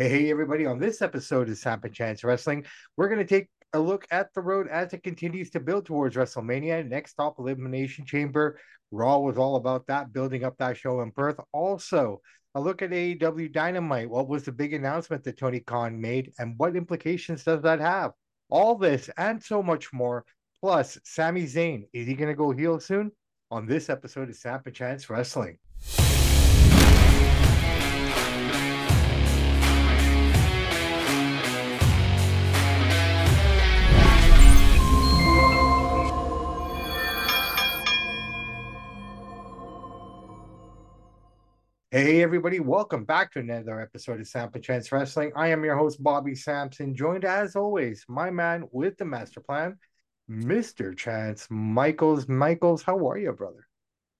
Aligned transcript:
Hey, 0.00 0.30
everybody, 0.30 0.64
on 0.64 0.78
this 0.78 1.02
episode 1.02 1.50
of 1.50 1.58
Samp&Chance 1.58 2.24
Wrestling, 2.24 2.64
we're 2.96 3.08
going 3.08 3.18
to 3.18 3.26
take 3.26 3.50
a 3.74 3.78
look 3.78 4.06
at 4.10 4.32
the 4.32 4.40
road 4.40 4.66
as 4.66 4.94
it 4.94 5.02
continues 5.02 5.50
to 5.50 5.60
build 5.60 5.84
towards 5.84 6.16
WrestleMania. 6.16 6.88
Next 6.88 7.10
stop, 7.10 7.38
Elimination 7.38 8.06
Chamber. 8.06 8.58
Raw 8.90 9.18
was 9.18 9.36
all 9.36 9.56
about 9.56 9.86
that, 9.88 10.10
building 10.10 10.42
up 10.42 10.56
that 10.56 10.78
show 10.78 11.02
in 11.02 11.12
Perth. 11.12 11.38
Also, 11.52 12.22
a 12.54 12.60
look 12.62 12.80
at 12.80 12.92
AEW 12.92 13.52
Dynamite. 13.52 14.08
What 14.08 14.26
was 14.26 14.44
the 14.44 14.52
big 14.52 14.72
announcement 14.72 15.22
that 15.24 15.36
Tony 15.36 15.60
Khan 15.60 16.00
made, 16.00 16.32
and 16.38 16.54
what 16.56 16.76
implications 16.76 17.44
does 17.44 17.60
that 17.60 17.80
have? 17.80 18.12
All 18.48 18.76
this 18.76 19.10
and 19.18 19.42
so 19.42 19.62
much 19.62 19.92
more. 19.92 20.24
Plus, 20.62 20.98
Sami 21.04 21.42
Zayn, 21.42 21.82
is 21.92 22.06
he 22.06 22.14
going 22.14 22.30
to 22.30 22.34
go 22.34 22.52
heel 22.52 22.80
soon? 22.80 23.12
On 23.50 23.66
this 23.66 23.90
episode 23.90 24.30
of 24.30 24.36
Samp&Chance 24.36 25.10
Wrestling. 25.10 25.58
Hey, 41.92 42.22
everybody, 42.22 42.60
welcome 42.60 43.04
back 43.04 43.32
to 43.32 43.40
another 43.40 43.80
episode 43.80 44.20
of 44.20 44.28
Samp&Chance 44.28 44.92
Wrestling. 44.92 45.32
I 45.34 45.48
am 45.48 45.64
your 45.64 45.76
host, 45.76 46.00
Bobby 46.00 46.36
Sampson, 46.36 46.94
joined 46.94 47.24
as 47.24 47.56
always, 47.56 48.04
my 48.08 48.30
man 48.30 48.68
with 48.70 48.96
the 48.96 49.04
master 49.04 49.40
plan, 49.40 49.76
Mr. 50.28 50.94
Chance 50.94 51.48
Michaels. 51.50 52.28
Michaels, 52.28 52.82
how 52.82 53.08
are 53.08 53.18
you, 53.18 53.32
brother? 53.32 53.66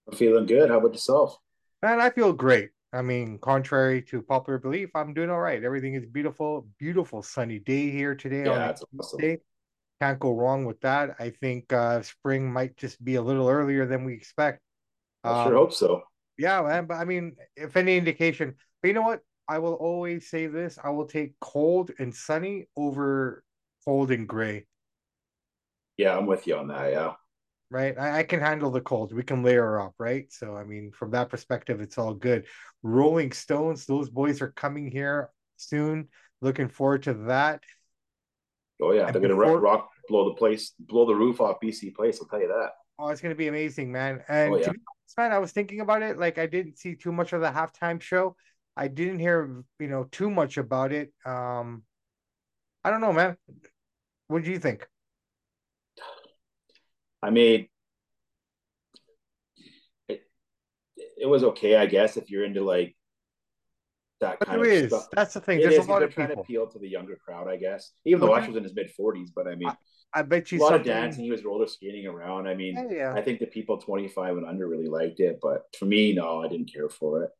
I'm 0.09 0.17
feeling 0.17 0.45
good. 0.47 0.69
How 0.69 0.79
about 0.79 0.91
yourself? 0.93 1.37
Man, 1.81 2.01
I 2.01 2.09
feel 2.09 2.33
great. 2.33 2.71
I 2.91 3.01
mean, 3.01 3.39
contrary 3.39 4.01
to 4.03 4.21
popular 4.21 4.59
belief, 4.59 4.89
I'm 4.93 5.13
doing 5.13 5.29
all 5.29 5.39
right. 5.39 5.63
Everything 5.63 5.93
is 5.93 6.05
beautiful, 6.05 6.67
beautiful 6.77 7.23
sunny 7.23 7.59
day 7.59 7.89
here 7.89 8.15
today 8.15 8.45
Yeah, 8.47 8.57
on 8.57 8.67
that's 8.67 8.83
Tuesday. 8.91 9.31
awesome. 9.31 9.41
Can't 10.01 10.19
go 10.19 10.33
wrong 10.33 10.65
with 10.65 10.81
that. 10.81 11.15
I 11.19 11.29
think 11.29 11.71
uh, 11.71 12.01
spring 12.01 12.51
might 12.51 12.75
just 12.75 13.01
be 13.01 13.15
a 13.15 13.21
little 13.21 13.47
earlier 13.47 13.85
than 13.85 14.03
we 14.03 14.13
expect. 14.13 14.59
I 15.23 15.29
Um, 15.29 15.47
sure 15.47 15.55
hope 15.55 15.73
so. 15.73 16.03
Yeah, 16.41 16.63
man. 16.63 16.87
But 16.87 16.95
I 16.95 17.05
mean, 17.05 17.35
if 17.55 17.77
any 17.77 17.97
indication, 17.97 18.55
but 18.81 18.87
you 18.87 18.95
know 18.95 19.03
what? 19.03 19.21
I 19.47 19.59
will 19.59 19.75
always 19.75 20.27
say 20.27 20.47
this: 20.47 20.79
I 20.83 20.89
will 20.89 21.05
take 21.05 21.39
cold 21.39 21.91
and 21.99 22.13
sunny 22.15 22.67
over 22.75 23.43
cold 23.85 24.09
and 24.09 24.27
gray. 24.27 24.65
Yeah, 25.97 26.17
I'm 26.17 26.25
with 26.25 26.47
you 26.47 26.57
on 26.57 26.67
that. 26.69 26.91
Yeah. 26.91 27.13
Right? 27.69 27.97
I, 27.97 28.19
I 28.19 28.23
can 28.23 28.39
handle 28.39 28.71
the 28.71 28.81
cold. 28.81 29.13
We 29.13 29.21
can 29.21 29.43
layer 29.43 29.79
up, 29.79 29.93
right? 29.99 30.33
So, 30.33 30.57
I 30.57 30.63
mean, 30.63 30.91
from 30.91 31.11
that 31.11 31.29
perspective, 31.29 31.79
it's 31.79 31.99
all 31.99 32.15
good. 32.15 32.47
Rolling 32.81 33.31
Stones, 33.33 33.85
those 33.85 34.09
boys 34.09 34.41
are 34.41 34.51
coming 34.51 34.89
here 34.89 35.29
soon. 35.57 36.07
Looking 36.41 36.69
forward 36.69 37.03
to 37.03 37.13
that. 37.27 37.61
Oh 38.81 38.93
yeah, 38.93 39.05
And 39.05 39.13
they're 39.13 39.21
gonna 39.21 39.35
rock, 39.35 39.61
rock, 39.61 39.89
blow 40.09 40.29
the 40.29 40.35
place, 40.35 40.73
blow 40.79 41.05
the 41.05 41.13
roof 41.13 41.39
off 41.39 41.59
BC 41.61 41.91
Place. 41.91 42.17
I'll 42.19 42.27
tell 42.27 42.41
you 42.41 42.47
that. 42.47 42.71
Oh, 42.97 43.09
it's 43.09 43.21
gonna 43.21 43.35
be 43.35 43.47
amazing, 43.47 43.91
man. 43.91 44.23
And 44.27 44.55
Oh, 44.55 44.57
to 44.57 44.71
be 44.71 44.79
man, 45.17 45.31
I 45.31 45.39
was 45.39 45.51
thinking 45.51 45.81
about 45.81 46.01
it. 46.01 46.17
Like, 46.17 46.37
I 46.37 46.45
didn't 46.47 46.77
see 46.77 46.95
too 46.95 47.11
much 47.11 47.33
of 47.33 47.41
the 47.41 47.49
halftime 47.49 48.01
show. 48.01 48.35
I 48.75 48.87
didn't 48.87 49.19
hear, 49.19 49.63
you 49.79 49.87
know, 49.87 50.05
too 50.05 50.29
much 50.29 50.57
about 50.57 50.91
it. 50.91 51.13
Um, 51.25 51.83
I 52.83 52.89
don't 52.89 53.01
know, 53.01 53.13
man. 53.13 53.37
What 54.27 54.43
do 54.43 54.51
you 54.51 54.59
think? 54.59 54.87
I 57.21 57.29
mean, 57.29 57.67
it 60.07 60.21
it 61.17 61.27
was 61.27 61.43
okay, 61.43 61.75
I 61.75 61.85
guess, 61.85 62.17
if 62.17 62.31
you're 62.31 62.45
into 62.45 62.63
like 62.63 62.95
that 64.21 64.39
But 64.39 64.47
kind 64.47 64.61
of 64.61 64.67
is. 64.67 64.87
stuff. 64.87 65.07
That's 65.15 65.33
the 65.33 65.41
thing. 65.41 65.59
It 65.59 65.63
There's 65.63 65.77
is, 65.77 65.87
a 65.87 65.91
lot 65.91 65.99
they're 65.99 66.07
of 66.07 66.13
trying 66.13 66.27
to 66.27 66.33
people. 66.33 66.43
appeal 66.43 66.67
to 66.67 66.79
the 66.79 66.87
younger 66.87 67.17
crowd, 67.23 67.47
I 67.47 67.57
guess. 67.57 67.91
Even 68.05 68.21
though 68.21 68.33
Usher 68.33 68.47
was 68.47 68.57
in 68.57 68.63
his 68.63 68.73
mid 68.73 68.89
40s, 68.97 69.29
but 69.35 69.47
I 69.47 69.55
mean, 69.55 69.71
I 70.13 70.21
bet 70.23 70.51
you 70.51 70.59
a 70.59 70.63
lot 70.63 70.73
of 70.73 70.83
dancing. 70.83 71.23
He 71.23 71.31
was 71.31 71.43
roller 71.43 71.67
skating 71.67 72.05
around. 72.07 72.47
I 72.47 72.53
mean, 72.53 72.75
Yeah, 72.75 72.95
yeah. 72.95 73.13
I 73.13 73.21
think 73.21 73.39
the 73.39 73.45
people 73.45 73.77
25 73.77 74.37
and 74.37 74.45
under 74.45 74.67
really 74.67 74.87
liked 74.87 75.19
it, 75.19 75.39
but 75.41 75.63
for 75.77 75.85
me, 75.85 76.13
no, 76.13 76.41
I 76.41 76.47
didn't 76.47 76.71
care 76.71 76.89
for 76.89 77.23
it. 77.23 77.31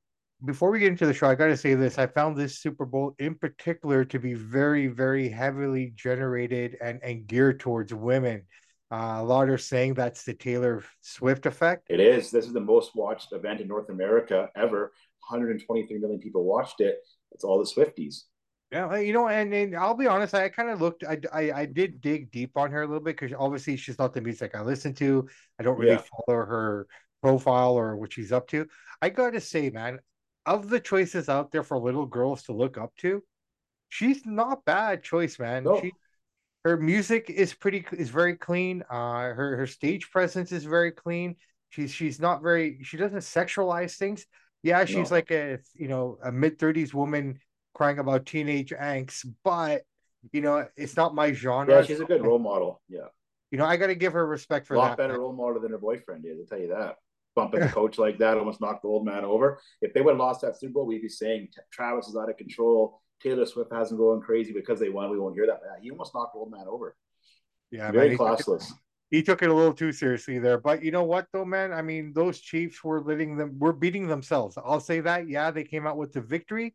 Before 0.44 0.72
we 0.72 0.80
get 0.80 0.88
into 0.88 1.06
the 1.06 1.14
show, 1.14 1.28
I 1.28 1.36
got 1.36 1.48
to 1.48 1.58
say 1.58 1.76
this. 1.76 2.00
I 2.00 2.08
found 2.08 2.36
this 2.36 2.60
Super 2.60 2.86
Bowl 2.86 3.14
in 3.20 3.36
particular 3.36 4.04
to 4.06 4.20
be 4.20 4.34
very, 4.34 4.88
very 4.88 5.30
heavily 5.30 5.94
generated 5.96 6.78
and, 6.81 7.00
and 7.04 7.28
geared 7.28 7.60
towards 7.60 7.94
women. 7.94 8.44
Uh, 8.92 9.18
a 9.20 9.24
lot 9.24 9.50
are 9.50 9.58
saying 9.58 9.94
that's 9.94 10.24
the 10.24 10.34
Taylor 10.34 10.84
Swift 11.02 11.46
effect. 11.46 11.88
It 11.90 12.00
is. 12.00 12.31
This 12.31 12.46
is 12.46 12.54
the 12.54 12.60
most 12.60 12.96
watched 12.96 13.34
event 13.34 13.62
in 13.62 13.68
North 13.68 13.90
America 13.90 14.50
ever. 14.56 14.92
123 15.30 16.00
million 16.00 16.20
people 16.20 16.44
watched 16.44 16.81
it. 16.81 16.98
It's 17.31 17.44
all 17.44 17.60
the 17.60 17.66
Swifties. 17.66 18.24
Yeah, 18.72 18.96
you 18.98 19.12
know, 19.12 19.28
and, 19.28 19.54
and 19.54 19.76
I'll 19.76 19.96
be 19.96 20.08
honest, 20.08 20.34
I 20.34 20.48
kind 20.48 20.70
of 20.70 20.80
looked, 20.80 21.04
I, 21.04 21.20
I 21.34 21.52
I 21.62 21.66
did 21.66 22.00
dig 22.00 22.32
deep 22.32 22.56
on 22.56 22.72
her 22.72 22.84
a 22.84 22.88
little 22.88 23.02
bit 23.04 23.18
because 23.20 23.36
obviously 23.38 23.76
she's 23.76 24.00
not 24.00 24.14
the 24.14 24.22
music 24.22 24.56
I 24.56 24.62
listen 24.62 24.94
to. 24.96 25.28
I 25.59 25.64
don't 25.64 25.78
really 25.78 25.92
Yeah. 25.94 26.02
follow 26.26 26.46
her 26.46 26.88
profile 27.22 27.74
or 27.74 27.98
what 27.98 28.14
she's 28.14 28.31
up 28.31 28.48
to. 28.50 28.68
I 29.02 29.10
gotta 29.10 29.42
say, 29.42 29.70
man, 29.72 30.00
of 30.46 30.70
the 30.70 30.80
choices 30.80 31.28
out 31.28 31.52
there 31.52 31.64
for 31.64 31.78
little 31.78 32.06
girls 32.06 32.44
to 32.44 32.54
look 32.54 32.78
up 32.78 32.96
to, 33.00 33.22
she's 33.90 34.26
not 34.26 34.64
bad 34.64 35.04
choice, 35.04 35.38
man. 35.38 35.64
No. 35.66 35.81
She 35.81 35.92
her 36.64 36.78
music 36.78 37.30
is 37.30 37.54
pretty 37.54 37.86
is 37.92 38.10
very 38.10 38.36
clean. 38.38 38.84
Uh, 38.90 39.34
her 39.34 39.58
her 39.58 39.68
stage 39.68 40.12
presence 40.12 40.52
is 40.52 40.64
very 40.64 40.92
clean. 40.92 41.36
She's 41.72 41.92
she's 41.92 42.20
not 42.20 42.42
very 42.42 42.80
she 42.84 42.98
doesn't 42.98 43.20
sexualize 43.20 43.96
things. 43.98 44.26
Yeah, 44.64 44.86
she's 44.86 45.10
No. 45.10 45.16
like 45.18 45.31
a 45.31 45.60
you 45.74 45.88
know 45.88 46.20
a 46.24 46.31
mid 46.31 46.60
thirties 46.60 46.94
woman 46.94 47.40
crying 47.74 48.00
about 48.00 48.26
teenage 48.26 48.72
angst, 48.72 49.26
but 49.44 49.84
you 50.32 50.42
know 50.42 50.68
it's 50.78 50.96
not 50.98 51.16
my 51.16 51.32
genre. 51.34 51.76
Yeah, 51.76 51.82
she's 51.84 52.00
a 52.00 52.06
good 52.06 52.24
role 52.24 52.40
model. 52.40 52.82
Yeah. 52.90 53.08
You 53.52 53.58
know 53.58 53.66
I 53.66 53.76
got 53.78 53.88
to 53.88 53.96
give 53.96 54.14
her 54.14 54.26
respect 54.26 54.68
for 54.68 54.76
A 54.76 54.78
lot 54.78 54.90
that. 54.92 54.98
better 54.98 55.14
man. 55.14 55.22
role 55.22 55.34
model 55.34 55.62
than 55.62 55.72
her 55.72 55.78
boyfriend 55.78 56.26
is, 56.26 56.40
I'll 56.40 56.46
tell 56.46 56.60
you 56.60 56.70
that. 56.74 56.96
Bumping 57.36 57.62
the 57.62 57.68
coach 57.80 57.98
like 57.98 58.18
that 58.20 58.38
almost 58.38 58.62
knocked 58.62 58.81
the 58.84 58.88
old 58.88 59.06
man 59.06 59.24
over. 59.26 59.60
If 59.81 59.94
they 59.94 60.02
would 60.02 60.12
have 60.12 60.20
lost 60.20 60.42
that 60.42 60.60
Super 60.60 60.74
Bowl, 60.74 60.86
we'd 60.86 61.02
be 61.02 61.10
saying 61.10 61.50
Travis 61.72 62.08
is 62.08 62.16
out 62.16 62.30
of 62.30 62.38
control. 62.38 63.02
Taylor 63.24 63.46
Swift 63.46 63.72
hasn't 63.74 64.00
going 64.00 64.22
crazy 64.22 64.52
because 64.52 64.80
they 64.80 64.90
won. 64.90 65.10
We 65.12 65.20
won't 65.20 65.36
hear 65.36 65.46
that. 65.48 65.60
Yeah, 65.64 65.81
he 65.81 65.92
almost 65.92 66.14
knocked 66.16 66.34
the 66.34 66.40
old 66.40 66.52
man 66.52 66.66
over. 66.68 66.96
Yeah, 67.72 67.84
man, 67.84 67.94
Very 67.94 68.10
he 68.12 68.18
took 68.18 68.40
it- 68.40 68.46
classless. 68.46 68.72
he 69.12 69.22
took 69.24 69.44
it 69.44 69.50
a 69.50 69.54
little 69.54 69.74
too 69.74 69.92
seriously 69.92 70.40
there. 70.40 70.58
But 70.58 70.84
you 70.84 70.92
know 70.92 71.04
what, 71.04 71.28
though, 71.31 71.46
man? 71.46 71.72
I 71.72 71.81
mean, 71.81 72.14
those 72.14 72.40
Chiefs 72.42 72.84
were 72.84 73.02
letting 73.02 73.38
them, 73.38 73.60
were 73.60 73.74
beating 73.74 74.08
themselves. 74.08 74.58
I'll 74.58 74.80
say 74.80 75.02
that. 75.02 75.28
Yeah, 75.30 75.52
they 75.52 75.64
came 75.64 75.86
out 75.88 75.98
with 75.98 76.14
the 76.14 76.22
victory, 76.22 76.74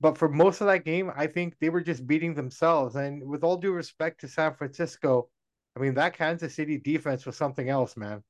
but 0.00 0.16
for 0.18 0.28
most 0.28 0.60
of 0.60 0.66
that 0.68 0.84
game, 0.84 1.10
I 1.14 1.26
think 1.26 1.56
they 1.60 1.68
were 1.68 1.80
just 1.82 2.06
beating 2.06 2.34
themselves. 2.34 2.96
And 2.96 3.22
with 3.24 3.44
all 3.44 3.56
due 3.56 3.72
respect 3.72 4.20
to 4.20 4.28
San 4.28 4.54
Francisco, 4.54 5.28
I 5.76 5.80
mean, 5.80 5.94
that 5.94 6.16
Kansas 6.16 6.54
City 6.54 6.78
defense 6.78 7.26
was 7.26 7.36
something 7.36 7.68
else, 7.68 7.96
man. 7.96 8.22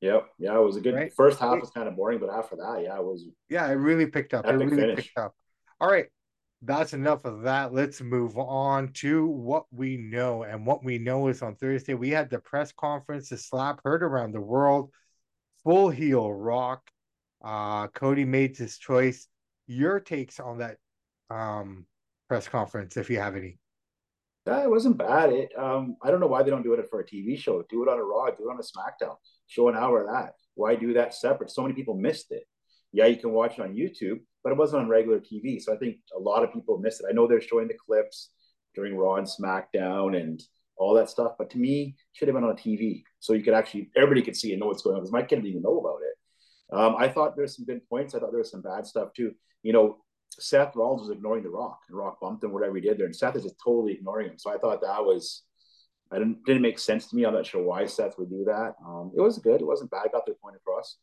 Yep. 0.00 0.26
Yeah, 0.38 0.56
it 0.58 0.62
was 0.62 0.76
a 0.76 0.80
good 0.80 0.94
Right. 0.94 1.12
first 1.14 1.38
half 1.40 1.60
was 1.60 1.70
kind 1.70 1.88
of 1.88 1.96
boring, 1.96 2.18
but 2.18 2.28
after 2.30 2.56
that, 2.56 2.82
yeah, 2.82 2.96
it 2.98 3.04
was 3.04 3.26
Yeah, 3.48 3.66
it 3.68 3.74
really 3.74 4.06
picked 4.06 4.34
up. 4.34 4.44
It 4.46 4.52
really 4.52 4.76
finish. 4.76 4.96
picked 5.06 5.18
up. 5.18 5.34
All 5.80 5.90
right. 5.90 6.06
That's 6.62 6.94
enough 6.94 7.24
of 7.26 7.42
that. 7.42 7.72
Let's 7.72 8.00
move 8.00 8.36
on 8.38 8.92
to 8.94 9.26
what 9.26 9.64
we 9.70 9.96
know. 9.98 10.42
And 10.44 10.66
what 10.66 10.82
we 10.84 10.98
know 10.98 11.28
is 11.28 11.42
on 11.42 11.56
Thursday, 11.56 11.94
we 11.94 12.10
had 12.10 12.30
the 12.30 12.38
press 12.38 12.72
conference, 12.72 13.28
the 13.28 13.36
slap 13.38 13.80
heard 13.84 14.02
around 14.02 14.32
the 14.32 14.40
world, 14.40 14.90
full 15.62 15.90
heel 15.90 16.32
rock. 16.32 16.90
Uh, 17.42 17.88
Cody 17.88 18.24
made 18.24 18.56
his 18.56 18.78
choice. 18.78 19.28
Your 19.66 20.00
takes 20.00 20.40
on 20.40 20.58
that 20.58 20.78
um, 21.30 21.86
press 22.28 22.48
conference, 22.48 22.96
if 22.96 23.10
you 23.10 23.18
have 23.18 23.36
any. 23.36 23.58
Yeah, 24.46 24.62
it 24.62 24.70
wasn't 24.70 24.98
bad. 24.98 25.32
It 25.32 25.58
um, 25.58 25.96
I 26.02 26.10
don't 26.10 26.20
know 26.20 26.26
why 26.26 26.42
they 26.42 26.50
don't 26.50 26.62
do 26.62 26.74
it 26.74 26.86
for 26.90 27.00
a 27.00 27.06
TV 27.06 27.38
show. 27.38 27.62
Do 27.70 27.82
it 27.82 27.88
on 27.88 27.98
a 27.98 28.02
Raw, 28.02 28.26
do 28.26 28.48
it 28.48 28.52
on 28.52 28.58
a 28.58 28.62
SmackDown. 28.62 29.16
Show 29.46 29.68
an 29.68 29.76
hour 29.76 30.02
of 30.02 30.08
that. 30.08 30.34
Why 30.54 30.74
do 30.74 30.92
that 30.94 31.14
separate? 31.14 31.50
So 31.50 31.62
many 31.62 31.74
people 31.74 31.94
missed 31.94 32.30
it. 32.30 32.44
Yeah, 32.92 33.06
you 33.06 33.16
can 33.16 33.32
watch 33.32 33.58
it 33.58 33.62
on 33.62 33.74
YouTube, 33.74 34.20
but 34.42 34.52
it 34.52 34.58
wasn't 34.58 34.82
on 34.82 34.88
regular 34.88 35.18
TV. 35.18 35.60
So 35.60 35.74
I 35.74 35.78
think 35.78 35.96
a 36.14 36.20
lot 36.20 36.44
of 36.44 36.52
people 36.52 36.78
missed 36.78 37.00
it. 37.00 37.06
I 37.08 37.12
know 37.12 37.26
they're 37.26 37.40
showing 37.40 37.68
the 37.68 37.74
clips 37.74 38.30
during 38.74 38.96
Raw 38.96 39.16
and 39.16 39.26
SmackDown 39.26 40.20
and 40.20 40.40
all 40.76 40.94
that 40.94 41.08
stuff, 41.08 41.32
but 41.38 41.50
to 41.50 41.58
me, 41.58 41.96
it 41.96 42.16
should 42.16 42.28
have 42.28 42.34
been 42.34 42.44
on 42.44 42.56
TV 42.56 43.02
so 43.20 43.32
you 43.32 43.42
could 43.42 43.54
actually 43.54 43.90
everybody 43.96 44.22
could 44.22 44.36
see 44.36 44.52
and 44.52 44.60
know 44.60 44.66
what's 44.66 44.82
going 44.82 44.96
on. 44.96 45.02
Because 45.02 45.12
my 45.12 45.22
kid 45.22 45.36
didn't 45.36 45.46
even 45.46 45.62
know 45.62 45.78
about 45.78 46.00
it. 46.02 46.76
Um, 46.76 46.96
I 46.98 47.08
thought 47.08 47.36
there's 47.36 47.56
some 47.56 47.64
good 47.64 47.86
points. 47.88 48.14
I 48.14 48.18
thought 48.18 48.30
there 48.30 48.40
was 48.40 48.50
some 48.50 48.62
bad 48.62 48.86
stuff 48.86 49.12
too. 49.14 49.32
You 49.62 49.72
know, 49.72 50.03
Seth 50.40 50.76
Rollins 50.76 51.02
was 51.08 51.10
ignoring 51.10 51.42
The 51.42 51.50
Rock, 51.50 51.80
and 51.88 51.96
Rock 51.96 52.20
bumped 52.20 52.44
him, 52.44 52.52
whatever 52.52 52.74
he 52.76 52.80
did 52.80 52.98
there, 52.98 53.06
and 53.06 53.14
Seth 53.14 53.36
is 53.36 53.44
just 53.44 53.60
totally 53.62 53.92
ignoring 53.92 54.28
him. 54.28 54.38
So 54.38 54.50
I 54.52 54.58
thought 54.58 54.80
that 54.82 55.04
was, 55.04 55.42
I 56.10 56.18
didn't 56.18 56.44
didn't 56.44 56.62
make 56.62 56.78
sense 56.78 57.06
to 57.08 57.16
me. 57.16 57.24
I'm 57.24 57.34
not 57.34 57.46
sure 57.46 57.62
why 57.62 57.86
Seth 57.86 58.18
would 58.18 58.30
do 58.30 58.44
that. 58.46 58.74
Um, 58.86 59.12
it 59.16 59.20
was 59.20 59.38
good. 59.38 59.60
It 59.60 59.66
wasn't 59.66 59.90
bad. 59.90 60.02
I 60.04 60.08
Got 60.08 60.26
their 60.26 60.34
point 60.36 60.56
across. 60.56 60.96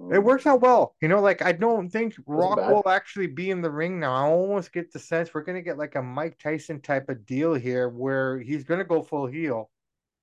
Um, 0.00 0.12
It 0.12 0.22
works 0.22 0.46
out 0.46 0.60
well. 0.60 0.94
You 1.00 1.08
know, 1.08 1.20
like 1.20 1.42
I 1.42 1.52
don't 1.52 1.90
think 1.90 2.14
Rock 2.26 2.56
bad. 2.56 2.72
will 2.72 2.88
actually 2.88 3.26
be 3.26 3.50
in 3.50 3.60
the 3.62 3.70
ring 3.70 4.00
now. 4.00 4.14
I 4.14 4.22
almost 4.28 4.72
get 4.72 4.92
the 4.92 4.98
sense 4.98 5.32
we're 5.32 5.42
gonna 5.42 5.62
get 5.62 5.78
like 5.78 5.94
a 5.96 6.02
Mike 6.02 6.38
Tyson 6.38 6.80
type 6.80 7.08
of 7.08 7.26
deal 7.26 7.54
here 7.54 7.88
where 7.88 8.38
he's 8.38 8.64
gonna 8.64 8.84
go 8.84 9.02
full 9.02 9.26
heel. 9.26 9.70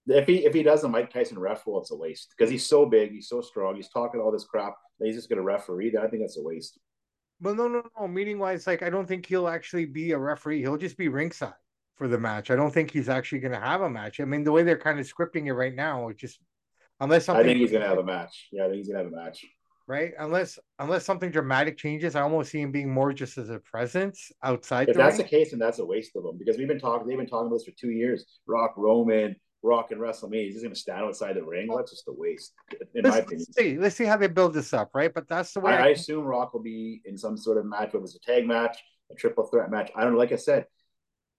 If 0.07 0.27
he 0.27 0.45
if 0.45 0.53
he 0.53 0.63
does 0.63 0.83
a 0.83 0.89
Mike 0.89 1.11
Tyson 1.11 1.39
ref 1.39 1.65
role, 1.65 1.81
it's 1.81 1.91
a 1.91 1.95
waste 1.95 2.33
because 2.37 2.51
he's 2.51 2.67
so 2.67 2.85
big, 2.85 3.11
he's 3.11 3.27
so 3.27 3.41
strong, 3.41 3.75
he's 3.75 3.89
talking 3.89 4.21
all 4.21 4.31
this 4.31 4.45
crap. 4.45 4.75
That 4.99 5.07
he's 5.07 5.15
just 5.15 5.27
going 5.29 5.37
to 5.39 5.43
referee. 5.43 5.89
That 5.89 6.03
I 6.03 6.07
think 6.07 6.21
that's 6.21 6.37
a 6.37 6.43
waste. 6.43 6.79
Well, 7.41 7.55
no, 7.55 7.67
no, 7.67 7.83
no. 7.99 8.07
Meaning 8.07 8.39
wise, 8.39 8.65
like 8.67 8.81
I 8.81 8.89
don't 8.89 9.07
think 9.07 9.25
he'll 9.25 9.47
actually 9.47 9.85
be 9.85 10.11
a 10.11 10.17
referee. 10.17 10.61
He'll 10.61 10.77
just 10.77 10.97
be 10.97 11.09
ringside 11.09 11.53
for 11.95 12.07
the 12.07 12.17
match. 12.17 12.51
I 12.51 12.55
don't 12.55 12.73
think 12.73 12.91
he's 12.91 13.09
actually 13.09 13.39
going 13.39 13.53
to 13.53 13.59
have 13.59 13.81
a 13.81 13.89
match. 13.89 14.19
I 14.19 14.25
mean, 14.25 14.43
the 14.43 14.51
way 14.51 14.63
they're 14.63 14.77
kind 14.77 14.99
of 14.99 15.05
scripting 15.05 15.47
it 15.47 15.53
right 15.53 15.73
now, 15.73 16.09
it 16.09 16.17
just 16.17 16.39
unless 16.99 17.25
something. 17.25 17.45
I 17.45 17.47
think 17.47 17.59
he's 17.59 17.71
going 17.71 17.83
to 17.83 17.89
have 17.89 17.97
a 17.97 18.03
match. 18.03 18.47
Yeah, 18.51 18.63
I 18.63 18.67
think 18.67 18.77
he's 18.77 18.87
going 18.87 18.97
to 18.97 19.03
have 19.03 19.13
a 19.13 19.15
match. 19.15 19.45
Right, 19.87 20.13
unless 20.17 20.57
unless 20.79 21.05
something 21.05 21.29
dramatic 21.29 21.77
changes, 21.77 22.15
I 22.15 22.21
almost 22.21 22.51
see 22.51 22.59
him 22.59 22.71
being 22.71 22.91
more 22.91 23.13
just 23.13 23.37
as 23.37 23.51
a 23.51 23.59
presence 23.59 24.31
outside. 24.41 24.89
If 24.89 24.95
the 24.95 25.03
that's 25.03 25.17
ring. 25.17 25.27
the 25.27 25.29
case, 25.29 25.53
and 25.53 25.61
that's 25.61 25.77
a 25.77 25.85
waste 25.85 26.15
of 26.15 26.25
him 26.25 26.39
because 26.39 26.57
we've 26.57 26.67
been 26.67 26.79
talking. 26.79 27.07
They've 27.07 27.17
been 27.17 27.27
talking 27.27 27.47
about 27.47 27.57
this 27.57 27.65
for 27.65 27.73
two 27.79 27.91
years. 27.91 28.25
Rock 28.47 28.73
Roman, 28.77 29.35
Rock 29.65 29.91
and 29.91 29.99
WrestleMania. 29.99 30.45
He's 30.45 30.53
just 30.53 30.63
going 30.63 30.73
to 30.73 30.79
stand 30.79 31.01
outside 31.01 31.35
the 31.35 31.43
ring. 31.43 31.67
Well, 31.67 31.77
That's 31.77 31.91
just 31.91 32.07
a 32.07 32.13
waste, 32.13 32.53
in 32.93 33.03
let's, 33.03 33.15
my 33.15 33.17
opinion. 33.21 33.45
Let's 33.47 33.57
see. 33.57 33.77
Let's 33.77 33.95
see 33.95 34.05
how 34.05 34.17
they 34.17 34.27
build 34.27 34.53
this 34.53 34.73
up, 34.73 34.91
right? 34.93 35.13
But 35.13 35.27
that's 35.27 35.53
the 35.53 35.59
way. 35.59 35.73
I, 35.73 35.77
I, 35.77 35.85
I 35.85 35.87
assume 35.89 36.23
Rock 36.23 36.53
will 36.53 36.61
be 36.61 37.01
in 37.05 37.17
some 37.17 37.37
sort 37.37 37.57
of 37.57 37.65
match, 37.65 37.93
whether 37.93 38.05
it's 38.05 38.15
a 38.15 38.19
tag 38.19 38.45
match, 38.45 38.77
a 39.11 39.15
triple 39.15 39.45
threat 39.45 39.71
match. 39.71 39.91
I 39.95 40.03
don't 40.03 40.13
know. 40.13 40.19
Like 40.19 40.31
I 40.31 40.37
said, 40.37 40.67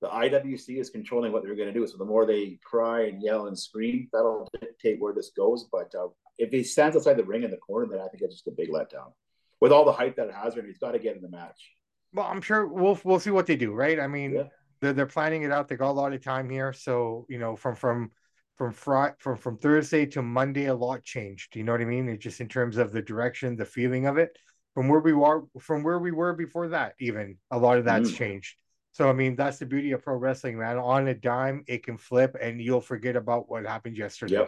the 0.02 0.08
IWC 0.08 0.78
is 0.78 0.90
controlling 0.90 1.32
what 1.32 1.42
they're 1.42 1.54
going 1.54 1.72
to 1.72 1.78
do. 1.78 1.86
So 1.86 1.96
the 1.96 2.04
more 2.04 2.26
they 2.26 2.58
cry 2.64 3.06
and 3.06 3.22
yell 3.22 3.46
and 3.46 3.58
scream, 3.58 4.08
that'll 4.12 4.50
dictate 4.60 5.00
where 5.00 5.14
this 5.14 5.30
goes. 5.36 5.66
But 5.70 5.94
uh, 5.94 6.08
if 6.38 6.50
he 6.50 6.64
stands 6.64 6.96
outside 6.96 7.16
the 7.16 7.24
ring 7.24 7.44
in 7.44 7.50
the 7.50 7.56
corner, 7.56 7.86
then 7.90 8.00
I 8.00 8.08
think 8.08 8.22
it's 8.22 8.34
just 8.34 8.48
a 8.48 8.50
big 8.50 8.70
letdown. 8.70 9.12
With 9.60 9.72
all 9.72 9.84
the 9.84 9.92
hype 9.92 10.16
that 10.16 10.28
it 10.28 10.34
has, 10.34 10.54
he's 10.54 10.78
got 10.78 10.92
to 10.92 10.98
get 10.98 11.16
in 11.16 11.22
the 11.22 11.30
match. 11.30 11.70
Well, 12.12 12.26
I'm 12.26 12.42
sure 12.42 12.66
we'll 12.66 12.98
we'll 13.04 13.20
see 13.20 13.30
what 13.30 13.46
they 13.46 13.56
do, 13.56 13.72
right? 13.72 13.98
I 13.98 14.06
mean, 14.06 14.34
yeah. 14.34 14.44
They're 14.80 14.92
they're 14.92 15.06
planning 15.06 15.42
it 15.42 15.52
out. 15.52 15.68
They 15.68 15.76
got 15.76 15.90
a 15.90 15.92
lot 15.92 16.12
of 16.12 16.22
time 16.22 16.48
here, 16.50 16.72
so 16.72 17.26
you 17.28 17.38
know, 17.38 17.56
from 17.56 17.74
from 17.74 18.10
from 18.56 18.72
Friday 18.72 19.14
from 19.18 19.36
from 19.36 19.58
Thursday 19.58 20.06
to 20.06 20.22
Monday, 20.22 20.66
a 20.66 20.74
lot 20.74 21.02
changed. 21.02 21.56
You 21.56 21.64
know 21.64 21.72
what 21.72 21.80
I 21.80 21.84
mean? 21.86 22.08
It 22.08 22.20
just 22.20 22.40
in 22.40 22.48
terms 22.48 22.76
of 22.76 22.92
the 22.92 23.02
direction, 23.02 23.56
the 23.56 23.64
feeling 23.64 24.06
of 24.06 24.18
it. 24.18 24.36
From 24.74 24.88
where 24.88 25.00
we 25.00 25.14
were, 25.14 25.44
from 25.58 25.82
where 25.82 25.98
we 25.98 26.12
were 26.12 26.34
before 26.34 26.68
that, 26.68 26.96
even 27.00 27.38
a 27.50 27.58
lot 27.58 27.78
of 27.78 27.86
that's 27.86 28.10
mm. 28.10 28.16
changed. 28.16 28.56
So 28.92 29.08
I 29.08 29.14
mean, 29.14 29.34
that's 29.34 29.58
the 29.58 29.64
beauty 29.64 29.92
of 29.92 30.02
pro 30.02 30.16
wrestling, 30.16 30.58
man. 30.58 30.76
On 30.76 31.08
a 31.08 31.14
dime, 31.14 31.64
it 31.66 31.82
can 31.82 31.96
flip, 31.96 32.36
and 32.40 32.60
you'll 32.60 32.82
forget 32.82 33.16
about 33.16 33.48
what 33.48 33.66
happened 33.66 33.96
yesterday. 33.96 34.46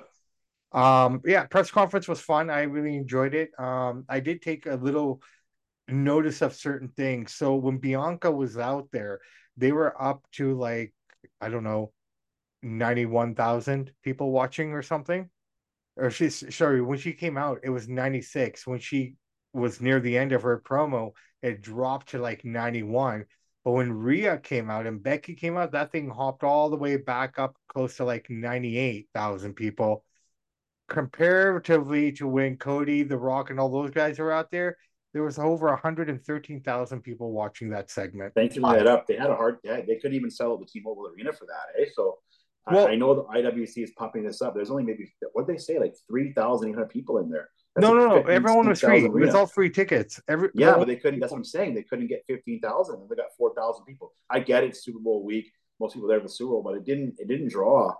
Yep. 0.72 0.82
Um, 0.82 1.22
yeah, 1.24 1.46
press 1.46 1.70
conference 1.70 2.08
was 2.08 2.20
fun. 2.20 2.50
I 2.50 2.62
really 2.62 2.96
enjoyed 2.96 3.34
it. 3.34 3.58
Um, 3.58 4.04
I 4.08 4.20
did 4.20 4.42
take 4.42 4.66
a 4.66 4.74
little 4.74 5.22
notice 5.88 6.42
of 6.42 6.54
certain 6.54 6.88
things. 6.88 7.34
So 7.34 7.54
when 7.54 7.78
Bianca 7.78 8.30
was 8.30 8.58
out 8.58 8.88
there, 8.92 9.20
they 9.58 9.72
were 9.72 10.00
up 10.00 10.22
to 10.32 10.54
like, 10.54 10.94
I 11.40 11.48
don't 11.48 11.64
know, 11.64 11.92
91,000 12.62 13.92
people 14.02 14.30
watching 14.30 14.72
or 14.72 14.82
something. 14.82 15.28
Or 15.96 16.10
she's 16.10 16.54
sorry, 16.54 16.80
when 16.80 16.98
she 16.98 17.12
came 17.12 17.36
out, 17.36 17.60
it 17.64 17.70
was 17.70 17.88
96. 17.88 18.66
When 18.66 18.78
she 18.78 19.16
was 19.52 19.80
near 19.80 20.00
the 20.00 20.16
end 20.16 20.32
of 20.32 20.42
her 20.42 20.60
promo, 20.60 21.12
it 21.42 21.60
dropped 21.60 22.10
to 22.10 22.18
like 22.18 22.44
91. 22.44 23.24
But 23.64 23.72
when 23.72 23.92
Rhea 23.92 24.38
came 24.38 24.70
out 24.70 24.86
and 24.86 25.02
Becky 25.02 25.34
came 25.34 25.56
out, 25.56 25.72
that 25.72 25.90
thing 25.90 26.08
hopped 26.08 26.44
all 26.44 26.70
the 26.70 26.76
way 26.76 26.96
back 26.96 27.38
up 27.38 27.56
close 27.68 27.96
to 27.96 28.04
like 28.04 28.30
98,000 28.30 29.54
people 29.54 30.04
comparatively 30.88 32.12
to 32.12 32.26
when 32.26 32.56
Cody, 32.56 33.02
The 33.02 33.18
Rock, 33.18 33.50
and 33.50 33.60
all 33.60 33.68
those 33.68 33.90
guys 33.90 34.18
are 34.18 34.32
out 34.32 34.50
there, 34.50 34.76
there 35.14 35.22
was 35.22 35.38
over 35.38 35.68
113,000 35.68 37.00
people 37.00 37.32
watching 37.32 37.70
that 37.70 37.90
segment. 37.90 38.34
Thanks 38.34 38.56
for 38.56 38.60
that 38.74 38.86
up. 38.86 39.06
They 39.06 39.16
had 39.16 39.30
a 39.30 39.36
hard, 39.36 39.58
yeah, 39.64 39.80
they 39.80 39.96
couldn't 39.96 40.14
even 40.14 40.30
sell 40.30 40.56
the 40.58 40.66
T-Mobile 40.66 41.08
Arena 41.08 41.32
for 41.32 41.46
that, 41.46 41.80
eh? 41.80 41.86
So 41.94 42.18
well, 42.70 42.88
I, 42.88 42.92
I, 42.92 42.94
know 42.96 43.14
the 43.14 43.24
IWC 43.24 43.82
is 43.82 43.92
pumping 43.92 44.24
this 44.24 44.42
up. 44.42 44.54
There's 44.54 44.70
only 44.70 44.84
maybe 44.84 45.10
what 45.32 45.46
they 45.46 45.56
say, 45.56 45.78
like 45.78 45.94
3,800 46.08 46.88
people 46.90 47.18
in 47.18 47.30
there. 47.30 47.48
That's 47.74 47.86
no, 47.86 47.94
no, 47.94 48.06
no. 48.08 48.22
Everyone 48.22 48.68
was 48.68 48.80
free. 48.80 49.04
It 49.04 49.12
was 49.12 49.34
all 49.34 49.46
free 49.46 49.70
tickets. 49.70 50.20
Every 50.28 50.50
yeah, 50.54 50.74
but 50.74 50.86
they 50.86 50.96
couldn't. 50.96 51.20
That's 51.20 51.32
what 51.32 51.38
I'm 51.38 51.44
saying. 51.44 51.74
They 51.74 51.82
couldn't 51.82 52.08
get 52.08 52.24
15,000, 52.26 52.94
and 52.96 53.08
they 53.08 53.14
got 53.14 53.26
4,000 53.36 53.84
people. 53.84 54.12
I 54.28 54.40
get 54.40 54.64
it. 54.64 54.76
Super 54.76 54.98
Bowl 54.98 55.24
week. 55.24 55.50
Most 55.80 55.94
people 55.94 56.08
there 56.08 56.18
for 56.18 56.26
the 56.26 56.32
Super 56.32 56.50
Bowl, 56.50 56.62
but 56.62 56.74
it 56.74 56.84
didn't. 56.84 57.14
It 57.18 57.28
didn't 57.28 57.48
draw 57.48 57.94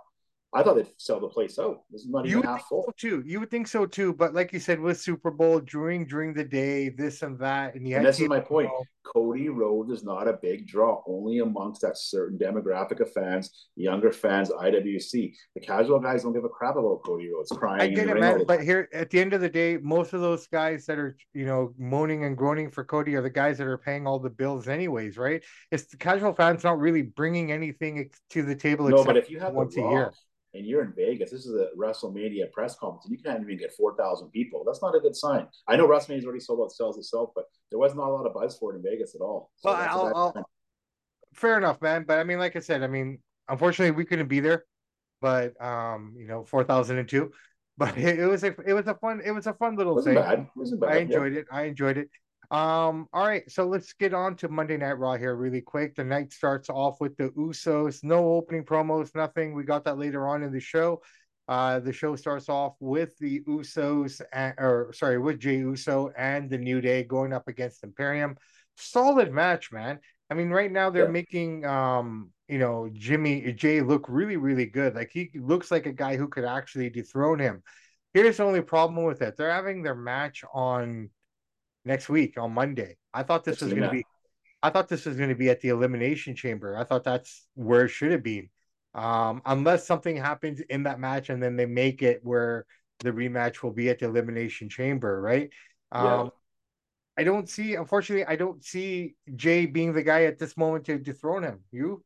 I 0.51 0.63
thought 0.63 0.77
they'd 0.77 0.87
sell 0.97 1.19
the 1.19 1.27
place 1.27 1.59
out. 1.59 1.83
This 1.91 2.01
is 2.01 2.09
not 2.09 2.25
you 2.25 2.39
even 2.39 2.49
half 2.49 2.67
full. 2.67 2.83
So 2.83 2.93
too. 2.97 3.23
You 3.25 3.39
would 3.39 3.51
think 3.51 3.67
so 3.67 3.85
too. 3.85 4.13
But 4.13 4.33
like 4.33 4.51
you 4.51 4.59
said, 4.59 4.79
with 4.79 4.99
Super 4.99 5.29
Bowl 5.29 5.59
during 5.59 6.07
during 6.07 6.33
the 6.33 6.43
day, 6.43 6.89
this 6.89 7.21
and 7.21 7.37
that, 7.39 7.75
and, 7.75 7.85
and 7.87 8.05
this 8.05 8.19
is 8.19 8.27
my 8.27 8.39
point. 8.39 8.69
Cody 9.03 9.49
Rhodes 9.49 9.91
is 9.91 10.03
not 10.03 10.27
a 10.27 10.33
big 10.33 10.67
draw, 10.67 11.01
only 11.07 11.39
amongst 11.39 11.81
that 11.81 11.97
certain 11.97 12.37
demographic 12.37 12.99
of 12.99 13.11
fans, 13.11 13.69
younger 13.75 14.11
fans, 14.11 14.49
IWC. 14.49 15.33
The 15.55 15.61
casual 15.61 15.99
guys 15.99 16.23
don't 16.23 16.33
give 16.33 16.43
a 16.43 16.49
crap 16.49 16.75
about 16.75 17.01
Cody 17.05 17.29
Rhodes 17.31 17.51
crying. 17.51 17.81
I 17.81 17.87
get 17.87 18.07
it, 18.07 18.19
man. 18.19 18.43
But 18.45 18.63
here, 18.63 18.87
at 18.93 19.09
the 19.09 19.19
end 19.19 19.33
of 19.33 19.41
the 19.41 19.49
day, 19.49 19.77
most 19.77 20.13
of 20.13 20.21
those 20.21 20.47
guys 20.47 20.85
that 20.87 20.97
are 20.97 21.15
you 21.33 21.45
know 21.45 21.73
moaning 21.77 22.25
and 22.25 22.35
groaning 22.35 22.71
for 22.71 22.83
Cody 22.83 23.15
are 23.15 23.21
the 23.21 23.29
guys 23.29 23.59
that 23.59 23.67
are 23.67 23.77
paying 23.77 24.07
all 24.07 24.17
the 24.17 24.31
bills, 24.31 24.67
anyways, 24.67 25.15
right? 25.15 25.43
It's 25.71 25.85
the 25.85 25.97
casual 25.97 26.33
fans 26.33 26.63
not 26.63 26.79
really 26.79 27.03
bringing 27.03 27.51
anything 27.51 28.09
to 28.31 28.41
the 28.41 28.55
table. 28.55 28.89
No, 28.89 29.03
but 29.03 29.17
if 29.17 29.29
you 29.29 29.39
have 29.39 29.53
once 29.53 29.77
a 29.77 29.81
year 29.81 30.11
and 30.59 30.67
you're 30.67 30.83
in 30.83 30.93
Vegas, 30.93 31.31
this 31.31 31.45
is 31.45 31.55
a 31.55 31.69
WrestleMania 31.77 32.51
press 32.51 32.75
conference, 32.75 33.05
and 33.05 33.17
you 33.17 33.23
can't 33.23 33.41
even 33.41 33.57
get 33.57 33.71
4,000 33.71 34.29
people. 34.29 34.63
That's 34.65 34.81
not 34.81 34.93
a 34.93 34.99
good 34.99 35.15
sign. 35.15 35.47
I 35.67 35.77
know 35.77 35.87
WrestleMania's 35.87 36.25
already 36.25 36.41
sold 36.41 36.59
out, 36.61 36.73
sells 36.73 36.97
itself, 36.97 37.29
but 37.33 37.45
there 37.71 37.79
was 37.79 37.95
not 37.95 38.09
a 38.09 38.11
lot 38.11 38.25
of 38.25 38.33
buzz 38.33 38.57
for 38.57 38.73
it 38.73 38.77
in 38.77 38.83
Vegas 38.83 39.15
at 39.15 39.21
all. 39.21 39.51
So 39.55 39.71
well, 39.71 39.79
I'll, 39.89 40.33
I'll, 40.35 40.49
fair 41.33 41.57
enough, 41.57 41.81
man. 41.81 42.03
But 42.05 42.19
I 42.19 42.25
mean, 42.25 42.39
like 42.39 42.57
I 42.57 42.59
said, 42.59 42.83
I 42.83 42.87
mean, 42.87 43.19
unfortunately, 43.47 43.95
we 43.95 44.03
couldn't 44.03 44.27
be 44.27 44.41
there, 44.41 44.65
but 45.21 45.59
um, 45.63 46.13
you 46.17 46.27
know, 46.27 46.43
4,002. 46.43 47.31
But 47.79 47.97
it, 47.97 48.19
it, 48.19 48.25
was 48.25 48.43
a 48.43 48.53
it 48.67 48.73
was 48.73 48.87
a 48.87 48.95
fun 48.95 49.21
it 49.23 49.31
was 49.31 49.47
a 49.47 49.53
fun 49.53 49.77
little 49.77 49.95
wasn't 49.95 50.17
thing. 50.17 50.25
Bad. 50.25 50.47
Wasn't 50.53 50.81
bad. 50.81 50.91
I 50.91 50.97
enjoyed 50.97 51.33
yeah. 51.33 51.39
it. 51.39 51.45
I 51.49 51.63
enjoyed 51.63 51.97
it. 51.97 52.09
Um, 52.51 53.07
all 53.13 53.27
right, 53.27 53.49
so 53.49 53.67
let's 53.67 53.93
get 53.93 54.13
on 54.13 54.35
to 54.37 54.49
Monday 54.49 54.77
Night 54.77 54.97
Raw 54.97 55.15
here 55.15 55.35
really 55.35 55.61
quick. 55.61 55.95
The 55.95 56.03
night 56.03 56.33
starts 56.33 56.69
off 56.69 56.99
with 56.99 57.15
the 57.15 57.29
Usos, 57.29 58.03
no 58.03 58.33
opening 58.33 58.63
promos, 58.63 59.13
nothing. 59.13 59.53
We 59.53 59.63
got 59.63 59.83
that 59.85 59.99
later 59.99 60.27
on 60.27 60.41
in 60.41 60.51
the 60.51 60.59
show. 60.59 61.01
Uh, 61.47 61.79
the 61.79 61.93
show 61.93 62.15
starts 62.15 62.49
off 62.49 62.75
with 62.79 63.17
the 63.19 63.41
Usos, 63.41 64.21
and, 64.33 64.55
or 64.57 64.91
sorry, 64.93 65.19
with 65.19 65.39
Jey 65.39 65.57
Uso 65.57 66.11
and 66.17 66.49
the 66.49 66.57
New 66.57 66.81
Day 66.81 67.03
going 67.03 67.33
up 67.33 67.47
against 67.47 67.83
Imperium. 67.83 68.35
Solid 68.77 69.31
match, 69.31 69.71
man. 69.71 69.99
I 70.31 70.33
mean, 70.33 70.49
right 70.49 70.71
now 70.71 70.89
they're 70.89 71.05
yeah. 71.05 71.11
making 71.11 71.65
um, 71.65 72.31
you 72.47 72.57
know, 72.57 72.89
Jimmy 72.91 73.53
Jey 73.53 73.81
look 73.81 74.07
really, 74.09 74.37
really 74.37 74.65
good. 74.65 74.95
Like 74.95 75.11
he 75.13 75.29
looks 75.35 75.69
like 75.69 75.85
a 75.85 75.93
guy 75.93 76.17
who 76.17 76.27
could 76.27 76.45
actually 76.45 76.89
dethrone 76.89 77.37
him. 77.37 77.61
Here's 78.13 78.37
the 78.37 78.43
only 78.43 78.61
problem 78.61 79.05
with 79.05 79.21
it: 79.21 79.37
they're 79.37 79.51
having 79.51 79.83
their 79.83 79.95
match 79.95 80.43
on 80.51 81.11
next 81.85 82.09
week 82.09 82.37
on 82.37 82.53
Monday. 82.53 82.97
I 83.13 83.23
thought 83.23 83.43
this 83.43 83.61
was 83.61 83.73
going 83.73 83.83
to 83.83 83.89
be. 83.89 84.05
I 84.61 84.69
thought 84.69 84.89
this 84.89 85.05
was 85.05 85.15
going 85.15 85.29
to 85.29 85.35
be 85.35 85.49
at 85.49 85.61
the 85.61 85.69
Elimination 85.69 86.35
Chamber. 86.35 86.77
I 86.77 86.83
thought 86.83 87.05
that's 87.05 87.47
where 87.55 87.85
it 87.85 87.89
should 87.89 88.11
have 88.11 88.23
been. 88.23 88.49
Um, 88.93 89.41
unless 89.45 89.87
something 89.87 90.17
happens 90.17 90.59
in 90.59 90.83
that 90.83 90.99
match 90.99 91.29
and 91.29 91.41
then 91.41 91.55
they 91.55 91.65
make 91.65 92.01
it 92.01 92.19
where 92.23 92.65
the 92.99 93.11
rematch 93.11 93.63
will 93.63 93.71
be 93.71 93.89
at 93.89 93.99
the 93.99 94.05
Elimination 94.05 94.67
Chamber, 94.67 95.21
right? 95.21 95.49
Um, 95.91 96.05
yeah. 96.05 96.29
I 97.17 97.23
don't 97.23 97.49
see, 97.49 97.75
unfortunately, 97.75 98.25
I 98.25 98.35
don't 98.35 98.63
see 98.63 99.15
Jey 99.35 99.65
being 99.65 99.93
the 99.93 100.03
guy 100.03 100.23
at 100.23 100.39
this 100.39 100.57
moment 100.57 100.85
to 100.85 100.97
dethrone 100.97 101.43
him. 101.43 101.59
You? 101.71 102.03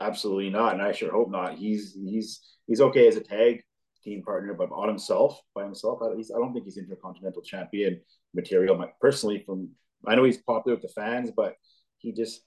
Absolutely 0.00 0.50
not, 0.50 0.74
and 0.74 0.82
I 0.82 0.92
sure 0.92 1.12
hope 1.12 1.30
not. 1.30 1.56
He's 1.56 1.94
he's 1.94 2.40
he's 2.66 2.80
okay 2.80 3.06
as 3.08 3.16
a 3.16 3.20
tag 3.20 3.62
team 4.02 4.22
partner, 4.22 4.54
but 4.54 4.70
on 4.72 4.88
himself, 4.88 5.40
by 5.54 5.64
himself, 5.64 6.00
I, 6.02 6.06
I 6.06 6.38
don't 6.38 6.52
think 6.52 6.64
he's 6.64 6.78
intercontinental 6.78 7.42
champion 7.42 8.00
material. 8.34 8.76
My, 8.76 8.88
personally, 9.00 9.42
from 9.44 9.70
I 10.06 10.14
know 10.14 10.24
he's 10.24 10.38
popular 10.38 10.76
with 10.76 10.82
the 10.82 11.00
fans, 11.00 11.30
but 11.34 11.54
he 11.98 12.12
just 12.12 12.42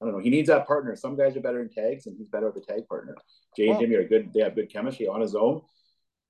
I 0.00 0.06
don't 0.06 0.14
know. 0.14 0.20
He 0.20 0.30
needs 0.30 0.48
that 0.48 0.66
partner. 0.66 0.96
Some 0.96 1.16
guys 1.16 1.36
are 1.36 1.40
better 1.40 1.62
in 1.62 1.70
tags, 1.70 2.06
and 2.06 2.16
he's 2.18 2.28
better 2.28 2.50
with 2.50 2.62
a 2.62 2.72
tag 2.72 2.86
partner. 2.88 3.14
Jey 3.56 3.68
and 3.68 3.80
Jimmy 3.80 3.94
are 3.96 4.08
good. 4.08 4.32
They 4.34 4.40
have 4.40 4.54
good 4.54 4.72
chemistry 4.72 5.06
on 5.06 5.20
his 5.20 5.34
own. 5.34 5.62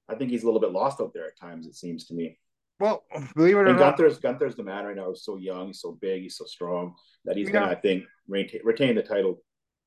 I 0.09 0.15
think 0.15 0.31
he's 0.31 0.43
a 0.43 0.47
little 0.47 0.61
bit 0.61 0.73
lost 0.73 1.01
out 1.01 1.13
there 1.15 1.27
at 1.27 1.39
times. 1.39 1.67
It 1.67 1.75
seems 1.75 2.07
to 2.07 2.15
me. 2.15 2.39
Well, 2.81 3.05
believe 3.35 3.55
it 3.55 3.59
or 3.59 3.67
and 3.67 3.79
not, 3.79 3.97
Gunther's 3.97 4.19
Gunther's 4.19 4.57
the 4.57 4.65
man 4.65 4.85
right 4.85 4.97
now. 4.97 5.09
He's 5.09 5.23
so 5.23 5.37
young, 5.37 5.69
he's 5.69 5.81
so 5.81 5.97
big, 6.01 6.23
he's 6.23 6.37
so 6.37 6.45
strong 6.45 6.95
that 7.25 7.37
he's 7.37 7.49
gonna, 7.49 7.67
I 7.67 7.77
think, 7.77 8.05
retain, 8.29 8.61
retain 8.65 8.97
the 8.97 9.03
title 9.03 9.43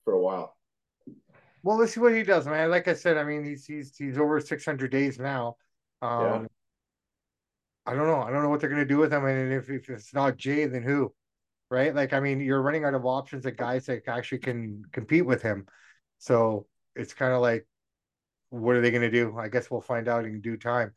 for 0.05 0.13
a 0.13 0.19
while. 0.19 0.55
Well, 1.63 1.77
let's 1.77 1.93
see 1.93 1.99
what 1.99 2.15
he 2.15 2.23
does, 2.23 2.47
man. 2.47 2.71
Like 2.71 2.87
I 2.87 2.93
said, 2.93 3.17
I 3.17 3.23
mean, 3.23 3.43
he's 3.43 3.65
he's 3.65 3.95
he's 3.97 4.17
over 4.17 4.39
six 4.39 4.63
hundred 4.63 4.91
days 4.91 5.19
now. 5.19 5.57
Um, 6.01 6.21
yeah. 6.21 6.46
I 7.87 7.95
don't 7.95 8.07
know. 8.07 8.21
I 8.21 8.29
don't 8.31 8.43
know 8.43 8.49
what 8.49 8.59
they're 8.59 8.69
gonna 8.69 8.85
do 8.85 8.97
with 8.97 9.13
him, 9.13 9.25
and 9.25 9.53
if, 9.53 9.69
if 9.69 9.89
it's 9.89 10.13
not 10.13 10.35
Jey, 10.35 10.65
then 10.65 10.83
who? 10.83 11.13
Right? 11.71 11.95
Like, 11.95 12.13
I 12.13 12.19
mean, 12.19 12.41
you're 12.41 12.61
running 12.61 12.83
out 12.83 12.93
of 12.93 13.05
options 13.05 13.45
of 13.45 13.55
guys 13.55 13.85
that 13.85 14.07
actually 14.07 14.39
can 14.39 14.83
compete 14.91 15.25
with 15.25 15.41
him. 15.41 15.65
So 16.17 16.67
it's 16.95 17.13
kind 17.13 17.33
of 17.33 17.41
like, 17.41 17.65
what 18.49 18.75
are 18.75 18.81
they 18.81 18.91
gonna 18.91 19.09
do? 19.09 19.37
I 19.37 19.47
guess 19.47 19.71
we'll 19.71 19.81
find 19.81 20.07
out 20.09 20.25
in 20.25 20.41
due 20.41 20.57
time. 20.57 20.93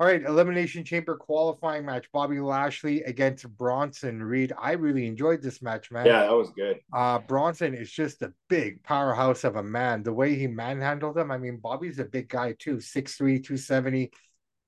All 0.00 0.06
right, 0.06 0.24
Elimination 0.24 0.82
Chamber 0.82 1.14
qualifying 1.14 1.84
match. 1.84 2.10
Bobby 2.10 2.40
Lashley 2.40 3.02
against 3.02 3.46
Bronson 3.58 4.22
Reed. 4.22 4.50
I 4.58 4.72
really 4.72 5.06
enjoyed 5.06 5.42
this 5.42 5.60
match, 5.60 5.90
man. 5.90 6.06
Yeah, 6.06 6.22
that 6.22 6.32
was 6.32 6.48
good. 6.52 6.80
Uh, 6.90 7.18
Bronson 7.18 7.74
is 7.74 7.92
just 7.92 8.22
a 8.22 8.32
big 8.48 8.82
powerhouse 8.82 9.44
of 9.44 9.56
a 9.56 9.62
man. 9.62 10.02
The 10.02 10.14
way 10.14 10.36
he 10.36 10.46
manhandled 10.46 11.18
him, 11.18 11.30
I 11.30 11.36
mean, 11.36 11.58
Bobby's 11.58 11.98
a 11.98 12.06
big 12.06 12.30
guy 12.30 12.54
too, 12.58 12.80
6'3, 12.80 13.44
270, 13.44 14.10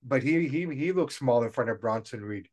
but 0.03 0.23
he 0.23 0.49
he 0.49 0.67
he 0.75 0.93
looks 0.93 1.17
small 1.17 1.43
in 1.43 1.51
front 1.51 1.71
of 1.71 1.81
Bronson 1.81 2.25
Reed. 2.25 2.49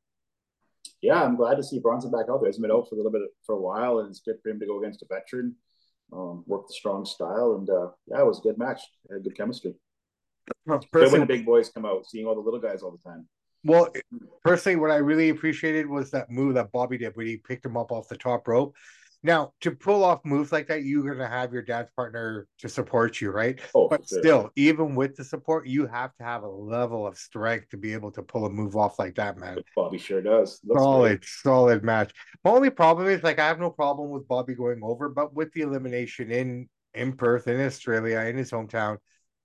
yeah, 1.01 1.23
I'm 1.23 1.35
glad 1.35 1.55
to 1.55 1.63
see 1.63 1.79
Bronson 1.79 2.11
back 2.11 2.25
out 2.29 2.41
there. 2.41 2.49
He's 2.49 2.59
been 2.59 2.71
out 2.71 2.87
for 2.89 2.95
a 2.95 2.97
little 2.97 3.11
bit 3.11 3.21
for 3.45 3.55
a 3.55 3.61
while, 3.61 3.99
and 3.99 4.09
it's 4.09 4.19
good 4.19 4.37
for 4.41 4.49
him 4.49 4.59
to 4.59 4.65
go 4.65 4.79
against 4.79 5.01
a 5.01 5.05
veteran, 5.13 5.55
um, 6.13 6.43
work 6.47 6.67
the 6.67 6.73
strong 6.73 7.05
style, 7.05 7.55
and 7.57 7.69
uh, 7.69 7.89
yeah, 8.07 8.19
it 8.19 8.25
was 8.25 8.39
a 8.39 8.43
good 8.43 8.57
match. 8.57 8.81
It 9.09 9.13
had 9.13 9.23
good 9.23 9.37
chemistry. 9.37 9.73
Well, 10.65 10.83
good 10.91 11.11
when 11.11 11.21
the 11.21 11.27
big 11.27 11.45
boys 11.45 11.69
come 11.69 11.85
out, 11.85 12.05
seeing 12.07 12.25
all 12.25 12.35
the 12.35 12.41
little 12.41 12.59
guys 12.59 12.81
all 12.81 12.91
the 12.91 13.09
time. 13.09 13.27
Well, 13.63 13.93
personally, 14.43 14.77
what 14.77 14.91
I 14.91 14.97
really 14.97 15.29
appreciated 15.29 15.85
was 15.85 16.11
that 16.11 16.31
move 16.31 16.55
that 16.55 16.71
Bobby 16.71 16.97
did 16.97 17.15
when 17.15 17.27
he 17.27 17.37
picked 17.37 17.65
him 17.65 17.75
up 17.75 17.91
off 17.91 18.07
the 18.07 18.17
top 18.17 18.47
rope. 18.47 18.75
Now, 19.21 19.51
to 19.61 19.71
pull 19.71 20.05
off 20.05 20.23
moves 20.23 20.53
like 20.53 20.67
that, 20.67 20.83
you're 20.83 21.13
gonna 21.13 21.27
have 21.27 21.51
your 21.51 21.61
dance 21.61 21.89
partner 21.93 22.47
to 22.59 22.69
support 22.69 23.19
you, 23.19 23.31
right? 23.31 23.59
Oh, 23.75 23.89
but 23.89 24.07
sure. 24.07 24.19
still, 24.19 24.49
even 24.55 24.95
with 24.95 25.17
the 25.17 25.25
support, 25.25 25.67
you 25.67 25.87
have 25.87 26.15
to 26.15 26.23
have 26.23 26.43
a 26.43 26.47
level 26.47 27.05
of 27.05 27.17
strength 27.17 27.69
to 27.69 27.77
be 27.77 27.91
able 27.91 28.11
to 28.13 28.23
pull 28.23 28.45
a 28.45 28.49
move 28.49 28.77
off 28.77 28.97
like 28.97 29.15
that, 29.15 29.37
man. 29.37 29.61
Bobby 29.75 29.97
sure 29.97 30.21
does. 30.21 30.61
Looks 30.63 30.81
solid, 30.81 31.19
great. 31.19 31.25
solid 31.25 31.83
match. 31.83 32.13
My 32.45 32.51
only 32.51 32.69
problem 32.69 33.07
is 33.07 33.21
like 33.21 33.39
I 33.39 33.47
have 33.47 33.59
no 33.59 33.69
problem 33.69 34.09
with 34.09 34.25
Bobby 34.25 34.55
going 34.55 34.79
over, 34.81 35.09
but 35.09 35.33
with 35.33 35.51
the 35.51 35.61
elimination 35.61 36.31
in 36.31 36.69
in 36.93 37.13
Perth, 37.13 37.47
in 37.47 37.59
Australia, 37.59 38.19
in 38.21 38.37
his 38.37 38.51
hometown, 38.51 38.97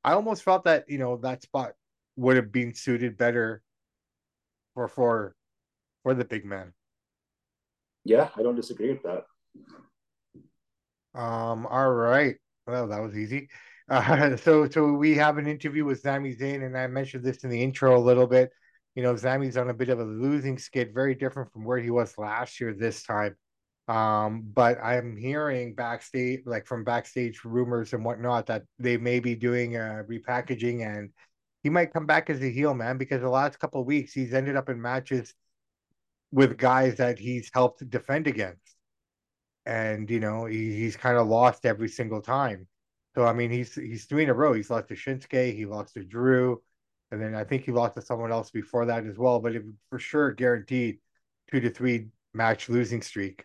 I 0.04 0.12
almost 0.12 0.44
felt 0.44 0.64
that 0.64 0.84
you 0.88 0.98
know 0.98 1.16
that 1.18 1.42
spot 1.42 1.72
would 2.14 2.36
have 2.36 2.52
been 2.52 2.74
suited 2.74 3.16
better 3.16 3.60
for 4.74 4.86
for 4.86 5.34
for 6.04 6.14
the 6.14 6.24
big 6.24 6.44
man. 6.44 6.72
Yeah, 8.04 8.28
I 8.36 8.42
don't 8.42 8.54
disagree 8.54 8.92
with 8.92 9.02
that. 9.02 9.24
Um. 11.14 11.66
All 11.66 11.90
right. 11.92 12.36
Well, 12.66 12.88
that 12.88 13.00
was 13.00 13.16
easy. 13.16 13.48
Uh, 13.88 14.36
so 14.36 14.68
so 14.68 14.92
we 14.92 15.14
have 15.16 15.38
an 15.38 15.46
interview 15.46 15.84
with 15.84 16.00
Sami 16.00 16.34
Zayn, 16.34 16.64
and 16.64 16.76
I 16.76 16.86
mentioned 16.86 17.24
this 17.24 17.44
in 17.44 17.50
the 17.50 17.62
intro 17.62 17.96
a 17.96 18.00
little 18.00 18.26
bit. 18.26 18.50
You 18.94 19.02
know, 19.02 19.16
Sami's 19.16 19.56
on 19.56 19.70
a 19.70 19.74
bit 19.74 19.88
of 19.88 20.00
a 20.00 20.04
losing 20.04 20.58
skid, 20.58 20.94
very 20.94 21.14
different 21.14 21.52
from 21.52 21.64
where 21.64 21.78
he 21.78 21.90
was 21.90 22.16
last 22.18 22.60
year. 22.60 22.74
This 22.74 23.02
time, 23.02 23.36
um, 23.88 24.42
but 24.54 24.78
I'm 24.82 25.16
hearing 25.16 25.74
backstage, 25.74 26.42
like 26.46 26.66
from 26.66 26.84
backstage 26.84 27.44
rumors 27.44 27.92
and 27.92 28.04
whatnot, 28.04 28.46
that 28.46 28.64
they 28.78 28.96
may 28.96 29.20
be 29.20 29.34
doing 29.34 29.76
a 29.76 30.04
repackaging, 30.08 30.86
and 30.86 31.10
he 31.62 31.70
might 31.70 31.92
come 31.92 32.06
back 32.06 32.30
as 32.30 32.42
a 32.42 32.50
heel, 32.50 32.74
man. 32.74 32.98
Because 32.98 33.20
the 33.20 33.28
last 33.28 33.58
couple 33.58 33.80
of 33.80 33.86
weeks, 33.86 34.12
he's 34.12 34.34
ended 34.34 34.56
up 34.56 34.68
in 34.68 34.80
matches 34.80 35.34
with 36.32 36.56
guys 36.56 36.96
that 36.96 37.18
he's 37.18 37.50
helped 37.52 37.88
defend 37.90 38.26
against 38.26 38.73
and 39.66 40.10
you 40.10 40.20
know 40.20 40.44
he, 40.44 40.74
he's 40.74 40.96
kind 40.96 41.16
of 41.16 41.26
lost 41.26 41.66
every 41.66 41.88
single 41.88 42.20
time. 42.20 42.66
So 43.14 43.24
I 43.24 43.32
mean, 43.32 43.50
he's 43.50 43.74
he's 43.74 44.04
three 44.04 44.24
in 44.24 44.30
a 44.30 44.34
row. 44.34 44.52
He's 44.52 44.70
lost 44.70 44.88
to 44.88 44.94
Shinsuke, 44.94 45.54
he 45.54 45.66
lost 45.66 45.94
to 45.94 46.04
Drew, 46.04 46.60
and 47.10 47.22
then 47.22 47.34
I 47.34 47.44
think 47.44 47.64
he 47.64 47.72
lost 47.72 47.94
to 47.94 48.02
someone 48.02 48.32
else 48.32 48.50
before 48.50 48.86
that 48.86 49.06
as 49.06 49.16
well. 49.16 49.40
But 49.40 49.56
it, 49.56 49.62
for 49.88 49.98
sure, 49.98 50.32
guaranteed 50.32 50.98
two 51.50 51.60
to 51.60 51.70
three 51.70 52.08
match 52.32 52.68
losing 52.68 53.02
streak. 53.02 53.44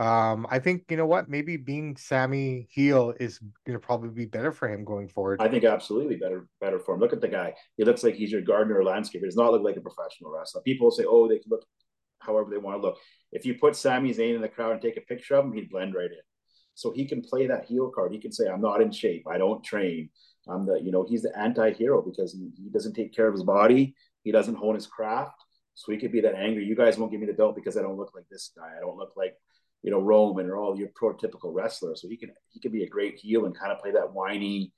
Um, 0.00 0.44
I 0.50 0.58
think 0.58 0.90
you 0.90 0.96
know 0.96 1.06
what, 1.06 1.28
maybe 1.28 1.56
being 1.56 1.96
Sami 1.96 2.66
heel 2.68 3.14
is 3.20 3.38
going 3.64 3.78
to 3.78 3.78
probably 3.78 4.10
be 4.10 4.26
better 4.26 4.50
for 4.50 4.68
him 4.68 4.84
going 4.84 5.06
forward. 5.06 5.40
I 5.40 5.46
think 5.46 5.62
absolutely 5.62 6.16
better 6.16 6.48
better 6.60 6.80
for 6.80 6.94
him. 6.94 7.00
Look 7.00 7.12
at 7.12 7.20
the 7.20 7.28
guy; 7.28 7.54
he 7.76 7.84
looks 7.84 8.02
like 8.02 8.16
he's 8.16 8.32
your 8.32 8.42
gardener 8.42 8.80
or 8.80 8.84
landscaper. 8.84 9.20
He 9.20 9.26
does 9.26 9.36
not 9.36 9.52
look 9.52 9.62
like 9.62 9.76
a 9.76 9.80
professional 9.80 10.32
wrestler. 10.32 10.62
People 10.62 10.90
say, 10.90 11.04
"Oh, 11.06 11.28
they 11.28 11.38
can 11.38 11.50
look 11.50 11.64
however 12.24 12.50
they 12.50 12.58
want 12.58 12.80
to 12.80 12.86
look. 12.86 12.98
If 13.34 13.44
you 13.44 13.54
put 13.54 13.76
Sami 13.76 14.14
Zayn 14.14 14.36
in 14.36 14.40
the 14.40 14.48
crowd 14.48 14.72
and 14.72 14.80
take 14.80 14.96
a 14.96 15.02
picture 15.02 15.34
of 15.34 15.44
him, 15.44 15.52
he'd 15.52 15.68
blend 15.68 15.94
right 15.94 16.10
in. 16.10 16.24
So 16.74 16.92
he 16.92 17.04
can 17.04 17.20
play 17.20 17.46
that 17.46 17.66
heel 17.66 17.90
card. 17.94 18.12
He 18.12 18.18
can 18.18 18.32
say, 18.32 18.48
"I'm 18.48 18.62
not 18.62 18.80
in 18.80 18.90
shape. 18.90 19.26
I 19.28 19.36
don't 19.36 19.62
train. 19.62 20.08
I'm 20.48 20.66
the, 20.66 20.80
you 20.80 20.92
know, 20.92 21.04
he's 21.08 21.22
the 21.22 21.36
anti-hero 21.38 22.02
because 22.02 22.32
he, 22.32 22.50
he 22.56 22.70
doesn't 22.70 22.94
take 22.94 23.14
care 23.14 23.28
of 23.28 23.34
his 23.34 23.44
body. 23.44 23.94
He 24.22 24.32
doesn't 24.32 24.56
hone 24.56 24.74
his 24.74 24.86
craft. 24.86 25.42
So 25.74 25.92
he 25.92 25.98
could 25.98 26.12
be 26.12 26.20
that 26.20 26.34
angry. 26.34 26.64
You 26.64 26.76
guys 26.76 26.96
won't 26.96 27.10
give 27.10 27.20
me 27.20 27.26
the 27.26 27.32
belt 27.32 27.56
because 27.56 27.76
I 27.76 27.82
don't 27.82 27.96
look 27.96 28.12
like 28.14 28.28
this 28.30 28.52
guy. 28.56 28.70
I 28.76 28.80
don't 28.80 28.96
look 28.96 29.14
like, 29.16 29.34
you 29.82 29.90
know, 29.90 30.00
Roman 30.00 30.48
or 30.48 30.56
all 30.56 30.78
your 30.78 30.88
prototypical 30.88 31.52
wrestlers. 31.52 32.00
So 32.00 32.08
he 32.08 32.16
can 32.16 32.32
he 32.50 32.60
can 32.60 32.72
be 32.72 32.84
a 32.84 32.88
great 32.88 33.18
heel 33.18 33.44
and 33.46 33.58
kind 33.58 33.72
of 33.72 33.80
play 33.80 33.92
that 33.92 34.12
whiny, 34.12 34.72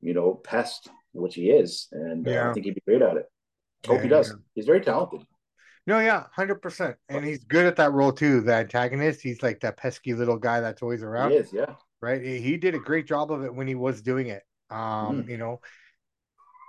you 0.00 0.14
know, 0.14 0.34
pest, 0.34 0.88
which 1.12 1.34
he 1.34 1.50
is. 1.50 1.88
And 1.92 2.26
yeah. 2.26 2.46
uh, 2.46 2.50
I 2.50 2.52
think 2.52 2.66
he'd 2.66 2.74
be 2.74 2.82
great 2.86 3.02
at 3.02 3.16
it. 3.16 3.26
Hope 3.86 3.98
yeah, 3.98 4.02
he 4.02 4.08
does. 4.08 4.30
Yeah. 4.30 4.36
He's 4.54 4.66
very 4.66 4.80
talented. 4.80 5.22
No, 5.86 6.00
yeah, 6.00 6.24
hundred 6.32 6.56
percent, 6.56 6.96
and 7.08 7.24
he's 7.24 7.44
good 7.44 7.64
at 7.64 7.76
that 7.76 7.92
role 7.92 8.12
too. 8.12 8.40
The 8.40 8.54
antagonist, 8.54 9.20
he's 9.20 9.42
like 9.42 9.60
that 9.60 9.76
pesky 9.76 10.14
little 10.14 10.36
guy 10.36 10.60
that's 10.60 10.82
always 10.82 11.02
around. 11.02 11.30
He 11.30 11.36
is, 11.36 11.52
yeah. 11.52 11.74
Right, 12.00 12.20
he 12.22 12.56
did 12.56 12.74
a 12.74 12.78
great 12.78 13.06
job 13.06 13.30
of 13.30 13.44
it 13.44 13.54
when 13.54 13.68
he 13.68 13.74
was 13.74 14.02
doing 14.02 14.26
it. 14.26 14.42
Um, 14.68 15.22
mm. 15.22 15.28
you 15.28 15.38
know, 15.38 15.60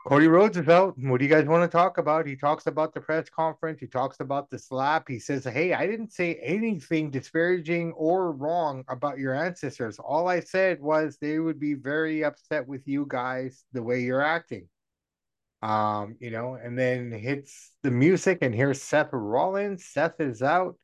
Cody 0.07 0.27
Rhodes 0.27 0.55
is 0.55 0.69
out. 0.69 0.93
What 0.97 1.17
do 1.17 1.25
you 1.25 1.31
guys 1.31 1.45
want 1.47 1.69
to 1.69 1.77
talk 1.77 1.97
about? 1.97 2.25
He 2.27 2.35
talks 2.37 2.65
about 2.67 2.93
the 2.93 3.01
press 3.01 3.27
conference. 3.27 3.79
He 3.81 3.87
talks 3.87 4.21
about 4.21 4.49
the 4.49 4.59
slap. 4.59 5.05
He 5.07 5.19
says, 5.19 5.43
"Hey, 5.43 5.73
I 5.73 5.85
didn't 5.85 6.13
say 6.13 6.35
anything 6.35 7.09
disparaging 7.09 7.91
or 7.93 8.31
wrong 8.31 8.85
about 8.87 9.17
your 9.17 9.33
ancestors. 9.33 9.99
All 9.99 10.29
I 10.29 10.39
said 10.39 10.79
was 10.79 11.17
they 11.17 11.39
would 11.39 11.59
be 11.59 11.73
very 11.73 12.23
upset 12.23 12.67
with 12.67 12.87
you 12.87 13.05
guys 13.09 13.65
the 13.73 13.83
way 13.83 13.99
you're 13.99 14.21
acting." 14.21 14.69
Um, 15.67 16.15
you 16.21 16.31
know, 16.31 16.57
and 16.63 16.79
then 16.79 17.11
hits 17.11 17.73
the 17.83 17.91
music 17.91 18.37
and 18.41 18.55
here's 18.55 18.81
Seth 18.81 19.09
Rollins. 19.11 19.83
Seth 19.83 20.21
is 20.21 20.41
out. 20.41 20.75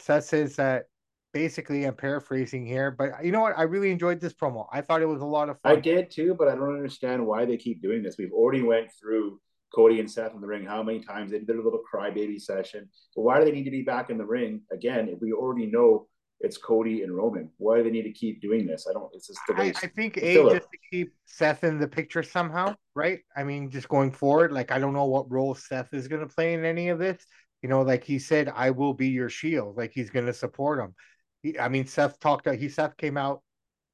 Seth 0.00 0.24
says 0.24 0.56
that 0.56 0.86
basically 1.32 1.84
I'm 1.84 1.94
paraphrasing 1.94 2.66
here, 2.66 2.90
but 2.90 3.24
you 3.24 3.30
know 3.30 3.40
what? 3.40 3.56
I 3.56 3.62
really 3.62 3.92
enjoyed 3.92 4.20
this 4.20 4.34
promo. 4.34 4.66
I 4.72 4.80
thought 4.80 5.00
it 5.00 5.06
was 5.06 5.22
a 5.22 5.26
lot 5.26 5.48
of 5.48 5.60
fun. 5.60 5.76
I 5.76 5.76
did 5.76 6.10
too, 6.10 6.34
but 6.36 6.48
I 6.48 6.56
don't 6.56 6.74
understand 6.74 7.24
why 7.24 7.44
they 7.44 7.56
keep 7.56 7.80
doing 7.80 8.02
this. 8.02 8.16
We've 8.18 8.32
already 8.32 8.62
went 8.62 8.88
through 9.00 9.40
Cody 9.72 10.00
and 10.00 10.10
Seth 10.10 10.34
in 10.34 10.40
the 10.40 10.46
ring. 10.48 10.66
How 10.66 10.82
many 10.82 10.98
times 10.98 11.30
they 11.30 11.38
did 11.38 11.50
a 11.50 11.62
little 11.62 11.82
crybaby 11.94 12.40
session? 12.40 12.88
But 13.14 13.22
why 13.22 13.38
do 13.38 13.44
they 13.44 13.52
need 13.52 13.64
to 13.64 13.70
be 13.70 13.82
back 13.82 14.10
in 14.10 14.18
the 14.18 14.26
ring 14.26 14.62
again 14.72 15.08
if 15.08 15.20
we 15.20 15.32
already 15.32 15.66
know 15.66 16.08
it's 16.40 16.58
Cody 16.58 17.02
and 17.02 17.14
Roman. 17.14 17.50
Why 17.56 17.78
do 17.78 17.84
they 17.84 17.90
need 17.90 18.02
to 18.02 18.12
keep 18.12 18.40
doing 18.40 18.66
this? 18.66 18.86
I 18.88 18.92
don't. 18.92 19.10
It's 19.14 19.26
just 19.26 19.40
the 19.48 19.54
I, 19.54 19.66
I 19.82 19.86
think 19.86 20.18
a 20.18 20.34
just 20.34 20.70
to 20.70 20.78
keep 20.90 21.14
Seth 21.24 21.64
in 21.64 21.78
the 21.78 21.88
picture 21.88 22.22
somehow, 22.22 22.74
right? 22.94 23.20
I 23.34 23.42
mean, 23.42 23.70
just 23.70 23.88
going 23.88 24.12
forward, 24.12 24.52
like 24.52 24.70
I 24.70 24.78
don't 24.78 24.92
know 24.92 25.06
what 25.06 25.30
role 25.30 25.54
Seth 25.54 25.94
is 25.94 26.08
going 26.08 26.26
to 26.26 26.34
play 26.34 26.54
in 26.54 26.64
any 26.64 26.88
of 26.88 26.98
this. 26.98 27.24
You 27.62 27.68
know, 27.68 27.82
like 27.82 28.04
he 28.04 28.18
said, 28.18 28.52
I 28.54 28.70
will 28.70 28.92
be 28.92 29.08
your 29.08 29.30
shield. 29.30 29.76
Like 29.76 29.92
he's 29.94 30.10
going 30.10 30.26
to 30.26 30.34
support 30.34 30.78
him. 30.78 30.94
He, 31.42 31.58
I 31.58 31.68
mean, 31.68 31.86
Seth 31.86 32.18
talked. 32.20 32.46
Out 32.46 32.56
he 32.56 32.68
Seth 32.68 32.96
came 32.96 33.16
out. 33.16 33.42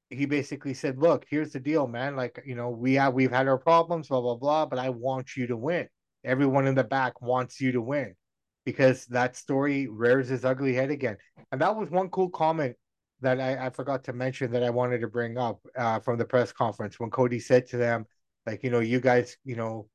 He 0.09 0.25
basically 0.25 0.73
said, 0.73 0.97
"Look, 0.97 1.25
here's 1.29 1.53
the 1.53 1.59
deal, 1.59 1.87
man. 1.87 2.17
Like 2.17 2.43
you 2.45 2.55
know, 2.55 2.69
we 2.69 2.95
have 2.95 3.13
we've 3.13 3.31
had 3.31 3.47
our 3.47 3.57
problems, 3.57 4.09
blah 4.09 4.21
blah 4.21 4.35
blah, 4.35 4.65
but 4.65 4.79
I 4.79 4.89
want 4.89 5.37
you 5.37 5.47
to 5.47 5.57
win. 5.57 5.87
Everyone 6.25 6.67
in 6.67 6.75
the 6.75 6.83
back 6.83 7.21
wants 7.21 7.61
you 7.61 7.71
to 7.71 7.81
win." 7.81 8.15
Because 8.65 9.05
that 9.07 9.35
story 9.35 9.87
rears 9.87 10.29
his 10.29 10.45
ugly 10.45 10.73
head 10.73 10.89
again. 10.89 11.17
And 11.51 11.61
that 11.61 11.75
was 11.75 11.89
one 11.89 12.09
cool 12.09 12.29
comment 12.29 12.75
that 13.21 13.39
I, 13.39 13.67
I 13.67 13.69
forgot 13.69 14.03
to 14.05 14.13
mention 14.13 14.51
that 14.51 14.63
I 14.63 14.69
wanted 14.69 15.01
to 15.01 15.07
bring 15.07 15.37
up 15.37 15.59
uh, 15.77 15.99
from 15.99 16.17
the 16.17 16.25
press 16.25 16.51
conference 16.51 16.99
when 16.99 17.09
Cody 17.09 17.39
said 17.39 17.67
to 17.67 17.77
them, 17.77 18.05
like, 18.45 18.63
you 18.63 18.69
know, 18.69 18.79
you 18.79 18.99
guys, 18.99 19.37
you 19.45 19.55
know, 19.55 19.87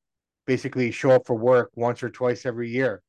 basically 0.47 0.91
show 0.91 1.11
up 1.11 1.27
for 1.27 1.37
work 1.37 1.71
once 1.75 2.03
or 2.03 2.11
twice 2.11 2.47
every 2.47 2.71
year, 2.71 3.03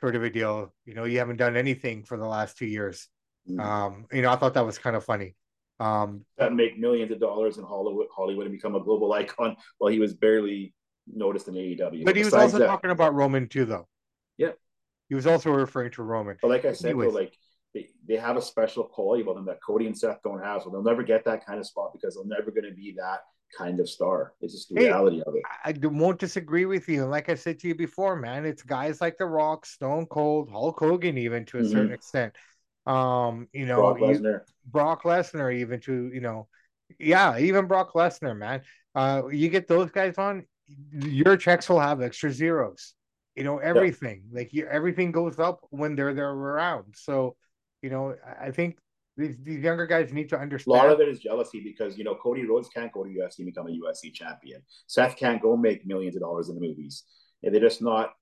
sort 0.00 0.16
of 0.16 0.24
a 0.24 0.30
deal. 0.30 0.72
You 0.84 0.94
know, 0.94 1.04
you 1.04 1.18
haven't 1.18 1.36
done 1.36 1.56
anything 1.56 2.04
for 2.04 2.16
the 2.16 2.26
last 2.26 2.56
two 2.56 2.66
years. 2.66 3.08
Mm-hmm. 3.48 3.60
Um, 3.60 4.06
you 4.12 4.22
know, 4.22 4.32
I 4.32 4.36
thought 4.36 4.54
that 4.54 4.64
was 4.64 4.78
kind 4.78 4.96
of 4.96 5.04
funny. 5.04 5.36
Um, 5.78 6.24
that 6.38 6.54
make 6.54 6.78
millions 6.78 7.12
of 7.12 7.20
dollars 7.20 7.58
in 7.58 7.64
Hollywood, 7.64 8.06
Hollywood, 8.14 8.46
and 8.46 8.52
become 8.52 8.74
a 8.74 8.80
global 8.82 9.12
icon 9.20 9.56
while 9.78 9.92
he 9.92 9.98
was 9.98 10.14
barely 10.14 10.74
noticed 11.06 11.48
in 11.48 11.54
AEW. 11.54 12.04
But 12.04 12.16
he 12.16 12.24
was 12.24 12.34
also 12.34 12.58
that, 12.58 12.66
talking 12.66 12.90
about 12.90 13.14
Roman 13.14 13.48
too, 13.48 13.66
though. 13.66 13.86
He 15.08 15.14
was 15.14 15.26
also 15.26 15.50
referring 15.50 15.92
to 15.92 16.02
Roman. 16.02 16.36
But 16.40 16.50
like 16.50 16.64
I 16.64 16.72
said, 16.72 16.94
though, 16.94 17.08
like 17.08 17.36
they, 17.74 17.88
they 18.08 18.16
have 18.16 18.36
a 18.36 18.42
special 18.42 18.84
quality 18.84 19.22
about 19.22 19.36
them 19.36 19.46
that 19.46 19.58
Cody 19.64 19.86
and 19.86 19.96
Seth 19.96 20.22
don't 20.22 20.42
have. 20.42 20.62
So 20.62 20.70
they'll 20.70 20.82
never 20.82 21.02
get 21.02 21.24
that 21.24 21.46
kind 21.46 21.58
of 21.60 21.66
spot 21.66 21.92
because 21.92 22.16
they're 22.16 22.38
never 22.38 22.50
going 22.50 22.64
to 22.64 22.74
be 22.74 22.94
that 22.98 23.20
kind 23.56 23.78
of 23.78 23.88
star. 23.88 24.32
It's 24.40 24.54
just 24.54 24.68
the 24.68 24.80
hey, 24.80 24.86
reality 24.86 25.22
of 25.26 25.34
it. 25.34 25.42
I 25.64 25.74
won't 25.86 26.18
disagree 26.18 26.64
with 26.64 26.88
you. 26.88 27.02
And 27.02 27.10
like 27.10 27.28
I 27.28 27.34
said 27.34 27.58
to 27.60 27.68
you 27.68 27.74
before, 27.74 28.16
man, 28.16 28.44
it's 28.44 28.62
guys 28.62 29.00
like 29.00 29.18
The 29.18 29.26
Rock, 29.26 29.66
Stone 29.66 30.06
Cold, 30.06 30.50
Hulk 30.50 30.78
Hogan, 30.78 31.18
even 31.18 31.44
to 31.46 31.58
a 31.58 31.60
mm-hmm. 31.60 31.70
certain 31.70 31.92
extent. 31.92 32.34
Um, 32.86 33.48
you 33.52 33.66
know, 33.66 33.80
Brock 33.80 33.98
Lesnar, 33.98 34.40
Brock 34.64 35.02
Lesnar, 35.02 35.54
even 35.54 35.80
to 35.80 36.10
you 36.12 36.20
know, 36.20 36.48
yeah, 36.98 37.36
even 37.38 37.66
Brock 37.66 37.94
Lesnar, 37.94 38.36
man. 38.36 38.62
Uh, 38.94 39.26
you 39.30 39.48
get 39.48 39.68
those 39.68 39.90
guys 39.90 40.16
on, 40.18 40.46
your 40.92 41.36
checks 41.36 41.68
will 41.68 41.80
have 41.80 42.00
extra 42.00 42.32
zeros 42.32 42.94
you 43.36 43.44
know 43.44 43.58
everything 43.58 44.22
yeah. 44.30 44.38
like 44.40 44.52
you, 44.52 44.66
everything 44.66 45.12
goes 45.12 45.38
up 45.38 45.60
when 45.70 45.94
they're 45.94 46.14
they're 46.14 46.30
around. 46.30 46.94
So 46.96 47.36
you 47.82 47.90
know 47.90 48.14
i 48.40 48.50
think 48.50 48.78
these, 49.16 49.36
these 49.42 49.62
younger 49.62 49.86
guys 49.86 50.12
need 50.12 50.28
to 50.28 50.38
understand 50.38 50.78
a 50.78 50.84
lot 50.84 50.90
of 50.90 51.00
it 51.00 51.08
is 51.08 51.20
jealousy 51.20 51.60
because 51.62 51.96
you 51.96 52.04
know 52.04 52.14
cody 52.16 52.44
rhodes 52.44 52.68
can't 52.68 52.92
go 52.92 53.04
to 53.04 53.10
ufc 53.10 53.38
and 53.38 53.46
become 53.46 53.66
a 53.66 53.70
ufc 53.70 54.12
champion. 54.12 54.60
Seth 54.86 55.16
can't 55.16 55.40
go 55.40 55.56
make 55.56 55.86
millions 55.86 56.16
of 56.16 56.22
dollars 56.22 56.48
in 56.48 56.54
the 56.54 56.60
movies. 56.60 57.04
And 57.42 57.54
they're 57.54 57.62
just 57.62 57.82
not 57.82 58.12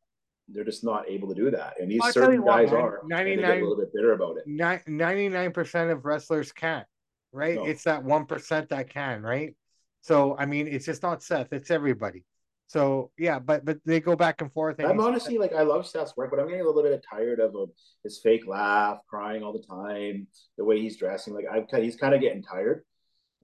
they're 0.48 0.64
just 0.64 0.84
not 0.84 1.08
able 1.08 1.28
to 1.28 1.34
do 1.34 1.50
that. 1.50 1.80
And 1.80 1.90
these 1.90 2.00
I'll 2.02 2.12
certain 2.12 2.44
guys 2.44 2.70
what, 2.70 2.80
are 2.80 3.00
99 3.06 3.44
a 3.44 3.54
little 3.54 3.76
bit 3.76 3.94
bitter 3.94 4.12
about 4.12 4.36
it. 4.36 4.46
99% 4.46 5.90
of 5.90 6.04
wrestlers 6.04 6.52
can't 6.52 6.86
right? 7.32 7.56
No. 7.56 7.64
it's 7.64 7.84
that 7.84 8.04
1% 8.04 8.68
that 8.68 8.90
can 8.90 9.22
right? 9.22 9.54
So 10.02 10.36
i 10.38 10.44
mean 10.44 10.68
it's 10.68 10.84
just 10.84 11.02
not 11.02 11.22
seth 11.22 11.52
it's 11.52 11.70
everybody 11.70 12.24
So 12.66 13.10
yeah, 13.18 13.38
but 13.38 13.64
but 13.64 13.78
they 13.84 14.00
go 14.00 14.16
back 14.16 14.40
and 14.40 14.52
forth. 14.52 14.78
And 14.78 14.88
I'm 14.88 15.00
honestly 15.00 15.38
like 15.38 15.52
I 15.52 15.62
love 15.62 15.86
Seth's 15.86 16.16
work, 16.16 16.30
but 16.30 16.40
I'm 16.40 16.46
getting 16.46 16.62
a 16.62 16.64
little 16.64 16.82
bit 16.82 17.04
tired 17.08 17.40
of 17.40 17.54
him, 17.54 17.66
his 18.02 18.20
fake 18.22 18.46
laugh, 18.46 18.98
crying 19.08 19.42
all 19.42 19.52
the 19.52 19.62
time, 19.62 20.26
the 20.56 20.64
way 20.64 20.80
he's 20.80 20.96
dressing. 20.96 21.34
Like 21.34 21.44
I've 21.50 21.66
he's 21.82 21.96
kind 21.96 22.14
of 22.14 22.20
getting 22.20 22.42
tired, 22.42 22.84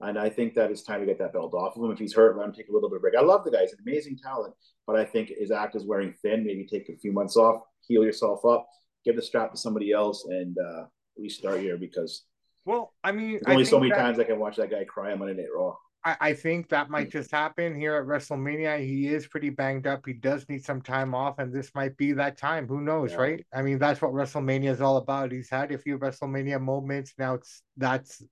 and 0.01 0.19
I 0.19 0.31
think 0.31 0.55
that 0.55 0.71
it's 0.71 0.83
time 0.83 1.01
to 1.01 1.07
get 1.07 1.19
that 1.19 1.33
belt 1.33 1.55
off 1.55 1.77
of 1.77 1.85
him. 1.85 1.91
If 1.91 1.99
he's 1.99 2.15
hurt, 2.15 2.37
let 2.37 2.47
him 2.47 2.55
take 2.55 2.69
a 2.69 2.73
little 2.73 2.89
bit 2.89 2.97
of 2.97 3.03
break. 3.03 3.15
I 3.15 3.21
love 3.21 3.45
the 3.45 3.51
guy; 3.51 3.61
he's 3.61 3.73
an 3.73 3.79
amazing 3.87 4.19
talent, 4.19 4.55
but 4.87 4.97
I 4.97 5.05
think 5.05 5.31
his 5.39 5.51
act 5.51 5.77
is 5.77 5.85
wearing 5.85 6.15
thin. 6.23 6.45
Maybe 6.45 6.67
take 6.67 6.89
a 6.89 6.97
few 6.97 7.13
months 7.13 7.37
off, 7.37 7.63
heal 7.87 8.03
yourself 8.03 8.45
up, 8.45 8.67
give 9.05 9.17
the 9.17 9.23
strap 9.23 9.53
to 9.53 9.59
somebody 9.59 9.93
else, 9.93 10.27
and 10.29 10.57
uh, 10.59 10.85
restart 11.19 11.61
here 11.61 11.77
because. 11.77 12.25
Well, 12.65 12.93
I 13.03 13.13
mean, 13.13 13.33
there's 13.33 13.43
only 13.47 13.65
so 13.65 13.81
many 13.81 13.91
that... 13.91 13.99
times 13.99 14.19
I 14.19 14.25
can 14.25 14.39
watch 14.39 14.57
that 14.57 14.71
guy 14.71 14.85
cry 14.85 15.13
on 15.13 15.19
Monday 15.19 15.35
Night 15.35 15.49
Raw. 15.55 15.77
I, 16.05 16.17
I 16.21 16.35
think 16.35 16.69
that 16.71 16.91
might 16.91 17.09
mm. 17.09 17.13
just 17.13 17.31
happen 17.31 17.79
here 17.79 17.97
at 17.97 18.07
WrestleMania. 18.07 18.85
He 18.85 19.09
is 19.09 19.27
pretty 19.27 19.51
banged 19.51 19.87
up. 19.87 20.07
He 20.07 20.15
does 20.15 20.49
need 20.49 20.65
some 20.65 20.81
time 20.81 21.15
off, 21.15 21.39
and 21.39 21.53
this 21.53 21.71
might 21.75 21.97
be 21.97 22.13
that 22.13 22.39
time. 22.39 22.67
Who 22.67 22.81
knows, 22.81 23.13
yeah. 23.13 23.19
right? 23.19 23.47
I 23.53 23.63
mean, 23.63 23.79
that's 23.79 24.01
what 24.01 24.13
WrestleMania 24.13 24.71
is 24.71 24.81
all 24.81 24.97
about. 24.97 25.33
He's 25.33 25.51
had 25.51 25.73
a 25.73 25.79
few 25.79 25.99
WrestleMania 25.99 26.61
moments. 26.61 27.13
Now 27.19 27.35
it's 27.35 27.63
that's 27.77 28.23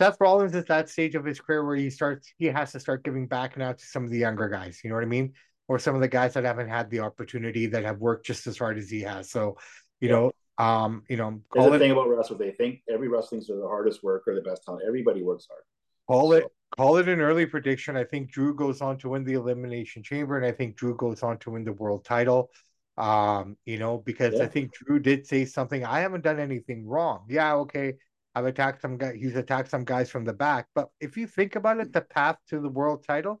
Seth 0.00 0.16
Rollins 0.20 0.54
is 0.54 0.64
that 0.66 0.88
stage 0.88 1.14
of 1.14 1.24
his 1.24 1.40
career 1.40 1.64
where 1.64 1.76
he 1.76 1.90
starts 1.90 2.32
he 2.38 2.46
has 2.46 2.72
to 2.72 2.80
start 2.80 3.04
giving 3.04 3.26
back 3.26 3.56
now 3.56 3.72
to 3.72 3.84
some 3.84 4.04
of 4.04 4.10
the 4.10 4.18
younger 4.18 4.48
guys. 4.48 4.80
You 4.82 4.90
know 4.90 4.96
what 4.96 5.04
I 5.04 5.08
mean? 5.08 5.32
Or 5.68 5.78
some 5.78 5.94
of 5.94 6.00
the 6.00 6.08
guys 6.08 6.34
that 6.34 6.44
haven't 6.44 6.68
had 6.68 6.90
the 6.90 7.00
opportunity 7.00 7.66
that 7.66 7.84
have 7.84 7.98
worked 7.98 8.26
just 8.26 8.46
as 8.46 8.58
hard 8.58 8.78
as 8.78 8.88
he 8.88 9.02
has. 9.02 9.30
So, 9.30 9.58
you 10.00 10.08
yeah. 10.08 10.14
know, 10.14 10.32
um, 10.56 11.02
you 11.08 11.16
know, 11.16 11.40
call 11.50 11.70
the 11.70 11.78
thing 11.78 11.90
about 11.90 12.08
wrestlers. 12.08 12.38
They 12.38 12.52
think 12.52 12.80
every 12.88 13.08
wrestling's 13.08 13.48
the 13.48 13.60
hardest 13.66 14.02
work 14.02 14.26
or 14.26 14.34
the 14.34 14.40
best 14.40 14.64
talent. 14.64 14.82
Everybody 14.86 15.22
works 15.22 15.46
hard. 15.48 15.62
Call 16.08 16.32
it 16.32 16.44
call 16.76 16.96
it 16.96 17.08
an 17.08 17.20
early 17.20 17.46
prediction. 17.46 17.96
I 17.96 18.04
think 18.04 18.30
Drew 18.30 18.54
goes 18.54 18.80
on 18.80 18.98
to 18.98 19.10
win 19.10 19.24
the 19.24 19.34
Elimination 19.34 20.02
Chamber, 20.02 20.36
and 20.36 20.46
I 20.46 20.52
think 20.52 20.76
Drew 20.76 20.96
goes 20.96 21.22
on 21.22 21.38
to 21.40 21.50
win 21.50 21.64
the 21.64 21.72
world 21.72 22.04
title. 22.04 22.50
Um, 22.96 23.56
you 23.64 23.78
know, 23.78 23.98
because 23.98 24.34
yeah. 24.34 24.44
I 24.44 24.46
think 24.46 24.72
Drew 24.74 24.98
did 24.98 25.26
say 25.26 25.44
something. 25.44 25.84
I 25.84 26.00
haven't 26.00 26.24
done 26.24 26.40
anything 26.40 26.86
wrong. 26.86 27.26
Yeah, 27.28 27.54
okay. 27.56 27.94
I've 28.34 28.46
attacked 28.46 28.82
some 28.82 28.96
guy. 28.96 29.16
He's 29.16 29.36
attacked 29.36 29.70
some 29.70 29.84
guys 29.84 30.10
from 30.10 30.24
the 30.24 30.32
back. 30.32 30.66
But 30.74 30.88
if 31.00 31.16
you 31.16 31.26
think 31.26 31.56
about 31.56 31.78
it, 31.78 31.92
the 31.92 32.00
path 32.00 32.36
to 32.48 32.60
the 32.60 32.68
world 32.68 33.04
title, 33.06 33.40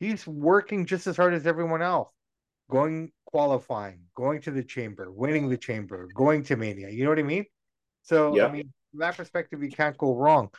he's 0.00 0.26
working 0.26 0.86
just 0.86 1.06
as 1.06 1.16
hard 1.16 1.34
as 1.34 1.46
everyone 1.46 1.82
else. 1.82 2.10
Going 2.70 3.12
qualifying, 3.26 4.00
going 4.14 4.42
to 4.42 4.50
the 4.50 4.62
chamber, 4.62 5.10
winning 5.10 5.48
the 5.48 5.56
chamber, 5.56 6.08
going 6.14 6.42
to 6.44 6.56
Mania. 6.56 6.90
You 6.90 7.04
know 7.04 7.10
what 7.10 7.18
I 7.18 7.22
mean? 7.22 7.46
So 8.02 8.36
yeah. 8.36 8.46
I 8.46 8.52
mean, 8.52 8.72
from 8.90 9.00
that 9.00 9.16
perspective, 9.16 9.62
you 9.62 9.70
can't 9.70 9.96
go 9.96 10.14
wrong. 10.14 10.50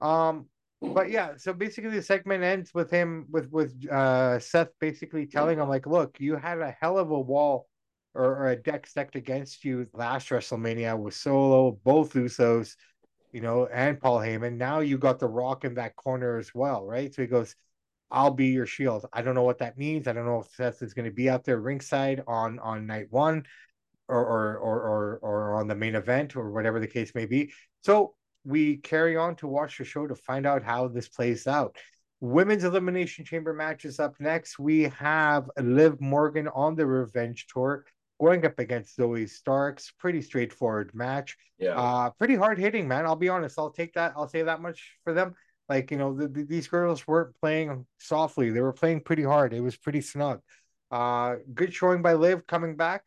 Um, 0.00 0.46
but 0.80 1.10
yeah, 1.10 1.32
so 1.36 1.52
basically 1.52 1.90
the 1.90 2.02
segment 2.02 2.44
ends 2.44 2.72
with 2.72 2.90
him 2.90 3.26
with 3.30 3.50
with 3.50 3.74
uh 3.90 4.38
Seth 4.38 4.70
basically 4.80 5.26
telling 5.26 5.58
him 5.58 5.68
like, 5.68 5.86
look, 5.86 6.20
you 6.20 6.36
had 6.36 6.58
a 6.58 6.76
hell 6.80 6.98
of 6.98 7.10
a 7.10 7.20
wall 7.20 7.66
or, 8.14 8.24
or 8.24 8.48
a 8.48 8.56
deck 8.56 8.86
stacked 8.86 9.16
against 9.16 9.64
you 9.64 9.86
last 9.92 10.28
WrestleMania 10.28 10.98
with 10.98 11.14
Solo, 11.14 11.78
both 11.84 12.14
Usos, 12.14 12.76
you 13.32 13.40
know, 13.40 13.66
and 13.66 14.00
Paul 14.00 14.18
Heyman. 14.18 14.56
Now 14.56 14.80
you 14.80 14.98
got 14.98 15.18
the 15.18 15.28
Rock 15.28 15.64
in 15.64 15.74
that 15.74 15.96
corner 15.96 16.38
as 16.38 16.54
well, 16.54 16.84
right? 16.86 17.12
So 17.14 17.22
he 17.22 17.28
goes, 17.28 17.54
I'll 18.10 18.30
be 18.30 18.46
your 18.46 18.66
shield. 18.66 19.06
I 19.12 19.22
don't 19.22 19.34
know 19.34 19.42
what 19.42 19.58
that 19.58 19.78
means. 19.78 20.08
I 20.08 20.12
don't 20.12 20.26
know 20.26 20.40
if 20.40 20.54
Seth 20.54 20.82
is 20.82 20.94
going 20.94 21.04
to 21.04 21.14
be 21.14 21.28
out 21.28 21.44
there 21.44 21.60
ringside 21.60 22.22
on 22.26 22.58
on 22.60 22.86
night 22.86 23.06
one 23.10 23.44
or 24.08 24.24
or 24.24 24.56
or 24.58 24.80
or, 24.80 25.18
or 25.22 25.54
on 25.54 25.68
the 25.68 25.74
main 25.74 25.94
event 25.94 26.36
or 26.36 26.50
whatever 26.50 26.80
the 26.80 26.86
case 26.86 27.14
may 27.14 27.26
be. 27.26 27.52
So 27.82 28.14
we 28.48 28.78
carry 28.78 29.16
on 29.16 29.36
to 29.36 29.46
watch 29.46 29.76
the 29.76 29.84
show 29.84 30.06
to 30.06 30.14
find 30.14 30.46
out 30.46 30.62
how 30.62 30.88
this 30.88 31.08
plays 31.08 31.46
out. 31.46 31.76
Women's 32.20 32.64
Elimination 32.64 33.24
Chamber 33.24 33.52
matches 33.52 34.00
up 34.00 34.14
next. 34.18 34.58
We 34.58 34.84
have 34.84 35.50
Liv 35.60 36.00
Morgan 36.00 36.48
on 36.48 36.74
the 36.74 36.86
Revenge 36.86 37.46
Tour 37.52 37.84
going 38.18 38.44
up 38.46 38.58
against 38.58 38.98
Zoey 38.98 39.28
Starks. 39.28 39.92
Pretty 39.98 40.22
straightforward 40.22 40.92
match. 40.94 41.36
Yeah. 41.58 41.78
Uh, 41.78 42.10
pretty 42.10 42.34
hard 42.34 42.58
hitting, 42.58 42.88
man. 42.88 43.04
I'll 43.04 43.16
be 43.16 43.28
honest. 43.28 43.58
I'll 43.58 43.70
take 43.70 43.92
that. 43.94 44.14
I'll 44.16 44.28
say 44.28 44.42
that 44.42 44.62
much 44.62 44.94
for 45.04 45.12
them. 45.12 45.34
Like, 45.68 45.90
you 45.90 45.98
know, 45.98 46.14
the, 46.14 46.26
the, 46.26 46.44
these 46.44 46.66
girls 46.66 47.06
weren't 47.06 47.36
playing 47.40 47.86
softly. 47.98 48.50
They 48.50 48.62
were 48.62 48.72
playing 48.72 49.02
pretty 49.02 49.24
hard. 49.24 49.52
It 49.52 49.60
was 49.60 49.76
pretty 49.76 50.00
snug. 50.00 50.40
Uh, 50.90 51.36
good 51.54 51.74
showing 51.74 52.00
by 52.00 52.14
Liv 52.14 52.46
coming 52.46 52.76
back. 52.76 53.04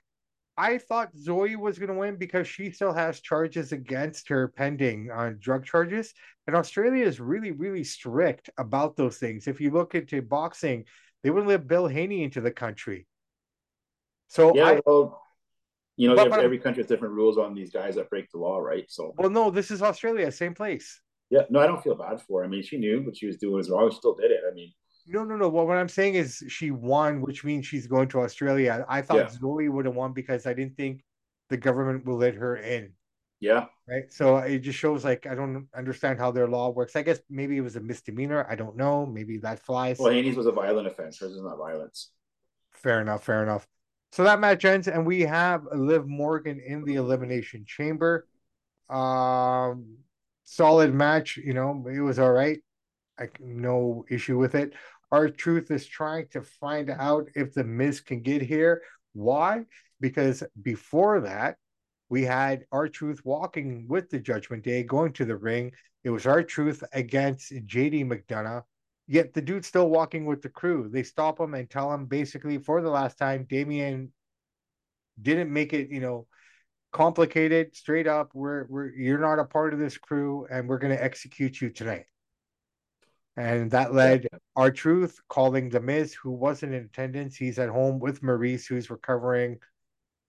I 0.57 0.77
thought 0.77 1.15
Zoey 1.15 1.55
was 1.55 1.79
going 1.79 1.89
to 1.89 1.95
win 1.95 2.17
because 2.17 2.47
she 2.47 2.71
still 2.71 2.93
has 2.93 3.21
charges 3.21 3.71
against 3.71 4.29
her 4.29 4.49
pending 4.49 5.09
on 5.09 5.37
drug 5.39 5.65
charges. 5.65 6.13
And 6.45 6.55
Australia 6.55 7.05
is 7.05 7.19
really, 7.19 7.51
really 7.51 7.83
strict 7.83 8.49
about 8.57 8.95
those 8.95 9.17
things. 9.17 9.47
If 9.47 9.61
you 9.61 9.71
look 9.71 9.95
into 9.95 10.21
boxing, 10.21 10.85
they 11.23 11.29
wouldn't 11.29 11.49
let 11.49 11.67
Bill 11.67 11.87
Haney 11.87 12.23
into 12.23 12.41
the 12.41 12.51
country. 12.51 13.07
So 14.27 14.55
yeah, 14.55 14.65
I, 14.65 14.81
well, 14.85 15.21
you 15.97 16.07
know, 16.07 16.15
but, 16.15 16.39
every 16.39 16.59
country 16.59 16.81
has 16.81 16.87
different 16.87 17.13
rules 17.13 17.37
on 17.37 17.53
these 17.53 17.71
guys 17.71 17.95
that 17.95 18.09
break 18.09 18.29
the 18.31 18.39
law, 18.39 18.59
right? 18.59 18.85
So 18.89 19.13
well, 19.17 19.29
no, 19.29 19.51
this 19.51 19.71
is 19.71 19.81
Australia, 19.81 20.31
same 20.31 20.53
place. 20.53 21.01
Yeah, 21.29 21.41
no, 21.49 21.59
I 21.59 21.67
don't 21.67 21.81
feel 21.81 21.95
bad 21.95 22.21
for 22.21 22.39
her. 22.41 22.45
I 22.45 22.49
mean, 22.49 22.63
she 22.63 22.77
knew 22.77 23.03
what 23.03 23.15
she 23.15 23.27
was 23.27 23.37
doing 23.37 23.55
was 23.55 23.69
wrong. 23.69 23.89
She 23.89 23.97
still 23.97 24.15
did 24.15 24.31
it. 24.31 24.41
I 24.49 24.53
mean, 24.53 24.73
no, 25.11 25.23
no, 25.23 25.35
no. 25.35 25.49
Well, 25.49 25.67
what 25.67 25.77
I'm 25.77 25.89
saying 25.89 26.15
is 26.15 26.43
she 26.47 26.71
won, 26.71 27.21
which 27.21 27.43
means 27.43 27.65
she's 27.65 27.87
going 27.87 28.07
to 28.09 28.21
Australia. 28.21 28.85
I 28.87 29.01
thought 29.01 29.17
yeah. 29.17 29.37
Zoey 29.39 29.69
would 29.69 29.85
have 29.85 29.95
won 29.95 30.13
because 30.13 30.45
I 30.45 30.53
didn't 30.53 30.77
think 30.77 31.03
the 31.49 31.57
government 31.57 32.05
will 32.05 32.17
let 32.17 32.35
her 32.35 32.55
in. 32.55 32.93
Yeah. 33.39 33.65
Right. 33.89 34.11
So 34.11 34.37
it 34.37 34.59
just 34.59 34.77
shows 34.77 35.03
like 35.03 35.25
I 35.25 35.35
don't 35.35 35.67
understand 35.75 36.19
how 36.19 36.31
their 36.31 36.47
law 36.47 36.69
works. 36.69 36.95
I 36.95 37.01
guess 37.01 37.19
maybe 37.29 37.57
it 37.57 37.61
was 37.61 37.75
a 37.75 37.81
misdemeanor. 37.81 38.47
I 38.49 38.55
don't 38.55 38.77
know. 38.77 39.05
Maybe 39.05 39.37
that 39.39 39.59
flies. 39.59 39.97
Well, 39.99 40.11
Haney's 40.11 40.37
was 40.37 40.45
a 40.45 40.51
violent 40.51 40.87
offense. 40.87 41.19
Hers 41.19 41.31
is 41.31 41.41
not 41.41 41.57
violence. 41.57 42.11
Fair 42.71 43.01
enough. 43.01 43.23
Fair 43.23 43.43
enough. 43.43 43.67
So 44.11 44.23
that 44.23 44.39
match 44.39 44.63
ends, 44.65 44.87
and 44.87 45.05
we 45.05 45.21
have 45.21 45.63
Liv 45.73 46.05
Morgan 46.05 46.61
in 46.65 46.83
the 46.83 46.95
elimination 46.95 47.65
chamber. 47.65 48.27
Um, 48.89 49.97
solid 50.43 50.93
match. 50.93 51.37
You 51.37 51.53
know, 51.53 51.85
it 51.91 52.01
was 52.01 52.19
all 52.19 52.31
right. 52.31 52.59
I 53.17 53.29
no 53.39 54.05
issue 54.09 54.37
with 54.37 54.53
it. 54.55 54.73
R-Truth 55.11 55.71
is 55.71 55.85
trying 55.85 56.27
to 56.29 56.41
find 56.41 56.89
out 56.89 57.29
if 57.35 57.53
the 57.53 57.63
Miz 57.63 58.01
can 58.01 58.21
get 58.21 58.41
here. 58.41 58.81
Why? 59.13 59.65
Because 59.99 60.43
before 60.61 61.21
that, 61.21 61.57
we 62.09 62.23
had 62.23 62.65
R-Truth 62.71 63.21
walking 63.23 63.85
with 63.87 64.09
the 64.09 64.19
Judgment 64.19 64.63
Day, 64.63 64.83
going 64.83 65.13
to 65.13 65.25
the 65.25 65.35
ring. 65.35 65.71
It 66.03 66.09
was 66.09 66.25
R-Truth 66.25 66.83
against 66.93 67.51
JD 67.51 68.05
McDonagh. 68.05 68.63
Yet 69.07 69.33
the 69.33 69.41
dude's 69.41 69.67
still 69.67 69.89
walking 69.89 70.25
with 70.25 70.41
the 70.41 70.49
crew. 70.49 70.89
They 70.89 71.03
stop 71.03 71.39
him 71.39 71.53
and 71.53 71.69
tell 71.69 71.93
him 71.93 72.05
basically 72.05 72.57
for 72.57 72.81
the 72.81 72.89
last 72.89 73.17
time, 73.17 73.45
Damian 73.49 74.13
didn't 75.21 75.51
make 75.51 75.73
it, 75.73 75.89
you 75.89 75.99
know, 75.99 76.27
complicated. 76.91 77.75
Straight 77.75 78.07
up, 78.07 78.31
we're 78.33 78.65
we're 78.69 78.89
you're 78.91 79.19
not 79.19 79.39
a 79.39 79.45
part 79.45 79.73
of 79.73 79.79
this 79.79 79.97
crew, 79.97 80.47
and 80.49 80.67
we're 80.67 80.77
going 80.77 80.95
to 80.95 81.03
execute 81.03 81.59
you 81.59 81.69
tonight. 81.69 82.05
And 83.37 83.71
that 83.71 83.93
led 83.93 84.27
R-Truth 84.55 85.19
calling 85.29 85.69
The 85.69 85.79
Miz, 85.79 86.13
who 86.13 86.31
wasn't 86.31 86.73
in 86.73 86.83
attendance. 86.83 87.35
He's 87.35 87.59
at 87.59 87.69
home 87.69 87.99
with 87.99 88.21
Maryse, 88.21 88.67
who's 88.67 88.89
recovering 88.89 89.57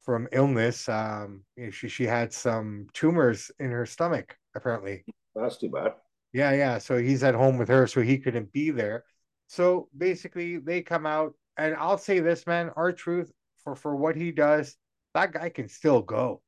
from 0.03 0.29
illness. 0.33 0.89
Um, 0.89 1.43
she, 1.71 1.89
she 1.89 2.05
had 2.05 2.33
some 2.33 2.87
tumors 2.93 3.51
in 3.59 3.71
her 3.71 3.87
stomach, 3.87 4.37
apparently. 4.55 5.05
That's 5.35 5.57
too 5.57 5.71
bad. 5.71 5.95
Yeah, 6.33 6.53
yeah. 6.53 6.79
So 6.79 6.97
he's 6.97 7.25
at 7.25 7.35
home 7.35 7.59
with 7.59 7.69
her, 7.69 7.87
so 7.87 8.01
he 8.01 8.19
couldn't 8.19 8.53
be 8.53 8.71
there. 8.71 9.05
So 9.49 9.89
basically, 9.97 10.59
they 10.59 10.81
come 10.81 11.05
out, 11.05 11.35
and 11.57 11.75
I'll 11.75 11.99
say 11.99 12.21
this, 12.21 12.47
man, 12.47 12.71
R-Truth 12.77 13.33
for, 13.65 13.75
for 13.75 13.97
what 13.97 14.17
he 14.17 14.31
does, 14.31 14.77
that 15.15 15.33
guy 15.33 15.49
can 15.49 15.69
still 15.69 16.03
go. 16.03 16.41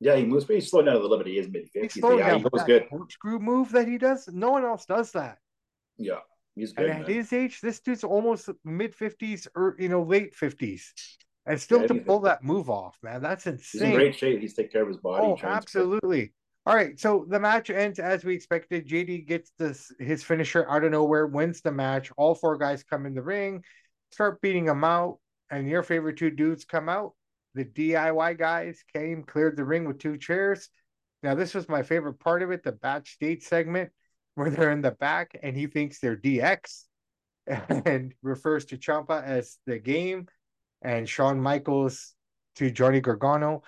Yeah, 0.00 0.16
he 0.16 0.24
moves, 0.24 0.44
but 0.44 0.56
he's 0.56 0.70
slowing 0.70 0.86
down 0.86 0.96
a 0.96 0.98
little 0.98 1.16
bit. 1.16 1.28
He 1.28 1.38
is 1.38 1.48
mid 1.48 1.68
50s. 1.74 2.18
Yeah, 2.18 2.36
he 2.36 2.42
goes 2.42 2.64
good. 2.64 2.86
Screw 3.10 3.38
move 3.38 3.70
that 3.72 3.88
he 3.88 3.96
does, 3.96 4.28
no 4.30 4.50
one 4.50 4.64
else 4.64 4.84
does 4.84 5.12
that. 5.12 5.38
Yeah, 5.98 6.20
he's 6.54 6.72
good. 6.72 6.86
And 6.86 7.00
at 7.00 7.08
man. 7.08 7.16
his 7.16 7.32
age, 7.32 7.60
this 7.60 7.80
dude's 7.80 8.04
almost 8.04 8.48
mid 8.64 8.94
fifties 8.94 9.46
or 9.54 9.76
you 9.78 9.88
know 9.88 10.02
late 10.02 10.34
fifties, 10.34 10.92
and 11.46 11.60
still 11.60 11.82
yeah, 11.82 11.88
to 11.88 11.94
pull 11.96 12.20
that 12.20 12.42
move 12.42 12.70
off, 12.70 12.98
man, 13.02 13.22
that's 13.22 13.46
insane. 13.46 13.80
He's 13.80 13.82
in 13.82 13.94
great 13.94 14.14
shape. 14.16 14.40
He's 14.40 14.54
taking 14.54 14.72
care 14.72 14.82
of 14.82 14.88
his 14.88 14.98
body. 14.98 15.26
Oh, 15.26 15.38
absolutely. 15.42 16.32
All 16.66 16.74
right, 16.74 16.98
so 16.98 17.26
the 17.28 17.38
match 17.38 17.68
ends 17.68 17.98
as 17.98 18.24
we 18.24 18.34
expected. 18.34 18.88
JD 18.88 19.26
gets 19.26 19.52
this 19.58 19.92
his 19.98 20.24
finisher 20.24 20.68
out 20.68 20.84
of 20.84 20.92
nowhere, 20.92 21.26
wins 21.26 21.60
the 21.60 21.72
match. 21.72 22.10
All 22.16 22.34
four 22.34 22.56
guys 22.56 22.82
come 22.82 23.04
in 23.04 23.14
the 23.14 23.22
ring, 23.22 23.62
start 24.12 24.40
beating 24.40 24.66
him 24.66 24.82
out, 24.82 25.18
and 25.50 25.68
your 25.68 25.82
favorite 25.82 26.16
two 26.16 26.30
dudes 26.30 26.64
come 26.64 26.88
out. 26.88 27.12
The 27.54 27.64
DIY 27.64 28.38
guys 28.38 28.82
came, 28.92 29.22
cleared 29.22 29.56
the 29.56 29.64
ring 29.64 29.84
with 29.86 29.98
two 29.98 30.16
chairs. 30.16 30.70
Now, 31.22 31.34
this 31.34 31.54
was 31.54 31.68
my 31.68 31.82
favorite 31.82 32.18
part 32.18 32.42
of 32.42 32.50
it, 32.50 32.62
the 32.62 32.72
backstage 32.72 33.42
segment 33.42 33.90
where 34.34 34.50
they're 34.50 34.70
in 34.70 34.82
the 34.82 34.90
back 34.90 35.38
and 35.42 35.56
he 35.56 35.66
thinks 35.66 36.00
they're 36.00 36.16
DX 36.16 36.84
and 37.46 38.14
refers 38.22 38.64
to 38.66 38.76
Ciampa 38.76 39.22
as 39.22 39.58
the 39.66 39.78
game 39.78 40.26
and 40.82 41.08
Shawn 41.08 41.40
Michaels 41.40 42.14
to 42.56 42.70
Johnny 42.70 43.00
Gargano. 43.00 43.62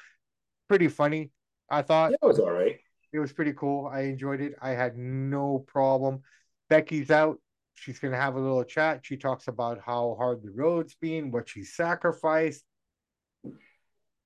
Pretty 0.68 0.88
funny, 0.88 1.30
I 1.70 1.82
thought. 1.82 2.12
It 2.12 2.18
was 2.22 2.38
all 2.38 2.50
right. 2.50 2.76
It 3.12 3.18
was 3.18 3.32
pretty 3.32 3.52
cool. 3.52 3.86
I 3.86 4.02
enjoyed 4.02 4.40
it. 4.40 4.54
I 4.60 4.70
had 4.70 4.96
no 4.96 5.64
problem. 5.66 6.22
Becky's 6.68 7.10
out. 7.10 7.38
she's 7.74 7.98
gonna 7.98 8.16
have 8.16 8.34
a 8.34 8.40
little 8.40 8.64
chat. 8.64 9.00
She 9.02 9.16
talks 9.16 9.48
about 9.48 9.80
how 9.84 10.16
hard 10.18 10.42
the 10.42 10.50
road's 10.50 10.94
been, 10.94 11.30
what 11.30 11.48
she 11.48 11.62
sacrificed, 11.62 12.64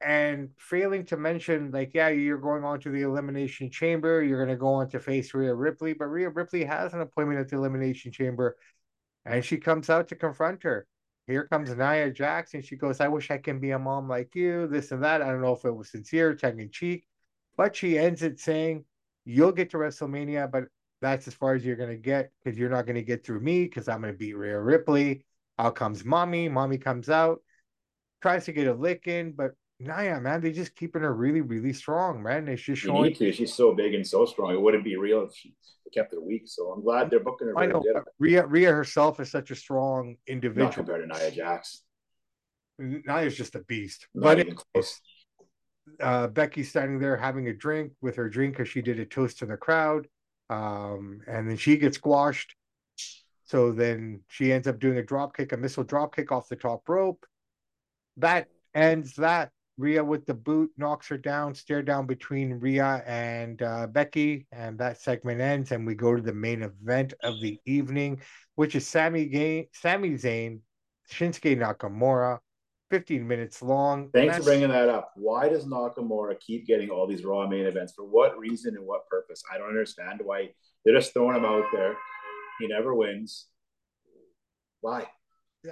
and 0.01 0.51
failing 0.59 1.05
to 1.07 1.17
mention, 1.17 1.71
like, 1.71 1.93
yeah, 1.95 2.09
you're 2.09 2.39
going 2.39 2.65
on 2.65 2.81
to 2.81 2.91
the 2.91 3.03
elimination 3.03 3.71
chamber. 3.71 4.23
You're 4.23 4.45
gonna 4.45 4.57
go 4.57 4.69
on 4.69 4.89
to 4.91 5.01
face 5.01 5.35
Rhea 5.35 5.55
Ripley, 5.55 5.93
but 5.93 6.07
Rhea 6.07 6.31
Ripley 6.31 6.65
has 6.65 6.95
an 6.95 7.01
appointment 7.01 7.41
at 7.41 7.49
the 7.49 7.57
elimination 7.57 8.13
chamber, 8.13 8.57
and 9.25 9.45
she 9.45 9.59
comes 9.59 9.91
out 9.91 10.09
to 10.09 10.17
confront 10.17 10.63
her. 10.63 10.87
Here 11.27 11.47
comes 11.47 11.71
Nia 11.71 12.13
and 12.55 12.65
she 12.65 12.77
goes, 12.77 13.01
"I 13.01 13.09
wish 13.09 13.31
I 13.31 13.39
can 13.39 13.61
be 13.61 13.71
a 13.71 13.79
mom 13.79 14.09
like 14.09 14.35
you." 14.35 14.67
This 14.67 14.91
and 14.91 15.05
that. 15.05 15.23
I 15.23 15.27
don't 15.27 15.43
know 15.43 15.55
if 15.55 15.65
it 15.65 15.71
was 15.71 15.91
sincere, 15.91 16.35
tongue 16.35 16.61
in 16.61 16.71
cheek, 16.71 17.07
but 17.57 17.77
she 17.77 17.99
ends 17.99 18.23
it 18.23 18.41
saying, 18.41 18.85
"You'll 19.25 19.53
get 19.53 19.71
to 19.71 19.77
WrestleMania, 19.77 20.51
but 20.51 20.65
that's 21.01 21.29
as 21.29 21.35
far 21.35 21.55
as 21.55 21.65
you're 21.65 21.77
gonna 21.77 21.97
get 21.97 22.33
because 22.43 22.59
you're 22.59 22.71
not 22.71 22.87
gonna 22.87 23.03
get 23.03 23.25
through 23.25 23.41
me 23.41 23.65
because 23.65 23.89
I'm 23.89 24.01
gonna 24.01 24.13
beat 24.15 24.37
Rhea 24.37 24.59
Ripley." 24.61 25.25
Out 25.59 25.77
comes 25.77 26.05
mommy. 26.05 26.49
Mommy 26.49 26.79
comes 26.79 27.11
out, 27.11 27.43
tries 28.23 28.47
to 28.47 28.53
get 28.53 28.67
a 28.67 28.75
lick 28.75 29.07
in, 29.07 29.33
but 29.33 29.53
Nia, 29.81 30.21
man, 30.21 30.43
they 30.43 30.53
just 30.53 30.77
keeping 30.77 31.01
her 31.01 31.14
really, 31.14 31.40
really 31.40 31.73
strong, 31.73 32.23
man. 32.23 32.47
It's 32.49 32.61
just 32.61 32.83
showing. 32.83 32.97
You 32.97 33.11
need 33.11 33.16
to. 33.16 33.33
She's 33.33 33.55
so 33.55 33.75
big 33.75 33.95
and 33.95 34.07
so 34.07 34.27
strong. 34.27 34.53
It 34.53 34.61
wouldn't 34.61 34.85
be 34.85 34.97
real 34.97 35.25
if 35.25 35.35
she 35.35 35.55
kept 35.93 36.12
her 36.12 36.21
weak. 36.21 36.43
So 36.45 36.71
I'm 36.71 36.83
glad 36.83 37.11
they're 37.11 37.21
booking 37.21 37.49
her. 37.49 37.59
I 37.59 37.66
know. 37.66 37.83
Rhea, 38.19 38.47
Rhea 38.47 38.71
herself 38.71 39.21
is 39.21 39.31
such 39.31 39.51
a 39.51 39.55
strong 39.55 40.16
individual. 40.27 40.66
Not 40.66 40.75
compared 40.75 41.09
to 41.09 41.19
Nia 41.19 41.31
Jax. 41.31 41.83
Nia's 42.79 43.37
just 43.37 43.55
a 43.55 43.61
beast. 43.61 44.07
Not 44.14 44.37
but 44.37 44.55
close. 44.73 45.01
Uh, 45.99 46.27
Becky's 46.29 46.69
standing 46.69 46.99
there 46.99 47.16
having 47.16 47.49
a 47.49 47.55
drink 47.55 47.93
with 48.03 48.16
her 48.16 48.29
drink 48.29 48.57
because 48.57 48.69
she 48.69 48.83
did 48.83 49.01
a 49.01 49.07
toast 49.07 49.38
to 49.38 49.47
the 49.47 49.57
crowd. 49.57 50.07
Um, 50.51 51.21
and 51.27 51.49
then 51.49 51.57
she 51.57 51.79
gets 51.79 51.97
squashed. 51.97 52.55
So 53.45 53.73
then 53.73 54.21
she 54.29 54.53
ends 54.53 54.69
up 54.69 54.79
doing 54.79 54.99
a 54.99 55.03
drop 55.03 55.37
kick, 55.37 55.53
a 55.53 55.57
missile 55.57 55.85
drop 55.85 56.14
kick 56.14 56.31
off 56.31 56.49
the 56.49 56.57
top 56.57 56.88
rope. 56.88 57.25
That 58.19 58.49
ends 58.75 59.14
that. 59.16 59.51
Rhea 59.81 60.05
with 60.05 60.27
the 60.27 60.35
boot 60.35 60.71
knocks 60.77 61.09
her 61.09 61.16
down, 61.16 61.55
stare 61.55 61.83
down 61.83 62.07
between 62.07 62.53
Rhea 62.53 63.03
and 63.07 63.61
uh, 63.62 63.87
Becky, 63.87 64.47
and 64.53 64.79
that 64.79 65.01
segment 65.01 65.40
ends. 65.40 65.73
And 65.73 65.87
we 65.87 65.95
go 65.95 66.14
to 66.14 66.21
the 66.21 66.35
main 66.35 66.62
event 66.62 67.14
of 67.23 67.40
the 67.40 67.59
evening, 67.64 68.21
which 68.57 68.75
is 68.75 68.87
Sami 68.87 69.25
Ga- 69.25 69.69
Sami 69.73 70.11
Zayn, 70.11 70.61
Shinsuke 71.11 71.59
Nakamura, 71.59 72.38
15 72.90 73.27
minutes 73.27 73.62
long. 73.62 74.11
Thanks 74.12 74.37
for 74.37 74.43
bringing 74.43 74.69
that 74.69 74.90
up. 74.90 75.12
Why 75.16 75.49
does 75.49 75.64
Nakamura 75.64 76.38
keep 76.38 76.66
getting 76.66 76.90
all 76.90 77.07
these 77.07 77.25
Raw 77.25 77.49
main 77.49 77.64
events? 77.64 77.95
For 77.95 78.05
what 78.05 78.38
reason 78.38 78.77
and 78.77 78.87
what 78.87 79.09
purpose? 79.09 79.43
I 79.53 79.57
don't 79.57 79.69
understand 79.69 80.21
why 80.23 80.51
they're 80.85 80.95
just 80.95 81.14
throwing 81.14 81.37
him 81.37 81.47
out 81.47 81.64
there. 81.73 81.97
He 82.59 82.69
never 82.69 82.95
wins. 82.95 83.47
Why? 84.83 85.07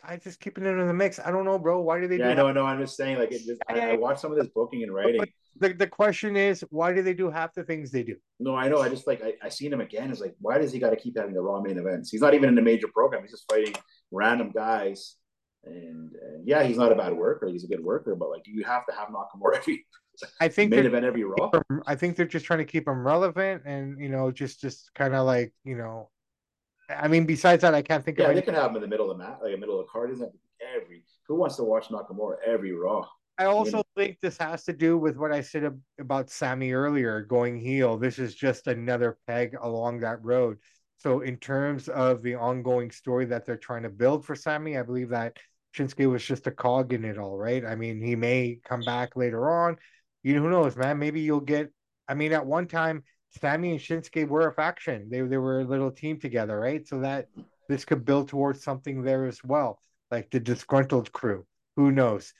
I 0.04 0.16
just 0.16 0.40
keeping 0.40 0.64
it 0.64 0.70
in 0.70 0.86
the 0.86 0.92
mix. 0.92 1.18
I 1.18 1.30
don't 1.30 1.44
know, 1.44 1.58
bro. 1.58 1.80
Why 1.80 2.00
do 2.00 2.08
they? 2.08 2.18
Yeah, 2.18 2.26
do 2.26 2.30
I 2.30 2.34
know, 2.34 2.52
no. 2.52 2.66
I'm 2.66 2.80
just 2.80 2.96
saying, 2.96 3.18
like, 3.18 3.32
it 3.32 3.44
just, 3.44 3.62
I, 3.68 3.92
I 3.92 3.96
watched 3.96 4.20
some 4.20 4.30
of 4.30 4.38
this 4.38 4.48
booking 4.54 4.82
and 4.82 4.92
writing. 4.92 5.24
The, 5.60 5.72
the 5.72 5.86
question 5.86 6.36
is, 6.36 6.64
why 6.70 6.92
do 6.92 7.02
they 7.02 7.14
do 7.14 7.30
half 7.30 7.54
the 7.54 7.64
things 7.64 7.90
they 7.90 8.02
do? 8.02 8.16
No, 8.38 8.54
I 8.54 8.68
know. 8.68 8.80
I 8.80 8.88
just 8.88 9.06
like 9.06 9.22
I, 9.22 9.34
I 9.42 9.48
seen 9.48 9.72
him 9.72 9.80
again. 9.80 10.10
It's 10.10 10.20
like, 10.20 10.34
why 10.40 10.58
does 10.58 10.72
he 10.72 10.78
got 10.78 10.90
to 10.90 10.96
keep 10.96 11.16
having 11.16 11.34
the 11.34 11.40
Raw 11.40 11.60
main 11.60 11.78
events? 11.78 12.10
He's 12.10 12.20
not 12.20 12.34
even 12.34 12.50
in 12.50 12.58
a 12.58 12.62
major 12.62 12.88
program. 12.88 13.22
He's 13.22 13.32
just 13.32 13.50
fighting 13.50 13.74
random 14.10 14.52
guys. 14.54 15.16
And, 15.64 16.12
and 16.12 16.46
yeah, 16.46 16.62
he's 16.62 16.76
not 16.76 16.92
a 16.92 16.94
bad 16.94 17.14
worker. 17.14 17.48
He's 17.48 17.64
a 17.64 17.68
good 17.68 17.82
worker, 17.82 18.14
but 18.14 18.30
like, 18.30 18.42
you 18.46 18.64
have 18.64 18.86
to 18.86 18.94
have 18.94 19.08
Nakamura 19.08 19.56
every. 19.56 19.84
I 20.40 20.48
think 20.48 20.72
main 20.72 20.84
event 20.84 21.04
every 21.04 21.24
Raw. 21.24 21.50
I 21.86 21.94
think 21.94 22.16
they're 22.16 22.26
just 22.26 22.44
trying 22.44 22.58
to 22.58 22.64
keep 22.64 22.88
him 22.88 23.06
relevant 23.06 23.62
and 23.64 24.00
you 24.00 24.08
know 24.08 24.32
just 24.32 24.60
just 24.60 24.90
kind 24.96 25.14
of 25.14 25.24
like 25.24 25.54
you 25.62 25.76
know 25.76 26.10
I 26.88 27.08
mean, 27.08 27.26
besides 27.26 27.62
that, 27.62 27.74
I 27.74 27.82
can't 27.82 28.04
think 28.04 28.18
yeah, 28.18 28.24
of. 28.24 28.30
Yeah, 28.30 28.34
they 28.36 28.42
can 28.42 28.54
have 28.54 28.70
him 28.70 28.76
in 28.76 28.82
the 28.82 28.88
middle 28.88 29.10
of 29.10 29.18
the 29.18 29.24
mat, 29.24 29.40
like 29.42 29.54
a 29.54 29.56
middle 29.56 29.78
of 29.78 29.86
the 29.86 29.90
card. 29.90 30.10
Isn't 30.10 30.32
every 30.76 31.02
who 31.26 31.36
wants 31.36 31.56
to 31.56 31.64
watch 31.64 31.88
Nakamura 31.88 32.36
every 32.44 32.72
Raw? 32.72 33.06
I 33.38 33.44
also 33.44 33.84
think 33.96 34.18
this 34.20 34.36
has 34.38 34.64
to 34.64 34.72
do 34.72 34.98
with 34.98 35.16
what 35.16 35.30
I 35.30 35.42
said 35.42 35.80
about 36.00 36.28
Sami 36.28 36.72
earlier, 36.72 37.22
going 37.22 37.56
heel. 37.56 37.96
This 37.96 38.18
is 38.18 38.34
just 38.34 38.66
another 38.66 39.18
peg 39.28 39.54
along 39.60 40.00
that 40.00 40.24
road. 40.24 40.58
So, 40.96 41.20
in 41.20 41.36
terms 41.36 41.88
of 41.88 42.22
the 42.22 42.34
ongoing 42.34 42.90
story 42.90 43.26
that 43.26 43.46
they're 43.46 43.56
trying 43.56 43.84
to 43.84 43.90
build 43.90 44.24
for 44.24 44.34
Sami, 44.34 44.76
I 44.76 44.82
believe 44.82 45.10
that 45.10 45.36
Shinsuke 45.76 46.10
was 46.10 46.24
just 46.24 46.48
a 46.48 46.50
cog 46.50 46.92
in 46.92 47.04
it 47.04 47.18
all, 47.18 47.38
right? 47.38 47.64
I 47.64 47.76
mean, 47.76 48.02
he 48.02 48.16
may 48.16 48.58
come 48.64 48.80
back 48.80 49.14
later 49.14 49.48
on. 49.48 49.76
You 50.24 50.34
know, 50.34 50.42
who 50.42 50.50
knows, 50.50 50.76
man? 50.76 50.98
Maybe 50.98 51.20
you'll 51.20 51.40
get. 51.40 51.70
I 52.08 52.14
mean, 52.14 52.32
at 52.32 52.46
one 52.46 52.66
time, 52.66 53.04
Sami 53.30 53.72
and 53.72 53.80
Shinsuke 53.80 54.28
were 54.28 54.48
a 54.48 54.52
faction. 54.52 55.08
They 55.10 55.20
they 55.20 55.36
were 55.36 55.60
a 55.60 55.64
little 55.64 55.90
team 55.90 56.18
together, 56.18 56.58
right? 56.58 56.86
So 56.86 57.00
that 57.00 57.28
this 57.68 57.84
could 57.84 58.04
build 58.04 58.28
towards 58.28 58.62
something 58.62 59.02
there 59.02 59.26
as 59.26 59.42
well, 59.44 59.80
like 60.10 60.30
the 60.30 60.40
disgruntled 60.40 61.12
crew. 61.12 61.46
Who 61.76 61.92
knows? 61.92 62.32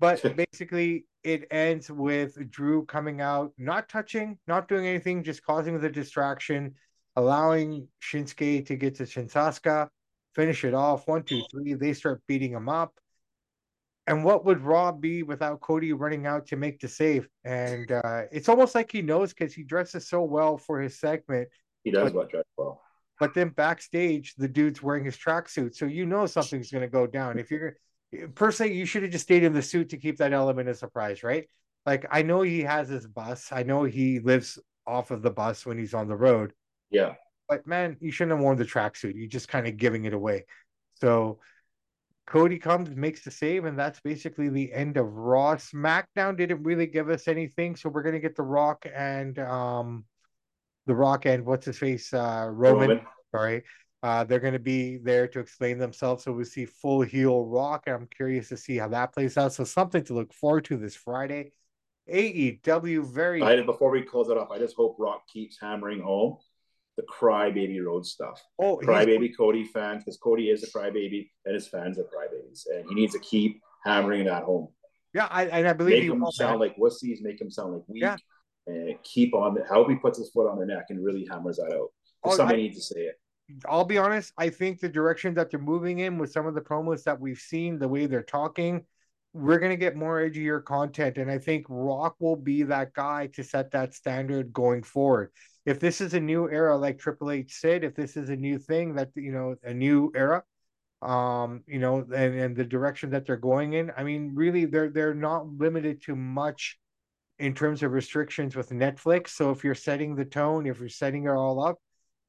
But 0.00 0.20
basically, 0.36 1.06
it 1.22 1.46
ends 1.52 1.88
with 1.90 2.50
Drew 2.50 2.84
coming 2.84 3.20
out, 3.20 3.52
not 3.56 3.88
touching, 3.88 4.38
not 4.48 4.66
doing 4.66 4.86
anything, 4.86 5.22
just 5.22 5.44
causing 5.44 5.78
the 5.78 5.88
distraction, 5.88 6.74
allowing 7.14 7.86
Shinsuke 8.02 8.66
to 8.66 8.76
get 8.76 8.96
to 8.96 9.04
Shinsuke, 9.04 9.88
finish 10.34 10.64
it 10.64 10.74
off. 10.74 11.06
One, 11.06 11.22
two, 11.22 11.42
three. 11.50 11.74
They 11.74 11.92
start 11.92 12.20
beating 12.26 12.52
him 12.52 12.68
up. 12.68 12.92
And 14.06 14.24
what 14.24 14.44
would 14.44 14.60
Raw 14.60 14.90
be 14.90 15.22
without 15.22 15.60
Cody 15.60 15.92
running 15.92 16.26
out 16.26 16.46
to 16.48 16.56
make 16.56 16.80
the 16.80 16.88
save? 16.88 17.28
And 17.44 17.92
uh, 17.92 18.22
it's 18.32 18.48
almost 18.48 18.74
like 18.74 18.90
he 18.90 19.00
knows 19.00 19.32
because 19.32 19.54
he 19.54 19.62
dresses 19.62 20.08
so 20.08 20.22
well 20.22 20.58
for 20.58 20.80
his 20.80 20.98
segment. 20.98 21.48
He 21.84 21.92
does 21.92 22.12
but, 22.12 22.30
dress 22.30 22.44
well. 22.56 22.82
But 23.20 23.34
then 23.34 23.50
backstage, 23.50 24.34
the 24.34 24.48
dude's 24.48 24.82
wearing 24.82 25.04
his 25.04 25.16
tracksuit, 25.16 25.76
so 25.76 25.84
you 25.84 26.06
know 26.06 26.26
something's 26.26 26.72
going 26.72 26.82
to 26.82 26.88
go 26.88 27.06
down. 27.06 27.38
If 27.38 27.52
you're 27.52 27.76
personally, 28.34 28.74
you 28.74 28.84
should 28.84 29.02
have 29.02 29.12
just 29.12 29.24
stayed 29.24 29.44
in 29.44 29.52
the 29.52 29.62
suit 29.62 29.90
to 29.90 29.96
keep 29.96 30.18
that 30.18 30.32
element 30.32 30.68
of 30.68 30.76
surprise, 30.76 31.22
right? 31.22 31.48
Like 31.86 32.06
I 32.10 32.22
know 32.22 32.42
he 32.42 32.60
has 32.60 32.88
his 32.88 33.06
bus. 33.06 33.52
I 33.52 33.62
know 33.62 33.84
he 33.84 34.18
lives 34.18 34.58
off 34.86 35.10
of 35.12 35.22
the 35.22 35.30
bus 35.30 35.64
when 35.64 35.78
he's 35.78 35.94
on 35.94 36.08
the 36.08 36.16
road. 36.16 36.52
Yeah. 36.90 37.14
But 37.48 37.66
man, 37.66 37.96
you 38.00 38.10
shouldn't 38.10 38.36
have 38.36 38.42
worn 38.42 38.58
the 38.58 38.64
tracksuit. 38.64 39.14
You're 39.14 39.28
just 39.28 39.48
kind 39.48 39.66
of 39.66 39.76
giving 39.76 40.04
it 40.04 40.14
away. 40.14 40.46
So 41.00 41.38
Cody 42.32 42.58
comes, 42.58 42.88
makes 42.96 43.22
the 43.22 43.30
save, 43.30 43.66
and 43.66 43.78
that's 43.78 44.00
basically 44.00 44.48
the 44.48 44.72
end 44.72 44.96
of 44.96 45.04
Raw. 45.12 45.54
SmackDown 45.56 46.34
didn't 46.34 46.62
really 46.62 46.86
give 46.86 47.10
us 47.10 47.28
anything, 47.28 47.76
so 47.76 47.90
we're 47.90 48.02
gonna 48.02 48.18
get 48.18 48.36
the 48.36 48.42
Rock 48.42 48.86
and 48.90 49.38
um, 49.38 50.06
the 50.86 50.94
Rock 50.94 51.26
and 51.26 51.44
what's 51.44 51.66
his 51.66 51.78
face, 51.78 52.10
uh, 52.14 52.46
Roman. 52.50 52.88
Roman. 52.88 53.06
Sorry, 53.32 53.64
uh, 54.02 54.24
they're 54.24 54.40
gonna 54.40 54.58
be 54.58 54.96
there 54.96 55.28
to 55.28 55.40
explain 55.40 55.76
themselves. 55.76 56.24
So 56.24 56.32
we 56.32 56.44
see 56.44 56.64
full 56.64 57.02
heel 57.02 57.44
Rock. 57.44 57.82
I'm 57.86 58.08
curious 58.16 58.48
to 58.48 58.56
see 58.56 58.78
how 58.78 58.88
that 58.88 59.12
plays 59.12 59.36
out. 59.36 59.52
So 59.52 59.64
something 59.64 60.02
to 60.04 60.14
look 60.14 60.32
forward 60.32 60.64
to 60.66 60.78
this 60.78 60.96
Friday. 60.96 61.52
AEW 62.10 63.12
very. 63.12 63.42
I, 63.42 63.60
before 63.60 63.90
we 63.90 64.00
close 64.00 64.30
it 64.30 64.38
off, 64.38 64.50
I 64.50 64.58
just 64.58 64.74
hope 64.74 64.96
Rock 64.98 65.28
keeps 65.28 65.58
hammering 65.60 66.00
home 66.00 66.38
the 66.96 67.02
crybaby 67.04 67.82
road 67.84 68.04
stuff. 68.04 68.42
Oh, 68.58 68.78
crybaby 68.82 69.36
Cody 69.36 69.64
fans, 69.64 70.04
because 70.04 70.18
Cody 70.18 70.50
is 70.50 70.62
a 70.62 70.70
crybaby 70.70 71.28
and 71.44 71.54
his 71.54 71.68
fans 71.68 71.98
are 71.98 72.02
crybabies, 72.02 72.64
and 72.72 72.88
he 72.88 72.94
needs 72.94 73.12
to 73.14 73.18
keep 73.20 73.60
hammering 73.84 74.24
that 74.26 74.44
home. 74.44 74.68
Yeah, 75.14 75.28
I, 75.30 75.44
and 75.46 75.68
I 75.68 75.72
believe 75.72 76.04
make 76.04 76.12
him 76.12 76.24
sound 76.30 76.60
like 76.60 76.76
wussies, 76.76 77.18
make 77.20 77.40
him 77.40 77.50
sound 77.50 77.74
like 77.74 77.82
weak, 77.86 78.02
yeah. 78.02 78.16
and 78.66 78.96
keep 79.02 79.34
on. 79.34 79.54
The, 79.54 79.64
I 79.64 79.74
hope 79.74 79.90
he 79.90 79.96
puts 79.96 80.18
his 80.18 80.30
foot 80.30 80.48
on 80.48 80.56
their 80.56 80.66
neck 80.66 80.86
and 80.88 81.04
really 81.04 81.26
hammers 81.30 81.56
that 81.56 81.74
out. 81.74 81.88
Oh, 82.24 82.34
somebody 82.34 82.60
I, 82.60 82.62
needs 82.64 82.76
to 82.76 82.94
say 82.94 83.00
it. 83.02 83.14
I'll 83.68 83.84
be 83.84 83.98
honest. 83.98 84.32
I 84.38 84.48
think 84.48 84.80
the 84.80 84.88
direction 84.88 85.34
that 85.34 85.50
they're 85.50 85.60
moving 85.60 85.98
in 85.98 86.18
with 86.18 86.32
some 86.32 86.46
of 86.46 86.54
the 86.54 86.60
promos 86.60 87.02
that 87.04 87.20
we've 87.20 87.38
seen, 87.38 87.78
the 87.78 87.88
way 87.88 88.06
they're 88.06 88.22
talking, 88.22 88.84
we're 89.34 89.58
going 89.58 89.70
to 89.70 89.76
get 89.76 89.96
more 89.96 90.20
edgier 90.20 90.64
content. 90.64 91.18
And 91.18 91.30
I 91.30 91.38
think 91.38 91.66
Rock 91.68 92.16
will 92.18 92.36
be 92.36 92.62
that 92.64 92.92
guy 92.94 93.28
to 93.34 93.42
set 93.42 93.70
that 93.72 93.94
standard 93.94 94.52
going 94.52 94.82
forward. 94.82 95.30
If 95.64 95.78
this 95.78 96.00
is 96.00 96.14
a 96.14 96.20
new 96.20 96.50
era, 96.50 96.76
like 96.76 96.98
Triple 96.98 97.30
H 97.30 97.54
said, 97.54 97.84
if 97.84 97.94
this 97.94 98.16
is 98.16 98.28
a 98.28 98.36
new 98.36 98.58
thing 98.58 98.94
that, 98.94 99.10
you 99.14 99.32
know, 99.32 99.56
a 99.62 99.72
new 99.72 100.10
era, 100.14 100.42
um, 101.02 101.62
you 101.66 101.78
know, 101.78 102.00
and, 102.00 102.34
and 102.34 102.56
the 102.56 102.64
direction 102.64 103.10
that 103.10 103.26
they're 103.26 103.36
going 103.36 103.72
in, 103.74 103.92
I 103.96 104.02
mean, 104.02 104.32
really, 104.34 104.64
they're, 104.64 104.90
they're 104.90 105.14
not 105.14 105.46
limited 105.46 106.02
to 106.02 106.16
much 106.16 106.78
in 107.38 107.54
terms 107.54 107.82
of 107.82 107.92
restrictions 107.92 108.54
with 108.54 108.70
Netflix. 108.70 109.30
So 109.30 109.50
if 109.50 109.64
you're 109.64 109.74
setting 109.74 110.14
the 110.14 110.24
tone, 110.24 110.66
if 110.66 110.80
you're 110.80 110.88
setting 110.88 111.24
it 111.24 111.30
all 111.30 111.64
up, 111.64 111.78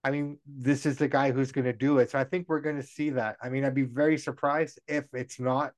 I 0.03 0.11
mean, 0.11 0.37
this 0.45 0.85
is 0.85 0.97
the 0.97 1.07
guy 1.07 1.31
who's 1.31 1.51
going 1.51 1.65
to 1.65 1.73
do 1.73 1.99
it. 1.99 2.11
So 2.11 2.19
I 2.19 2.23
think 2.23 2.49
we're 2.49 2.61
going 2.61 2.75
to 2.75 2.83
see 2.83 3.11
that. 3.11 3.37
I 3.41 3.49
mean, 3.49 3.63
I'd 3.63 3.75
be 3.75 3.83
very 3.83 4.17
surprised 4.17 4.79
if 4.87 5.05
it's 5.13 5.39
not 5.39 5.73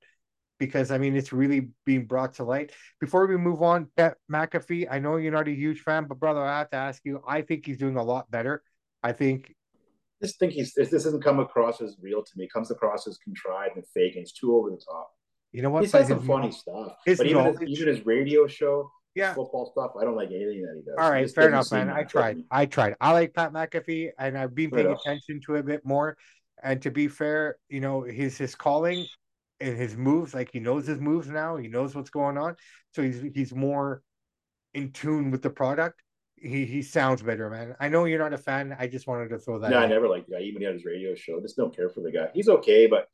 because 0.60 0.92
I 0.92 0.98
mean 0.98 1.16
it's 1.16 1.34
really 1.34 1.70
being 1.86 2.06
brought 2.06 2.36
to 2.36 2.44
light. 2.44 2.72
Before 3.00 3.28
we 3.28 3.38
move 3.38 3.62
on, 3.62 3.90
Pat 3.98 4.18
McAfee, 4.32 4.88
I 4.90 5.00
know 5.00 5.18
you're 5.18 5.32
not 5.32 5.48
a 5.48 5.52
huge 5.52 5.82
fan, 5.82 6.06
but 6.06 6.20
brother, 6.20 6.42
I 6.42 6.60
have 6.60 6.70
to 6.72 6.78
ask 6.78 7.02
you. 7.04 7.22
I 7.28 7.42
think 7.42 7.66
he's 7.66 7.78
doing 7.78 7.98
a 7.98 8.04
lot 8.04 8.30
better. 8.32 8.64
I 9.04 9.12
think. 9.12 9.54
I 10.22 10.26
just 10.28 10.40
think 10.40 10.54
he's 10.54 10.74
this, 10.74 10.90
doesn't 10.90 11.22
come 11.22 11.40
across 11.40 11.82
as 11.82 11.98
real 12.02 12.24
to 12.24 12.32
me. 12.38 12.46
It 12.46 12.54
comes 12.54 12.72
across 12.72 13.06
as 13.06 13.18
contrived 13.18 13.76
and 13.76 13.86
fake, 13.94 14.16
and 14.16 14.24
it's 14.24 14.32
too 14.32 14.56
over 14.56 14.70
the 14.70 14.78
top. 14.78 15.12
You 15.52 15.62
know 15.62 15.70
what? 15.70 15.84
He 15.84 15.90
says 15.90 16.08
some 16.08 16.26
funny 16.26 16.52
stuff, 16.52 16.94
but 17.06 17.26
even 17.26 17.46
his, 17.46 17.62
even 17.62 17.88
his 17.88 18.06
radio 18.06 18.48
show, 18.48 18.90
yeah, 19.14 19.34
football 19.34 19.72
stuff. 19.72 19.92
I 20.00 20.06
don't 20.06 20.16
like 20.16 20.30
anything 20.30 20.62
that 20.64 20.76
he 20.76 20.82
does. 20.84 20.96
All 20.98 21.12
right, 21.12 21.30
fair 21.30 21.50
enough, 21.50 21.72
man. 21.72 21.90
I 21.90 22.04
tried. 22.04 22.40
I 22.50 22.66
tried. 22.66 22.96
I 23.00 23.12
like 23.12 23.34
Pat 23.34 23.52
McAfee, 23.54 24.12
and 24.18 24.38
I've 24.38 24.56
been 24.56 24.72
paying 24.72 24.88
attention 24.88 25.42
to 25.46 25.56
it 25.56 25.60
a 25.60 25.64
bit 25.64 25.86
more 25.86 26.18
And 26.64 26.82
to 26.82 26.92
be 26.92 27.08
fair, 27.08 27.58
you 27.70 27.80
know, 27.80 28.02
his 28.02 28.38
his 28.38 28.56
calling 28.56 29.06
and 29.60 29.78
his 29.78 29.96
moves, 29.96 30.34
like 30.34 30.52
he 30.52 30.60
knows 30.60 30.88
his 30.88 31.00
moves 31.00 31.28
now, 31.28 31.58
he 31.58 31.68
knows 31.68 31.96
what's 31.96 32.10
going 32.10 32.38
on. 32.38 32.56
So 32.94 33.02
he's 33.02 33.22
he's 33.34 33.54
more 33.54 34.02
in 34.74 34.92
tune 34.92 35.32
with 35.32 35.42
the 35.42 35.50
product. 35.50 36.02
He 36.36 36.66
he 36.66 36.82
sounds 36.82 37.22
better, 37.22 37.50
man. 37.50 37.76
I 37.80 37.90
know 37.90 38.06
you're 38.06 38.20
not 38.20 38.34
a 38.34 38.38
fan. 38.38 38.76
I 38.78 38.88
just 38.88 39.08
wanted 39.08 39.30
to 39.30 39.40
throw 39.40 39.60
that. 39.60 39.72
No, 39.72 39.80
I 39.80 39.88
never 39.88 40.08
liked 40.08 40.28
the 40.28 40.36
guy. 40.36 40.42
Even 40.42 40.62
he 40.62 40.66
had 40.66 40.74
his 40.74 40.86
radio 40.86 41.16
show. 41.16 41.40
Just 41.42 41.58
don't 41.58 41.76
care 41.76 41.90
for 41.90 42.02
the 42.02 42.12
guy. 42.12 42.30
He's 42.34 42.50
okay, 42.50 42.88
but 42.88 43.08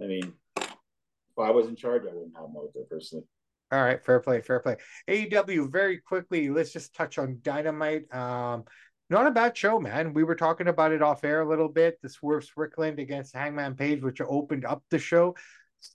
I 0.00 0.06
mean, 0.06 0.32
if 0.56 1.38
I 1.38 1.50
was 1.50 1.66
in 1.66 1.76
charge, 1.76 2.02
I 2.02 2.14
wouldn't 2.14 2.36
have 2.36 2.46
him 2.46 2.56
out 2.56 2.70
there 2.74 2.84
personally. 2.90 3.24
All 3.72 3.82
right, 3.82 4.04
fair 4.04 4.20
play, 4.20 4.40
fair 4.40 4.60
play. 4.60 4.76
AEW, 5.08 5.72
very 5.72 5.98
quickly, 5.98 6.48
let's 6.50 6.72
just 6.72 6.94
touch 6.94 7.18
on 7.18 7.38
Dynamite. 7.42 8.12
Um, 8.14 8.64
not 9.10 9.26
a 9.26 9.30
bad 9.30 9.56
show, 9.56 9.80
man. 9.80 10.14
We 10.14 10.24
were 10.24 10.34
talking 10.34 10.68
about 10.68 10.92
it 10.92 11.02
off 11.02 11.24
air 11.24 11.40
a 11.40 11.48
little 11.48 11.68
bit. 11.68 11.98
The 12.02 12.08
Swerve 12.08 12.44
Strickland 12.44 12.98
against 12.98 13.34
Hangman 13.34 13.74
Page, 13.74 14.02
which 14.02 14.20
opened 14.20 14.64
up 14.64 14.82
the 14.90 14.98
show. 14.98 15.34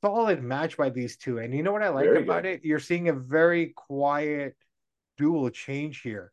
Solid 0.04 0.44
match 0.44 0.78
by 0.78 0.90
these 0.90 1.18
two. 1.18 1.40
And 1.40 1.54
you 1.54 1.64
know 1.64 1.72
what 1.72 1.82
I 1.82 1.90
like 1.90 2.06
very 2.06 2.24
about 2.24 2.44
good. 2.44 2.52
it? 2.54 2.66
You're 2.66 2.80
seeing 2.80 3.10
a 3.10 3.14
very 3.14 3.74
quiet 3.76 4.56
dual 5.18 5.50
change 5.50 6.02
here, 6.02 6.32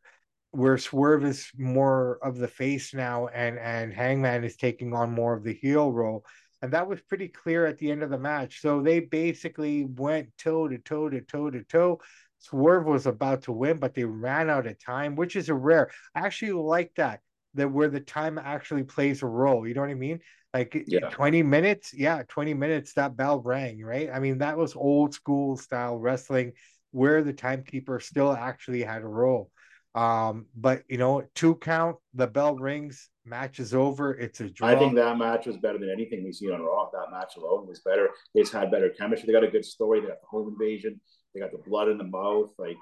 where 0.51 0.77
Swerve 0.77 1.25
is 1.25 1.49
more 1.57 2.19
of 2.21 2.37
the 2.37 2.47
face 2.47 2.93
now, 2.93 3.27
and 3.27 3.57
and 3.57 3.91
Hangman 3.91 4.43
is 4.43 4.57
taking 4.57 4.93
on 4.93 5.11
more 5.11 5.33
of 5.33 5.43
the 5.43 5.53
heel 5.53 5.91
role. 5.91 6.23
And 6.61 6.73
that 6.73 6.87
was 6.87 7.01
pretty 7.01 7.27
clear 7.27 7.65
at 7.65 7.77
the 7.77 7.91
end 7.91 8.03
of 8.03 8.09
the 8.09 8.17
match. 8.17 8.61
So 8.61 8.81
they 8.81 8.99
basically 8.99 9.85
went 9.85 10.29
toe 10.37 10.67
to 10.67 10.77
toe 10.77 11.09
to 11.09 11.21
toe 11.21 11.49
to 11.49 11.63
toe. 11.63 11.99
Swerve 12.39 12.85
was 12.85 13.07
about 13.07 13.43
to 13.43 13.51
win, 13.51 13.77
but 13.77 13.93
they 13.93 14.03
ran 14.03 14.49
out 14.49 14.67
of 14.67 14.83
time, 14.83 15.15
which 15.15 15.35
is 15.35 15.49
a 15.49 15.55
rare. 15.55 15.89
I 16.13 16.19
actually 16.21 16.51
like 16.51 16.93
that, 16.95 17.21
that 17.55 17.71
where 17.71 17.89
the 17.89 17.99
time 17.99 18.37
actually 18.37 18.83
plays 18.83 19.23
a 19.23 19.27
role. 19.27 19.67
You 19.67 19.73
know 19.73 19.81
what 19.81 19.89
I 19.89 19.95
mean? 19.95 20.19
Like 20.57 20.85
yeah. 20.87 21.09
20 21.09 21.43
minutes, 21.43 21.93
yeah, 21.93 22.23
20 22.27 22.55
minutes, 22.55 22.93
that 22.93 23.15
bell 23.15 23.39
rang, 23.41 23.79
right? 23.83 24.09
I 24.11 24.19
mean, 24.19 24.39
that 24.39 24.57
was 24.57 24.75
old 24.75 25.13
school 25.13 25.55
style 25.55 25.97
wrestling 25.97 26.53
where 26.89 27.23
the 27.23 27.31
timekeeper 27.31 27.99
still 27.99 28.33
actually 28.33 28.81
had 28.81 29.03
a 29.03 29.07
role. 29.07 29.51
Um, 29.93 30.47
but 30.55 30.81
you 30.89 30.97
know, 30.97 31.23
two 31.35 31.55
count, 31.55 31.97
the 32.15 32.25
bell 32.25 32.55
rings, 32.55 33.07
match 33.23 33.59
is 33.59 33.75
over. 33.75 34.15
It's 34.15 34.41
a 34.41 34.49
draw. 34.49 34.69
I 34.69 34.79
think 34.79 34.95
that 34.95 35.19
match 35.19 35.45
was 35.45 35.57
better 35.57 35.77
than 35.77 35.91
anything 35.91 36.23
we've 36.23 36.33
seen 36.33 36.51
on 36.51 36.61
Raw. 36.61 36.89
That 36.91 37.11
match 37.11 37.33
alone 37.37 37.67
was 37.67 37.81
better. 37.81 38.09
They 38.33 38.41
just 38.41 38.53
had 38.53 38.71
better 38.71 38.89
chemistry. 38.89 39.27
They 39.27 39.33
got 39.33 39.43
a 39.43 39.51
good 39.51 39.65
story. 39.65 39.99
They 39.99 40.07
got 40.07 40.21
the 40.21 40.27
home 40.27 40.47
invasion. 40.47 40.99
They 41.35 41.39
got 41.39 41.51
the 41.51 41.69
blood 41.69 41.87
in 41.87 41.99
the 41.99 42.03
mouth. 42.03 42.49
Like, 42.57 42.77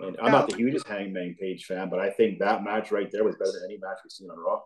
and 0.00 0.16
I'm 0.22 0.32
not 0.32 0.48
the 0.48 0.56
hugest 0.56 0.88
Hangman 0.88 1.36
Page 1.38 1.66
fan, 1.66 1.90
but 1.90 2.00
I 2.00 2.08
think 2.08 2.38
that 2.38 2.64
match 2.64 2.90
right 2.90 3.10
there 3.12 3.22
was 3.22 3.36
better 3.36 3.52
than 3.52 3.64
any 3.68 3.76
match 3.76 3.98
we've 4.02 4.12
seen 4.12 4.30
on 4.30 4.38
Raw. 4.38 4.60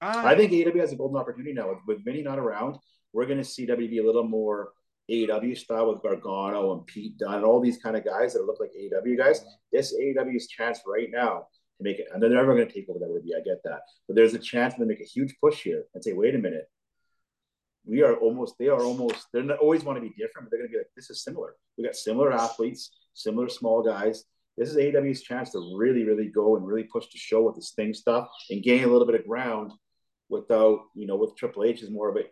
Uh, 0.00 0.22
I 0.24 0.36
think 0.36 0.52
AEW 0.52 0.80
has 0.80 0.92
a 0.92 0.96
golden 0.96 1.16
opportunity 1.16 1.52
now 1.52 1.70
with, 1.70 1.78
with 1.86 2.04
Vinny 2.04 2.22
not 2.22 2.38
around. 2.38 2.76
We're 3.12 3.26
going 3.26 3.38
to 3.38 3.44
see 3.44 3.66
WWE 3.66 4.02
a 4.02 4.06
little 4.06 4.28
more 4.28 4.72
AEW 5.10 5.56
style 5.56 5.92
with 5.92 6.02
Gargano 6.02 6.72
and 6.72 6.86
Pete 6.86 7.16
Dunne 7.18 7.36
and 7.36 7.44
all 7.44 7.60
these 7.60 7.78
kind 7.78 7.96
of 7.96 8.04
guys 8.04 8.34
that 8.34 8.44
look 8.44 8.60
like 8.60 8.72
AEW 8.78 9.16
guys. 9.16 9.44
This 9.72 9.94
AEW's 9.94 10.48
chance 10.48 10.80
right 10.86 11.08
now 11.10 11.46
to 11.78 11.84
make 11.84 11.98
it, 11.98 12.08
and 12.12 12.22
they're 12.22 12.30
never 12.30 12.54
going 12.54 12.66
to 12.66 12.72
take 12.72 12.88
over 12.88 12.98
WWE. 12.98 13.38
I 13.38 13.42
get 13.44 13.62
that, 13.64 13.80
but 14.06 14.16
there's 14.16 14.34
a 14.34 14.38
chance 14.38 14.74
for 14.74 14.80
them 14.80 14.88
to 14.88 14.94
make 14.94 15.00
a 15.00 15.08
huge 15.08 15.34
push 15.40 15.62
here 15.62 15.84
and 15.94 16.02
say, 16.02 16.12
wait 16.12 16.34
a 16.34 16.38
minute, 16.38 16.68
we 17.86 18.02
are 18.02 18.16
almost, 18.16 18.56
they 18.58 18.68
are 18.68 18.82
almost, 18.82 19.26
they're 19.32 19.44
not, 19.44 19.58
always 19.58 19.84
want 19.84 19.96
to 19.96 20.02
be 20.02 20.14
different, 20.18 20.46
but 20.46 20.50
they're 20.50 20.60
going 20.60 20.70
to 20.70 20.72
be 20.72 20.78
like, 20.78 20.90
this 20.96 21.08
is 21.08 21.22
similar. 21.22 21.54
We 21.78 21.84
got 21.84 21.94
similar 21.94 22.32
athletes, 22.32 22.90
similar 23.14 23.48
small 23.48 23.82
guys. 23.82 24.24
This 24.58 24.70
is 24.70 24.76
AEW's 24.76 25.22
chance 25.22 25.50
to 25.52 25.76
really, 25.78 26.04
really 26.04 26.28
go 26.28 26.56
and 26.56 26.66
really 26.66 26.84
push 26.84 27.04
the 27.12 27.18
show 27.18 27.42
with 27.42 27.54
this 27.54 27.72
thing 27.76 27.94
stuff 27.94 28.28
and 28.50 28.62
gain 28.62 28.84
a 28.84 28.88
little 28.88 29.06
bit 29.06 29.20
of 29.20 29.26
ground 29.26 29.72
without, 30.28 30.80
you 30.94 31.06
know, 31.06 31.16
with 31.16 31.36
Triple 31.36 31.64
H 31.64 31.82
is 31.82 31.90
more 31.90 32.08
of 32.08 32.16
a 32.16 32.24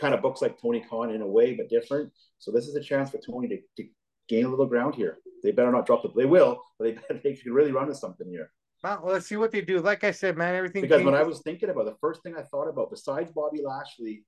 kind 0.00 0.14
of 0.14 0.22
books 0.22 0.42
like 0.42 0.60
Tony 0.60 0.84
Khan 0.88 1.10
in 1.10 1.22
a 1.22 1.26
way, 1.26 1.54
but 1.54 1.68
different. 1.68 2.12
So 2.38 2.50
this 2.50 2.66
is 2.66 2.74
a 2.74 2.82
chance 2.82 3.10
for 3.10 3.18
Tony 3.18 3.48
to, 3.48 3.58
to 3.76 3.88
gain 4.28 4.44
a 4.44 4.48
little 4.48 4.66
ground 4.66 4.94
here. 4.94 5.18
They 5.42 5.52
better 5.52 5.72
not 5.72 5.86
drop 5.86 6.02
the. 6.02 6.10
They 6.14 6.26
will, 6.26 6.62
but 6.78 6.84
they 6.84 6.92
better, 6.92 7.20
they 7.24 7.34
can 7.34 7.52
really 7.52 7.72
run 7.72 7.88
with 7.88 7.98
something 7.98 8.28
here. 8.28 8.50
Well, 8.84 9.00
let's 9.04 9.26
see 9.26 9.36
what 9.36 9.52
they 9.52 9.60
do. 9.60 9.78
Like 9.78 10.02
I 10.02 10.10
said, 10.10 10.36
man, 10.36 10.56
everything. 10.56 10.82
Because 10.82 11.04
when 11.04 11.14
I 11.14 11.22
was 11.22 11.40
thinking 11.40 11.70
about 11.70 11.84
the 11.84 11.96
first 12.00 12.22
thing 12.22 12.34
I 12.36 12.42
thought 12.42 12.68
about, 12.68 12.90
besides 12.90 13.30
Bobby 13.30 13.60
Lashley 13.64 14.24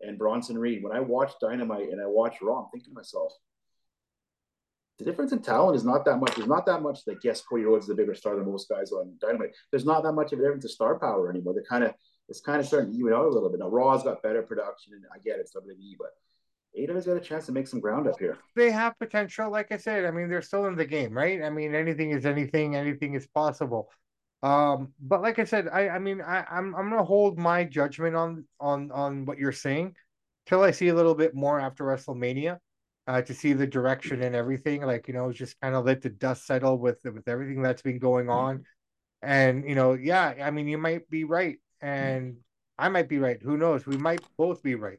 and 0.00 0.18
Bronson 0.18 0.58
Reed, 0.58 0.82
when 0.82 0.92
I 0.92 0.98
watched 0.98 1.36
Dynamite 1.40 1.88
and 1.90 2.00
I 2.00 2.06
watched 2.06 2.42
Raw, 2.42 2.64
I'm 2.64 2.70
thinking 2.72 2.92
to 2.92 2.96
myself, 2.96 3.32
the 4.98 5.04
difference 5.04 5.32
in 5.32 5.40
talent 5.40 5.76
is 5.76 5.84
not 5.84 6.04
that 6.04 6.18
much. 6.18 6.34
There's 6.34 6.48
not 6.48 6.66
that 6.66 6.82
much 6.82 7.04
that 7.04 7.18
yes, 7.22 7.42
Cody 7.42 7.62
Rhodes 7.62 7.84
is 7.84 7.90
a 7.90 7.94
bigger 7.94 8.14
star 8.14 8.36
than 8.36 8.44
most 8.44 8.68
guys 8.68 8.90
on 8.90 9.14
Dynamite. 9.20 9.54
There's 9.70 9.84
not 9.84 10.02
that 10.02 10.12
much 10.12 10.32
of 10.32 10.40
a 10.40 10.42
difference 10.42 10.64
of 10.64 10.72
star 10.72 10.98
power 10.98 11.30
anymore. 11.30 11.54
They're 11.54 11.64
kind 11.64 11.84
of 11.84 11.94
it's 12.32 12.40
kind 12.40 12.60
of 12.60 12.66
starting 12.66 12.92
to 12.92 12.98
even 12.98 13.12
out 13.12 13.26
a 13.26 13.28
little 13.28 13.50
bit. 13.50 13.60
Now 13.60 13.68
Raw's 13.68 14.02
got 14.02 14.22
better 14.22 14.40
production, 14.40 14.94
and 14.94 15.04
I 15.14 15.18
get 15.18 15.38
it, 15.38 15.50
WWE, 15.54 15.96
but 15.98 16.14
AEW's 16.78 17.04
got 17.04 17.18
a 17.18 17.20
chance 17.20 17.44
to 17.44 17.52
make 17.52 17.68
some 17.68 17.78
ground 17.78 18.08
up 18.08 18.18
here. 18.18 18.38
They 18.56 18.70
have 18.70 18.98
potential, 18.98 19.50
like 19.50 19.70
I 19.70 19.76
said. 19.76 20.06
I 20.06 20.10
mean, 20.10 20.30
they're 20.30 20.40
still 20.40 20.64
in 20.64 20.74
the 20.74 20.86
game, 20.86 21.12
right? 21.12 21.42
I 21.42 21.50
mean, 21.50 21.74
anything 21.74 22.10
is 22.12 22.24
anything, 22.24 22.74
anything 22.74 23.12
is 23.12 23.26
possible. 23.26 23.90
Um, 24.42 24.94
but 24.98 25.20
like 25.20 25.38
I 25.38 25.44
said, 25.44 25.68
I 25.68 25.90
I 25.90 25.98
mean 25.98 26.22
I, 26.22 26.44
I'm 26.50 26.74
I'm 26.74 26.88
gonna 26.88 27.04
hold 27.04 27.38
my 27.38 27.64
judgment 27.64 28.16
on 28.16 28.44
on 28.58 28.90
on 28.90 29.26
what 29.26 29.36
you're 29.36 29.52
saying 29.52 29.94
till 30.46 30.62
I 30.62 30.70
see 30.70 30.88
a 30.88 30.94
little 30.94 31.14
bit 31.14 31.34
more 31.34 31.60
after 31.60 31.84
WrestleMania. 31.84 32.58
Uh, 33.08 33.20
to 33.20 33.34
see 33.34 33.52
the 33.52 33.66
direction 33.66 34.22
and 34.22 34.36
everything, 34.36 34.80
like 34.82 35.08
you 35.08 35.14
know, 35.14 35.32
just 35.32 35.60
kind 35.60 35.74
of 35.74 35.84
let 35.84 36.00
the 36.02 36.08
dust 36.08 36.46
settle 36.46 36.78
with 36.78 36.98
with 37.04 37.26
everything 37.26 37.60
that's 37.60 37.82
been 37.82 37.98
going 37.98 38.30
on, 38.30 38.62
and 39.22 39.68
you 39.68 39.74
know, 39.74 39.94
yeah, 39.94 40.34
I 40.40 40.52
mean, 40.52 40.68
you 40.68 40.78
might 40.78 41.10
be 41.10 41.24
right, 41.24 41.58
and 41.82 42.36
I 42.78 42.88
might 42.88 43.08
be 43.08 43.18
right. 43.18 43.40
Who 43.42 43.56
knows? 43.56 43.86
We 43.86 43.96
might 43.96 44.20
both 44.36 44.62
be 44.62 44.74
right. 44.74 44.98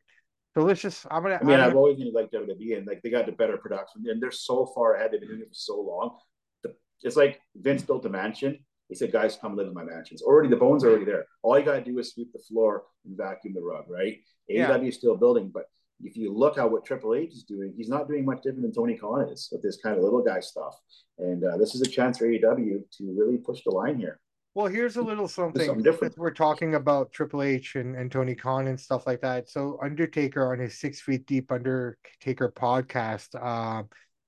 So 0.54 0.62
let's 0.62 0.82
just. 0.82 1.08
I'm 1.10 1.24
gonna. 1.24 1.40
I 1.42 1.44
mean, 1.44 1.60
i 1.60 1.64
have 1.64 1.76
always 1.76 1.98
been 1.98 2.14
like 2.14 2.32
WWE, 2.32 2.78
and 2.78 2.86
like 2.86 3.02
they 3.02 3.10
got 3.10 3.26
the 3.26 3.32
better 3.32 3.58
production, 3.58 4.04
and 4.08 4.22
they're 4.22 4.32
so 4.32 4.68
far 4.68 4.96
ahead. 4.96 5.12
They've 5.12 5.20
been 5.20 5.30
doing 5.30 5.42
it 5.42 5.50
for 5.50 5.54
so 5.54 5.82
long. 5.82 6.18
The, 6.62 6.76
it's 7.02 7.16
like 7.16 7.42
Vince 7.56 7.82
built 7.82 8.06
a 8.06 8.10
mansion, 8.10 8.60
he 8.94 8.96
said, 8.96 9.12
guys, 9.12 9.36
come 9.36 9.56
live 9.56 9.68
in 9.68 9.74
my 9.74 9.84
mansions. 9.84 10.22
Already, 10.22 10.50
the 10.50 10.56
bones 10.56 10.84
are 10.84 10.90
already 10.90 11.06
there. 11.06 11.26
All 11.42 11.58
you 11.58 11.66
got 11.66 11.76
to 11.76 11.84
do 11.84 11.98
is 11.98 12.12
sweep 12.12 12.32
the 12.32 12.40
floor 12.40 12.84
and 13.06 13.18
vacuum 13.18 13.54
the 13.56 13.62
rug, 13.62 13.86
right? 13.90 14.20
Yeah. 14.48 14.70
AEW 14.70 14.90
is 14.90 14.96
still 14.96 15.18
building, 15.18 15.50
but 15.54 15.66
if 16.04 16.18
you 16.18 16.32
look 16.32 16.58
at 16.58 16.70
what 16.70 16.86
Triple 16.86 17.16
H 17.16 17.32
is 17.32 17.44
doing, 17.44 17.74
he's 17.76 17.90
not 17.90 18.08
doing 18.08 18.24
much 18.24 18.44
different 18.44 18.62
than 18.62 18.74
Tony 18.74 18.96
Khan 18.96 19.30
is 19.30 19.50
with 19.52 19.64
this 19.64 19.80
kind 19.82 19.98
of 19.98 20.04
little 20.04 20.22
guy 20.22 20.42
stuff. 20.42 20.76
And 21.18 21.44
uh, 21.44 21.58
this 21.58 21.74
is 21.74 21.82
a 21.82 21.90
chance 21.90 22.20
for 22.20 22.28
AEW 22.28 22.84
to 22.98 23.16
really 23.18 23.38
push 23.38 23.62
the 23.66 23.72
line 23.72 23.98
here. 23.98 24.20
Well, 24.56 24.68
here's 24.68 24.98
a 24.98 25.02
little 25.02 25.28
something, 25.28 25.66
something 25.66 25.84
different. 25.84 26.18
We're 26.18 26.32
talking 26.32 26.76
about 26.76 27.12
Triple 27.12 27.42
H 27.42 27.76
and, 27.76 27.96
and 27.96 28.12
Tony 28.12 28.36
Khan 28.36 28.68
and 28.68 28.80
stuff 28.80 29.08
like 29.08 29.22
that. 29.22 29.50
So 29.50 29.80
Undertaker 29.82 30.52
on 30.52 30.60
his 30.60 30.80
Six 30.80 31.02
Feet 31.02 31.26
Deep 31.26 31.52
Undertaker 31.52 32.54
podcast, 32.56 33.30
uh, 33.42 33.84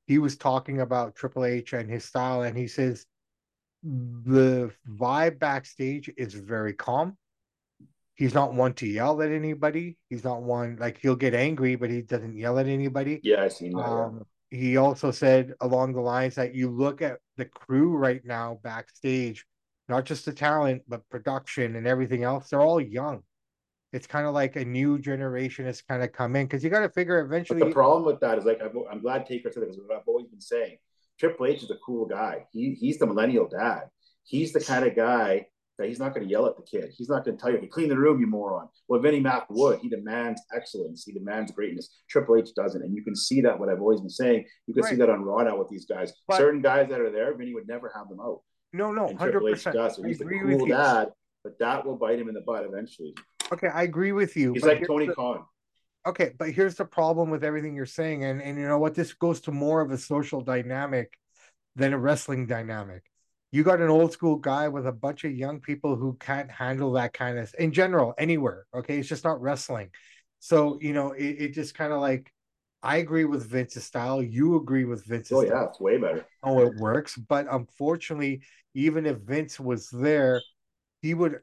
he 0.08 0.18
was 0.18 0.36
talking 0.36 0.82
about 0.82 1.16
Triple 1.16 1.46
H 1.46 1.74
and 1.74 1.90
his 1.90 2.06
style, 2.06 2.42
and 2.42 2.58
he 2.58 2.68
says 2.68 3.06
the 3.84 4.72
vibe 4.90 5.38
backstage 5.38 6.12
is 6.18 6.34
very 6.34 6.74
calm. 6.74 7.18
He's 8.16 8.34
not 8.34 8.54
one 8.54 8.74
to 8.76 8.88
yell 8.88 9.22
at 9.22 9.32
anybody. 9.32 9.98
He's 10.10 10.24
not 10.24 10.42
one 10.42 10.78
like 10.80 10.98
he'll 10.98 11.16
get 11.16 11.36
angry, 11.36 11.76
but 11.76 11.92
he 11.92 12.02
doesn't 12.02 12.38
yell 12.38 12.58
at 12.58 12.66
anybody. 12.66 13.20
Yeah, 13.24 13.44
I 13.44 13.50
seen 13.50 13.74
that. 13.74 13.84
Um, 13.84 14.24
he 14.50 14.78
also 14.78 15.12
said 15.12 15.54
along 15.60 15.94
the 15.94 16.02
lines 16.02 16.36
that 16.36 16.56
you 16.56 16.72
look 16.72 17.02
at 17.02 17.18
the 17.38 17.46
crew 17.46 17.96
right 17.96 18.22
now 18.24 18.60
backstage, 18.64 19.46
not 19.88 20.06
just 20.06 20.26
the 20.26 20.34
talent, 20.34 20.84
but 20.88 21.08
production 21.10 21.76
and 21.76 21.88
everything 21.88 22.24
else. 22.24 22.50
They're 22.50 22.62
all 22.62 22.82
young. 22.82 23.22
It's 23.94 24.08
kind 24.08 24.28
of 24.28 24.34
like 24.34 24.56
a 24.56 24.66
new 24.66 25.00
generation 25.00 25.66
has 25.66 25.82
kind 25.82 26.04
of 26.04 26.12
come 26.12 26.36
in 26.36 26.46
because 26.46 26.64
you 26.64 26.70
got 26.70 26.82
to 26.82 26.90
figure 26.90 27.20
eventually. 27.20 27.60
But 27.60 27.70
the 27.70 27.74
problem 27.74 28.04
with 28.04 28.20
that 28.20 28.38
is 28.38 28.46
like 28.46 28.60
I'm, 28.62 28.72
I'm 28.92 29.02
glad 29.02 29.26
Taker 29.26 29.52
said 29.52 29.64
it 29.64 29.70
because 29.70 29.84
I've 29.90 30.08
always 30.08 30.28
been 30.28 30.42
saying 30.42 30.78
Triple 31.20 31.46
H 31.46 31.64
is 31.64 31.72
a 31.72 31.78
cool 31.86 32.06
guy. 32.06 32.46
He 32.52 32.74
he's 32.74 32.98
the 32.98 33.06
millennial 33.06 33.48
dad. 33.48 33.84
He's 34.24 34.52
the 34.52 34.60
kind 34.60 34.86
of 34.86 34.96
guy 34.96 35.46
that 35.78 35.88
he's 35.88 36.00
not 36.00 36.14
going 36.14 36.26
to 36.26 36.32
yell 36.32 36.46
at 36.46 36.56
the 36.56 36.64
kid. 36.64 36.92
He's 36.96 37.10
not 37.10 37.26
going 37.26 37.38
to 37.38 37.42
tell 37.42 37.52
you, 37.52 37.60
to 37.60 37.68
clean 37.68 37.90
the 37.90 37.98
room, 37.98 38.20
you 38.20 38.28
moron. 38.28 38.70
Well, 38.88 39.02
Vinnie 39.02 39.20
Mac 39.20 39.50
would. 39.50 39.80
He 39.80 39.90
demands 39.90 40.42
excellence. 40.56 41.04
He 41.04 41.12
demands 41.12 41.52
greatness. 41.52 41.90
Triple 42.10 42.38
H 42.38 42.50
doesn't. 42.56 42.82
And 42.82 42.96
you 42.96 43.04
can 43.04 43.16
see 43.16 43.42
that, 43.42 43.60
what 43.60 43.70
I've 43.70 43.82
always 43.82 44.00
been 44.00 44.10
saying. 44.10 44.46
You 44.68 44.74
can 44.74 44.84
right. 44.84 44.92
see 44.92 44.96
that 44.98 45.10
on 45.10 45.24
Raw 45.24 45.44
now 45.44 45.58
with 45.58 45.70
these 45.70 45.86
guys. 45.86 46.14
But, 46.28 46.38
Certain 46.38 46.62
guys 46.62 46.88
that 46.90 47.02
are 47.02 47.12
there, 47.12 47.36
Vinnie 47.36 47.54
would 47.54 47.68
never 47.68 47.92
have 47.94 48.08
them 48.08 48.20
out. 48.22 48.42
No, 48.76 48.92
no, 48.92 49.08
and 49.08 49.18
100%. 49.18 49.32
Triple 49.32 49.50
H 49.50 49.64
does. 49.64 49.96
So 49.96 50.04
he's 50.04 50.20
the 50.20 50.26
cool 50.26 50.66
dad, 50.66 51.10
but 51.44 51.58
that 51.60 51.86
will 51.86 51.96
bite 51.96 52.20
him 52.20 52.28
in 52.28 52.36
the 52.36 52.42
butt 52.42 52.66
eventually. 52.66 53.14
Okay, 53.52 53.68
I 53.68 53.84
agree 53.84 54.12
with 54.12 54.36
you. 54.36 54.54
He's 54.54 54.64
like 54.64 54.86
Tony 54.86 55.08
the, 55.08 55.14
Khan. 55.14 55.46
Okay, 56.06 56.34
but 56.38 56.52
here's 56.52 56.76
the 56.76 56.86
problem 56.86 57.30
with 57.30 57.44
everything 57.44 57.76
you're 57.76 57.86
saying. 57.86 58.26
And, 58.26 58.42
and 58.42 58.58
you 58.60 58.68
know 58.68 58.78
what? 58.78 58.94
This 58.94 59.14
goes 59.14 59.40
to 59.42 59.52
more 59.52 59.82
of 59.82 59.92
a 59.92 59.98
social 59.98 60.42
dynamic 60.42 61.14
than 61.76 61.94
a 61.94 61.98
wrestling 61.98 62.48
dynamic. 62.48 63.04
You 63.52 63.64
got 63.64 63.80
an 63.80 63.90
old 63.90 64.12
school 64.12 64.36
guy 64.36 64.68
with 64.68 64.86
a 64.86 64.92
bunch 64.92 65.24
of 65.24 65.32
young 65.32 65.62
people 65.62 65.96
who 65.96 66.18
can't 66.20 66.52
handle 66.52 66.92
that 66.94 67.14
kind 67.14 67.40
of 67.40 67.54
in 67.58 67.72
general 67.72 68.14
anywhere. 68.18 68.66
Okay, 68.76 68.98
it's 68.98 69.08
just 69.08 69.24
not 69.24 69.42
wrestling. 69.42 69.92
So 70.40 70.78
you 70.82 70.94
know, 70.94 71.14
it, 71.14 71.24
it 71.24 71.54
just 71.54 71.76
kind 71.76 71.94
of 71.94 72.02
like 72.02 72.32
I 72.86 72.98
agree 72.98 73.26
with 73.26 73.50
Vince's 73.50 73.84
style. 73.84 74.22
You 74.22 74.58
agree 74.58 74.86
with 74.86 75.04
Vince's. 75.06 75.32
Oh 75.32 75.42
yeah, 75.42 75.50
style. 75.50 75.70
it's 75.70 75.80
way 75.80 75.98
better. 75.98 76.26
Oh, 76.44 76.62
it 76.62 76.76
works. 76.76 77.18
But 77.18 77.48
unfortunately, 77.50 78.44
even 78.76 79.06
if 79.06 79.18
Vince 79.18 79.60
was 79.60 79.90
there, 79.90 80.42
he 81.02 81.16
would 81.16 81.40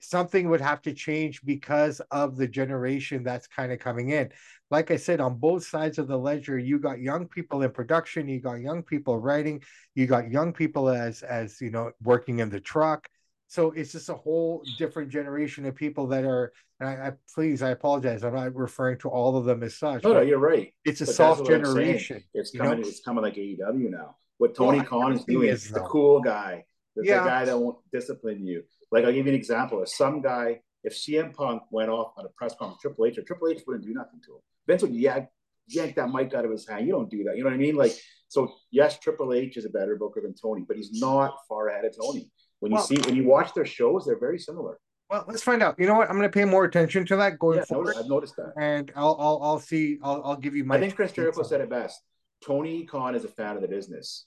something 0.00 0.50
would 0.50 0.60
have 0.60 0.82
to 0.82 0.92
change 0.92 1.42
because 1.44 2.00
of 2.10 2.36
the 2.36 2.46
generation 2.46 3.22
that's 3.22 3.46
kind 3.46 3.72
of 3.72 3.78
coming 3.78 4.10
in. 4.10 4.30
Like 4.70 4.90
I 4.90 4.96
said, 4.96 5.20
on 5.20 5.38
both 5.38 5.66
sides 5.66 5.98
of 5.98 6.08
the 6.08 6.18
ledger, 6.18 6.58
you 6.58 6.78
got 6.78 7.00
young 7.00 7.26
people 7.26 7.62
in 7.62 7.70
production, 7.70 8.28
you 8.28 8.40
got 8.40 8.60
young 8.60 8.82
people 8.82 9.18
writing, 9.18 9.62
you 9.94 10.06
got 10.06 10.30
young 10.30 10.52
people 10.52 10.90
as 10.90 11.22
as 11.22 11.60
you 11.60 11.70
know 11.70 11.92
working 12.02 12.40
in 12.40 12.50
the 12.50 12.60
truck. 12.60 13.08
So 13.48 13.70
it's 13.72 13.92
just 13.92 14.08
a 14.08 14.14
whole 14.14 14.64
different 14.78 15.10
generation 15.10 15.64
of 15.66 15.74
people 15.74 16.06
that 16.08 16.24
are. 16.24 16.52
And 16.80 16.88
I, 16.88 17.08
I 17.08 17.12
please, 17.32 17.62
I 17.62 17.70
apologize. 17.70 18.24
I'm 18.24 18.34
not 18.34 18.54
referring 18.54 18.98
to 18.98 19.08
all 19.08 19.36
of 19.36 19.44
them 19.44 19.62
as 19.62 19.76
such. 19.76 20.02
No, 20.02 20.14
no, 20.14 20.20
you're 20.22 20.38
right. 20.38 20.72
It's 20.84 21.00
a 21.00 21.06
soft 21.06 21.46
generation. 21.46 22.22
It's 22.34 22.50
coming. 22.50 22.80
Know? 22.80 22.88
It's 22.88 23.00
coming 23.00 23.22
like 23.22 23.34
AEW 23.34 23.90
now. 23.90 24.16
What 24.38 24.54
Tony 24.56 24.80
oh, 24.80 24.84
Khan 24.84 25.12
is 25.12 25.24
doing, 25.24 25.48
is, 25.48 25.70
the 25.70 25.80
cool 25.80 26.20
guy, 26.20 26.64
the, 26.96 27.04
yeah. 27.04 27.22
the 27.22 27.28
guy 27.28 27.44
that 27.44 27.58
won't 27.58 27.78
discipline 27.92 28.44
you. 28.44 28.64
Like 28.90 29.04
I'll 29.04 29.12
give 29.12 29.26
you 29.26 29.32
an 29.32 29.38
example. 29.38 29.82
If 29.82 29.88
some 29.90 30.20
guy, 30.20 30.60
if 30.82 30.94
CM 30.94 31.32
Punk 31.32 31.62
went 31.70 31.90
off 31.90 32.12
on 32.16 32.26
a 32.26 32.28
press 32.30 32.54
conference, 32.58 32.80
Triple 32.82 33.06
H, 33.06 33.18
or 33.18 33.22
Triple 33.22 33.48
H 33.48 33.62
wouldn't 33.66 33.86
do 33.86 33.94
nothing 33.94 34.20
to 34.26 34.32
him. 34.32 34.40
Vince 34.66 34.82
would 34.82 34.94
yank, 34.94 35.28
yank 35.68 35.94
that 35.96 36.10
mic 36.10 36.34
out 36.34 36.44
of 36.44 36.50
his 36.50 36.68
hand. 36.68 36.86
You 36.86 36.92
don't 36.92 37.10
do 37.10 37.24
that. 37.24 37.36
You 37.36 37.44
know 37.44 37.50
what 37.50 37.54
I 37.54 37.58
mean? 37.58 37.76
Like, 37.76 37.92
so 38.28 38.52
yes, 38.70 38.98
Triple 38.98 39.32
H 39.32 39.56
is 39.56 39.64
a 39.64 39.70
better 39.70 39.96
booker 39.96 40.20
than 40.20 40.34
Tony, 40.34 40.64
but 40.66 40.76
he's 40.76 40.92
not 40.92 41.34
far 41.48 41.68
ahead 41.68 41.84
of 41.84 41.96
Tony. 41.96 42.30
When 42.64 42.72
you 42.72 42.76
well, 42.76 42.84
see 42.86 42.96
when 43.04 43.14
you 43.14 43.24
watch 43.24 43.52
their 43.52 43.66
shows, 43.66 44.06
they're 44.06 44.18
very 44.18 44.38
similar. 44.38 44.78
Well, 45.10 45.26
let's 45.28 45.42
find 45.42 45.62
out. 45.62 45.78
You 45.78 45.86
know 45.86 45.96
what? 45.96 46.08
I'm 46.08 46.16
going 46.16 46.26
to 46.26 46.32
pay 46.32 46.46
more 46.46 46.64
attention 46.64 47.04
to 47.04 47.16
that 47.16 47.38
going 47.38 47.58
yeah, 47.58 47.66
forward. 47.66 47.94
I've 47.98 48.06
noticed 48.06 48.36
that, 48.36 48.54
and 48.58 48.90
I'll 48.96 49.14
I'll, 49.20 49.38
I'll 49.42 49.58
see. 49.58 49.98
I'll, 50.02 50.22
I'll 50.24 50.36
give 50.38 50.56
you 50.56 50.64
my. 50.64 50.76
I 50.76 50.80
think 50.80 50.96
Chris 50.96 51.12
Jericho 51.12 51.42
said 51.42 51.60
it 51.60 51.68
best. 51.68 52.00
Tony 52.42 52.86
Khan 52.86 53.14
is 53.14 53.26
a 53.26 53.28
fan 53.28 53.56
of 53.56 53.60
the 53.60 53.68
business. 53.68 54.24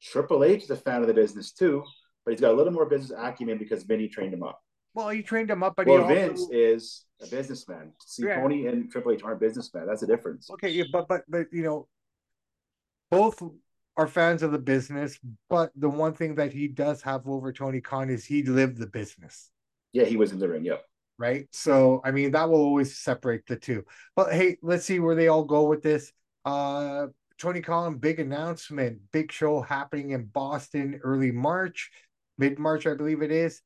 Triple 0.00 0.44
H 0.44 0.62
is 0.62 0.70
a 0.70 0.76
fan 0.76 1.02
of 1.02 1.06
the 1.06 1.12
business 1.12 1.52
too, 1.52 1.84
but 2.24 2.30
he's 2.30 2.40
got 2.40 2.52
a 2.52 2.56
little 2.56 2.72
more 2.72 2.86
business 2.86 3.12
acumen 3.14 3.58
because 3.58 3.82
Vinny 3.82 4.08
trained 4.08 4.32
him 4.32 4.42
up. 4.42 4.62
Well, 4.94 5.10
he 5.10 5.22
trained 5.22 5.50
him 5.50 5.62
up, 5.62 5.74
but 5.76 5.86
well, 5.86 6.08
Vince 6.08 6.40
also... 6.40 6.54
is 6.54 7.04
a 7.20 7.26
businessman. 7.26 7.92
See, 8.00 8.24
yeah. 8.24 8.36
Tony 8.40 8.66
and 8.66 8.90
Triple 8.90 9.12
H 9.12 9.22
aren't 9.22 9.40
businessmen. 9.40 9.86
That's 9.86 10.00
the 10.00 10.06
difference. 10.06 10.48
Okay, 10.52 10.70
yeah, 10.70 10.84
but 10.90 11.06
but 11.06 11.24
but 11.28 11.48
you 11.52 11.64
know, 11.64 11.86
both 13.10 13.42
are 13.96 14.06
fans 14.06 14.42
of 14.42 14.52
the 14.52 14.58
business. 14.58 15.18
But 15.48 15.70
the 15.76 15.88
one 15.88 16.14
thing 16.14 16.34
that 16.36 16.52
he 16.52 16.68
does 16.68 17.02
have 17.02 17.26
over 17.26 17.52
Tony 17.52 17.80
Khan 17.80 18.10
is 18.10 18.24
he 18.24 18.42
lived 18.42 18.78
the 18.78 18.86
business. 18.86 19.50
Yeah, 19.92 20.04
he 20.04 20.16
was 20.16 20.32
in 20.32 20.38
the 20.38 20.48
ring. 20.48 20.64
Yep. 20.64 20.84
Right. 21.16 21.46
So 21.52 22.00
I 22.04 22.10
mean, 22.10 22.32
that 22.32 22.48
will 22.50 22.60
always 22.60 22.98
separate 22.98 23.46
the 23.46 23.56
two. 23.56 23.84
But 24.16 24.32
hey, 24.32 24.58
let's 24.62 24.84
see 24.84 24.98
where 24.98 25.14
they 25.14 25.28
all 25.28 25.44
go 25.44 25.64
with 25.64 25.82
this. 25.82 26.12
Uh 26.44 27.06
Tony 27.38 27.60
Khan, 27.60 27.98
big 27.98 28.20
announcement, 28.20 28.98
big 29.12 29.32
show 29.32 29.60
happening 29.60 30.10
in 30.10 30.24
Boston 30.24 31.00
early 31.02 31.32
March, 31.32 31.90
mid 32.38 32.58
March, 32.58 32.86
I 32.86 32.94
believe 32.94 33.22
it 33.22 33.32
is. 33.32 33.60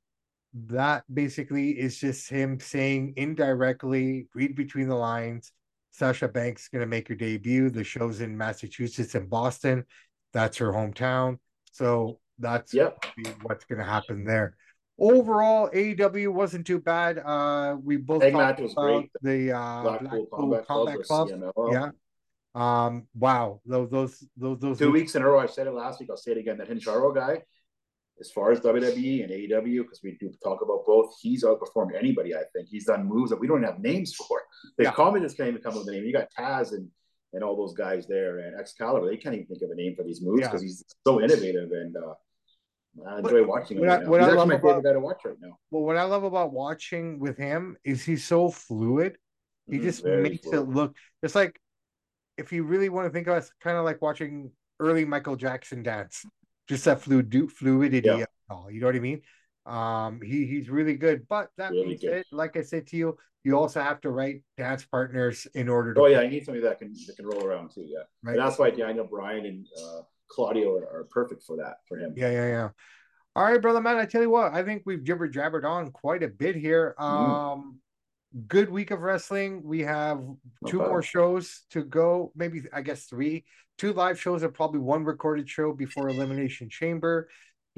That 0.55 1.05
basically 1.13 1.71
is 1.71 1.99
just 1.99 2.31
him 2.31 2.59
saying 2.61 3.15
indirectly, 3.17 4.29
read 4.35 4.55
between 4.57 4.89
the 4.89 4.97
lines. 4.97 5.53
Sasha 5.91 6.29
Banks 6.29 6.63
is 6.63 6.69
going 6.69 6.81
to 6.81 6.87
make 6.87 7.09
her 7.09 7.15
debut. 7.15 7.71
The 7.71 7.85
show's 7.85 8.21
in 8.21 8.37
Massachusetts 8.37 9.15
and 9.15 9.29
Boston. 9.29 9.85
That's 10.33 10.59
her 10.59 10.73
hometown. 10.73 11.39
So 11.73 12.19
that's 12.39 12.75
yep. 12.75 13.05
what's 13.43 13.65
going 13.65 13.79
to 13.79 13.85
happen 13.85 14.25
there. 14.25 14.57
Overall, 15.01 15.71
AEW 15.71 16.33
wasn't 16.33 16.67
too 16.67 16.81
bad. 16.81 17.19
Uh, 17.19 17.77
we 17.83 17.97
both 17.97 18.23
Egg 18.23 18.33
talked 18.33 18.59
about 18.59 18.75
great. 18.75 19.11
the 19.23 19.53
uh, 19.53 19.83
Blackpool, 19.83 20.27
Combat, 20.33 20.67
Combat 20.67 21.03
Club. 21.05 21.29
Club. 21.29 21.73
Yeah, 21.73 21.91
um, 22.55 23.07
wow, 23.15 23.61
those 23.65 23.89
those 23.91 24.25
those 24.37 24.59
those 24.59 24.79
two 24.79 24.91
weeks 24.91 25.15
in 25.15 25.23
a 25.23 25.29
row. 25.29 25.39
I 25.39 25.47
said 25.47 25.69
it 25.69 25.73
last 25.73 26.01
week. 26.01 26.09
I'll 26.11 26.17
say 26.17 26.33
it 26.33 26.39
again. 26.39 26.59
That 26.59 26.69
Hechicero 26.69 27.15
guy, 27.15 27.43
as 28.21 28.33
far 28.33 28.51
as 28.51 28.59
WWE 28.59 29.23
and 29.23 29.31
AEW, 29.31 29.83
because 29.83 30.01
we 30.03 30.17
do 30.19 30.33
talk 30.43 30.63
about 30.63 30.85
both, 30.85 31.15
he's 31.21 31.45
outperformed 31.45 31.97
anybody. 31.97 32.35
I 32.35 32.43
think 32.53 32.69
he's 32.69 32.87
done 32.87 33.07
moves 33.07 33.31
that 33.31 33.39
we 33.39 33.47
don't 33.47 33.63
have 33.63 33.79
names 33.79 34.15
for. 34.15 34.43
The 34.77 34.85
yeah. 34.85 34.91
commentators 34.91 35.35
can't 35.35 35.51
even 35.51 35.63
come 35.63 35.75
up 35.75 35.81
with 35.81 35.89
a 35.89 35.93
name. 35.93 36.05
You 36.05 36.13
got 36.13 36.29
Taz 36.37 36.73
and 36.73 36.89
and 37.33 37.43
all 37.43 37.57
those 37.57 37.75
guys 37.75 38.07
there 38.07 38.39
and 38.41 38.59
Excalibur. 38.59 39.09
They 39.09 39.17
can't 39.17 39.35
even 39.35 39.47
think 39.47 39.63
of 39.63 39.71
a 39.71 39.75
name 39.75 39.95
for 39.97 40.05
these 40.05 40.23
moves 40.23 40.43
because 40.43 40.63
yeah. 40.63 40.69
he's 40.69 40.85
so 41.07 41.21
innovative 41.21 41.71
and. 41.73 41.97
uh 41.97 42.15
I 43.07 43.19
enjoy 43.19 43.45
watching 43.45 43.77
him. 43.77 43.87
What, 43.87 43.89
right 43.89 44.07
I, 44.07 44.09
what 44.09 44.21
I 44.21 44.33
love 44.33 44.49
my 44.49 44.55
about, 44.55 44.69
favorite 44.69 44.83
guy 44.83 44.93
to 44.95 45.01
watch 45.01 45.21
right 45.25 45.37
now. 45.41 45.59
Well, 45.71 45.85
what 45.85 45.97
I 45.97 46.03
love 46.03 46.25
about 46.25 46.53
watching 46.53 47.21
with 47.21 47.37
him 47.37 47.77
is 47.85 48.05
he's 48.05 48.25
so 48.25 48.51
fluid. 48.51 49.19
He 49.69 49.77
mm-hmm, 49.77 49.85
just 49.85 50.05
makes 50.05 50.45
fluid. 50.49 50.69
it 50.69 50.75
look. 50.75 50.97
It's 51.23 51.35
like 51.35 51.61
if 52.39 52.53
you 52.53 52.65
really 52.65 52.89
want 52.89 53.07
to 53.07 53.13
think 53.13 53.27
of 53.29 53.35
it, 53.35 53.39
it's 53.39 53.53
kind 53.61 53.77
of 53.77 53.85
like 53.85 54.03
watching 54.03 54.51
early 54.81 55.05
Michael 55.05 55.37
Jackson 55.37 55.83
dance, 55.83 56.25
just 56.69 56.87
that 56.87 57.01
fluid 57.01 57.53
fluidity 57.53 58.09
yeah. 58.09 58.25
all. 58.49 58.71
You 58.71 58.81
know 58.81 58.87
what 58.87 58.97
I 58.97 59.01
mean? 59.01 59.23
Um, 59.69 60.21
he 60.23 60.47
he's 60.47 60.69
really 60.69 60.95
good. 60.95 61.27
But 61.29 61.51
that 61.57 61.71
really 61.71 61.97
being 61.97 61.99
said, 61.99 62.25
like 62.33 62.57
I 62.57 62.63
said 62.63 62.87
to 62.89 62.97
you, 62.97 63.19
you 63.45 63.59
also 63.59 63.81
have 63.81 64.01
to 64.03 64.11
write 64.11 64.43
dance 64.57 64.85
partners 64.85 65.47
in 65.55 65.69
order 65.69 65.95
to. 65.95 66.01
Oh 66.01 66.07
yeah, 66.07 66.21
I 66.21 66.29
need 66.29 66.45
somebody 66.45 66.65
that 66.65 66.79
can 66.79 66.93
that 67.07 67.17
can 67.17 67.27
roll 67.27 67.45
around 67.45 67.71
too. 67.71 67.85
Yeah, 67.87 68.05
right. 68.23 68.33
And 68.33 68.41
that's 68.41 68.59
why 68.59 68.71
Daniel 68.71 69.07
Bryan 69.07 69.47
and 69.47 69.67
uh, 69.79 70.01
Claudio 70.29 70.77
are, 70.77 71.01
are, 71.01 71.09
perfect 71.11 71.43
for 71.43 71.57
that 71.57 71.77
for 71.89 71.99
him. 71.99 72.15
Yeah, 72.17 72.31
yeah, 72.31 72.47
yeah. 72.47 72.69
All 73.37 73.45
right, 73.45 73.61
brother 73.61 73.81
man. 73.81 73.97
I 73.97 74.07
tell 74.07 74.23
you 74.23 74.31
what, 74.31 74.53
I 74.53 74.63
think 74.63 74.83
we've 74.87 75.05
jibber 75.05 75.29
jabbered 75.29 75.65
on 75.65 75.91
quite 75.91 76.23
a 76.23 76.29
bit 76.29 76.57
here. 76.57 76.95
Mm-hmm. 76.99 77.33
Um, 77.33 77.61
mm 77.61 77.79
good 78.47 78.69
week 78.69 78.91
of 78.91 79.01
wrestling. 79.01 79.63
We 79.65 79.81
have 79.81 80.23
two 80.67 80.79
more 80.79 81.03
shows 81.03 81.63
to 81.71 81.83
go, 81.83 82.33
maybe 82.37 82.63
I 82.73 82.83
guess 82.83 83.05
three, 83.05 83.45
two 83.79 83.93
live 83.93 84.21
shows 84.21 84.43
and 84.43 84.53
probably 84.53 84.81
one 84.81 85.05
recorded 85.05 85.49
show 85.49 85.73
before 85.73 86.09
Elimination 86.09 86.69
Chamber. 86.69 87.29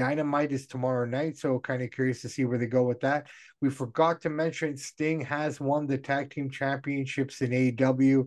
Dynamite 0.01 0.51
is 0.51 0.67
tomorrow 0.67 1.05
night, 1.05 1.37
so 1.37 1.59
kind 1.59 1.83
of 1.83 1.91
curious 1.91 2.23
to 2.23 2.29
see 2.31 2.47
where 2.47 2.57
they 2.57 2.65
go 2.65 2.85
with 2.85 3.01
that. 3.01 3.27
We 3.61 3.69
forgot 3.69 4.23
to 4.23 4.31
mention 4.31 4.75
Sting 4.79 5.21
has 5.21 5.61
won 5.61 5.87
the 5.87 5.99
tag 5.99 6.31
team 6.31 6.49
championships 6.49 7.43
in 7.43 7.51
AEW. 7.51 8.27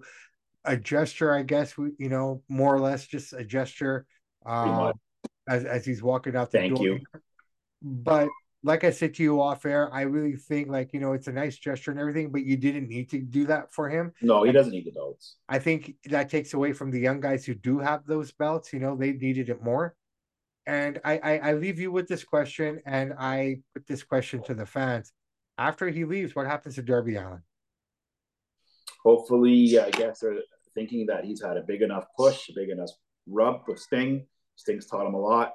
A 0.65 0.77
gesture, 0.77 1.33
I 1.33 1.41
guess, 1.41 1.75
we, 1.75 1.89
you 1.97 2.09
know, 2.09 2.43
more 2.47 2.75
or 2.75 2.79
less 2.79 3.07
just 3.07 3.33
a 3.33 3.43
gesture 3.43 4.05
uh, 4.45 4.93
as 5.49 5.65
as 5.65 5.83
he's 5.83 6.03
walking 6.03 6.35
out 6.35 6.51
the 6.51 6.59
Thank 6.59 6.75
door. 6.75 6.85
Thank 6.85 7.01
you. 7.01 7.19
But 7.81 8.29
like 8.61 8.83
I 8.83 8.91
said 8.91 9.15
to 9.15 9.23
you 9.23 9.41
off 9.41 9.65
air, 9.65 9.91
I 9.91 10.01
really 10.01 10.35
think 10.35 10.69
like 10.69 10.93
you 10.93 10.99
know 10.99 11.13
it's 11.13 11.27
a 11.27 11.33
nice 11.33 11.57
gesture 11.57 11.89
and 11.89 11.99
everything, 11.99 12.31
but 12.31 12.45
you 12.45 12.55
didn't 12.55 12.87
need 12.87 13.09
to 13.09 13.19
do 13.19 13.47
that 13.47 13.73
for 13.73 13.89
him. 13.89 14.13
No, 14.21 14.43
he 14.43 14.51
doesn't 14.51 14.71
need 14.71 14.85
the 14.85 14.91
belts. 14.91 15.37
I 15.49 15.57
think 15.57 15.95
that 16.05 16.29
takes 16.29 16.53
away 16.53 16.71
from 16.71 16.91
the 16.91 16.99
young 16.99 17.19
guys 17.19 17.45
who 17.45 17.55
do 17.55 17.79
have 17.79 18.05
those 18.05 18.31
belts. 18.31 18.71
You 18.73 18.79
know, 18.79 18.95
they 18.95 19.13
needed 19.13 19.49
it 19.49 19.63
more. 19.63 19.95
And 20.65 20.99
I, 21.03 21.17
I, 21.17 21.37
I 21.37 21.53
leave 21.53 21.79
you 21.79 21.91
with 21.91 22.07
this 22.07 22.23
question, 22.23 22.81
and 22.85 23.13
I 23.17 23.57
put 23.73 23.85
this 23.85 24.03
question 24.03 24.41
to 24.43 24.53
the 24.53 24.65
fans: 24.65 25.11
After 25.57 25.89
he 25.89 26.05
leaves, 26.05 26.35
what 26.35 26.47
happens 26.47 26.75
to 26.75 26.81
Darby 26.81 27.15
Allin? 27.15 27.41
Hopefully, 29.03 29.77
I 29.77 29.89
guess 29.89 30.19
they're 30.19 30.39
thinking 30.73 31.05
that 31.07 31.25
he's 31.25 31.41
had 31.43 31.57
a 31.57 31.61
big 31.61 31.81
enough 31.81 32.05
push, 32.17 32.49
a 32.49 32.53
big 32.55 32.69
enough 32.69 32.89
rub 33.27 33.61
with 33.67 33.79
Sting. 33.79 34.25
Sting's 34.55 34.87
taught 34.87 35.05
him 35.05 35.13
a 35.13 35.19
lot. 35.19 35.53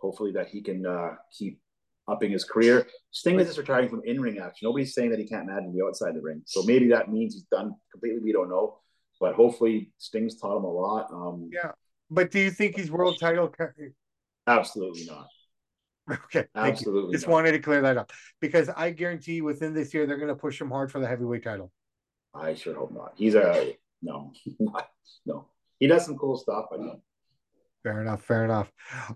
Hopefully, 0.00 0.32
that 0.32 0.48
he 0.48 0.62
can 0.62 0.84
uh, 0.84 1.10
keep 1.36 1.60
upping 2.08 2.32
his 2.32 2.44
career. 2.44 2.86
Sting 3.12 3.38
is 3.38 3.46
just 3.46 3.58
retiring 3.58 3.88
from 3.88 4.02
in-ring 4.04 4.38
action. 4.38 4.66
Nobody's 4.66 4.94
saying 4.94 5.10
that 5.10 5.20
he 5.20 5.26
can't 5.26 5.46
manage 5.46 5.66
to 5.66 5.70
be 5.70 5.80
outside 5.86 6.14
the 6.14 6.20
ring. 6.20 6.42
So 6.46 6.62
maybe 6.64 6.88
that 6.88 7.10
means 7.10 7.34
he's 7.34 7.44
done 7.44 7.74
completely. 7.92 8.20
We 8.20 8.32
don't 8.32 8.48
know, 8.48 8.78
but 9.20 9.34
hopefully 9.34 9.92
Sting's 9.98 10.40
taught 10.40 10.56
him 10.56 10.64
a 10.64 10.72
lot. 10.72 11.06
Um, 11.12 11.50
yeah, 11.52 11.72
but 12.10 12.32
do 12.32 12.40
you 12.40 12.50
think 12.50 12.76
he's 12.76 12.90
world 12.90 13.18
title? 13.20 13.54
Absolutely 14.50 15.06
not. 15.06 15.28
Okay, 16.24 16.46
absolutely. 16.56 17.12
Just 17.12 17.26
not. 17.26 17.32
wanted 17.34 17.52
to 17.52 17.60
clear 17.60 17.82
that 17.82 17.96
up 17.96 18.10
because 18.40 18.68
I 18.68 18.90
guarantee 18.90 19.42
within 19.42 19.74
this 19.74 19.94
year 19.94 20.06
they're 20.06 20.16
going 20.16 20.28
to 20.28 20.34
push 20.34 20.60
him 20.60 20.70
hard 20.70 20.90
for 20.90 20.98
the 20.98 21.06
heavyweight 21.06 21.44
title. 21.44 21.70
I 22.34 22.54
sure 22.54 22.74
hope 22.74 22.92
not. 22.92 23.12
He's 23.16 23.34
a 23.34 23.76
no, 24.02 24.32
no. 25.26 25.46
He 25.78 25.86
does 25.86 26.04
some 26.04 26.16
cool 26.16 26.36
stuff, 26.36 26.66
but 26.70 26.80
no. 26.80 27.00
Fair 27.82 28.02
enough. 28.02 28.22
Fair 28.24 28.44
enough. 28.44 28.70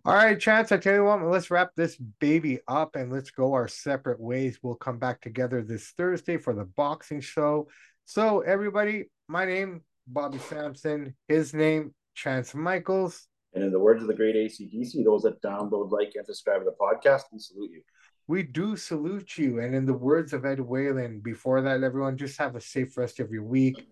All 0.05 0.15
right, 0.15 0.39
Chance. 0.41 0.73
I 0.73 0.79
tell 0.79 0.95
you 0.95 1.05
what, 1.05 1.23
let's 1.23 1.51
wrap 1.51 1.71
this 1.77 1.97
baby 1.97 2.61
up 2.67 2.97
and 2.97 3.13
let's 3.13 3.31
go 3.31 3.53
our 3.53 3.69
separate 3.69 4.21
ways. 4.21 4.59
We'll 4.63 4.75
come 4.77 4.99
back 4.99 5.21
together 5.21 5.63
this 5.63 5.93
Thursday 5.97 6.39
for 6.39 6.55
the 6.55 6.65
boxing 6.65 7.21
show. 7.21 7.69
So, 8.07 8.41
everybody, 8.41 9.11
my 9.29 9.45
name, 9.45 9.83
Bobby 10.07 10.39
Sampson. 10.39 11.15
His 11.29 11.53
name, 11.53 11.95
Chance 12.15 12.55
Michaels. 12.55 13.27
And 13.55 13.63
in 13.63 13.71
the 13.71 13.79
words 13.79 14.03
of 14.03 14.09
the 14.09 14.15
great 14.15 14.35
ACDC, 14.35 15.05
those 15.05 15.23
that 15.23 15.43
download, 15.43 15.91
like, 15.91 16.13
and 16.15 16.27
subscribe 16.27 16.61
to 16.61 16.65
the 16.65 16.77
podcast, 16.81 17.23
we 17.33 17.39
salute 17.39 17.71
you. 17.73 17.83
We 18.27 18.43
do 18.43 18.77
salute 18.77 19.39
you. 19.39 19.61
And 19.61 19.75
in 19.75 19.87
the 19.87 19.95
words 19.95 20.33
of 20.33 20.45
Ed 20.45 20.61
Whalen, 20.61 21.21
before 21.21 21.61
that, 21.63 21.83
everyone, 21.83 22.17
just 22.17 22.39
have 22.39 22.57
a 22.57 22.61
safe 22.61 22.97
rest 22.97 23.21
of 23.21 23.31
your 23.31 23.45
week. 23.45 23.87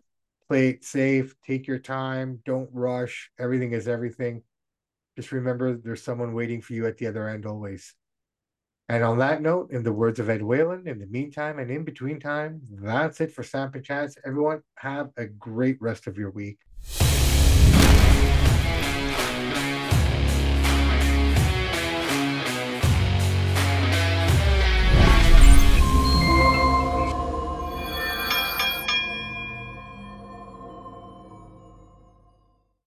Play 0.49 0.71
it 0.71 0.85
safe. 0.85 1.35
Take 1.47 1.67
your 1.67 1.79
time. 1.79 2.41
Don't 2.45 2.71
rush. 2.73 3.31
Everything 3.39 3.73
is 3.73 3.87
everything 3.87 4.43
just 5.17 5.33
remember 5.33 5.77
there's 5.77 6.03
someone 6.03 6.35
waiting 6.35 6.61
for 6.61 6.73
you 6.73 6.87
at 6.87 6.97
the 6.97 7.07
other 7.07 7.29
end 7.29 7.47
always. 7.47 7.95
And 8.89 9.05
on 9.05 9.19
that 9.19 9.41
note, 9.41 9.71
in 9.71 9.83
the 9.83 9.93
words 9.93 10.19
of 10.19 10.29
Ed 10.29 10.43
Whalen, 10.43 10.87
in 10.87 10.99
the 10.99 11.07
meantime 11.07 11.59
and 11.59 11.71
in 11.71 11.85
between 11.85 12.19
time, 12.19 12.61
that's 12.71 13.21
it 13.21 13.33
for 13.33 13.43
Samp 13.43 13.75
and. 13.75 14.17
Everyone, 14.27 14.63
have 14.77 15.11
a 15.17 15.27
great 15.27 15.81
rest 15.81 16.07
of 16.07 16.19
your 16.19 16.31
week. 16.31 16.59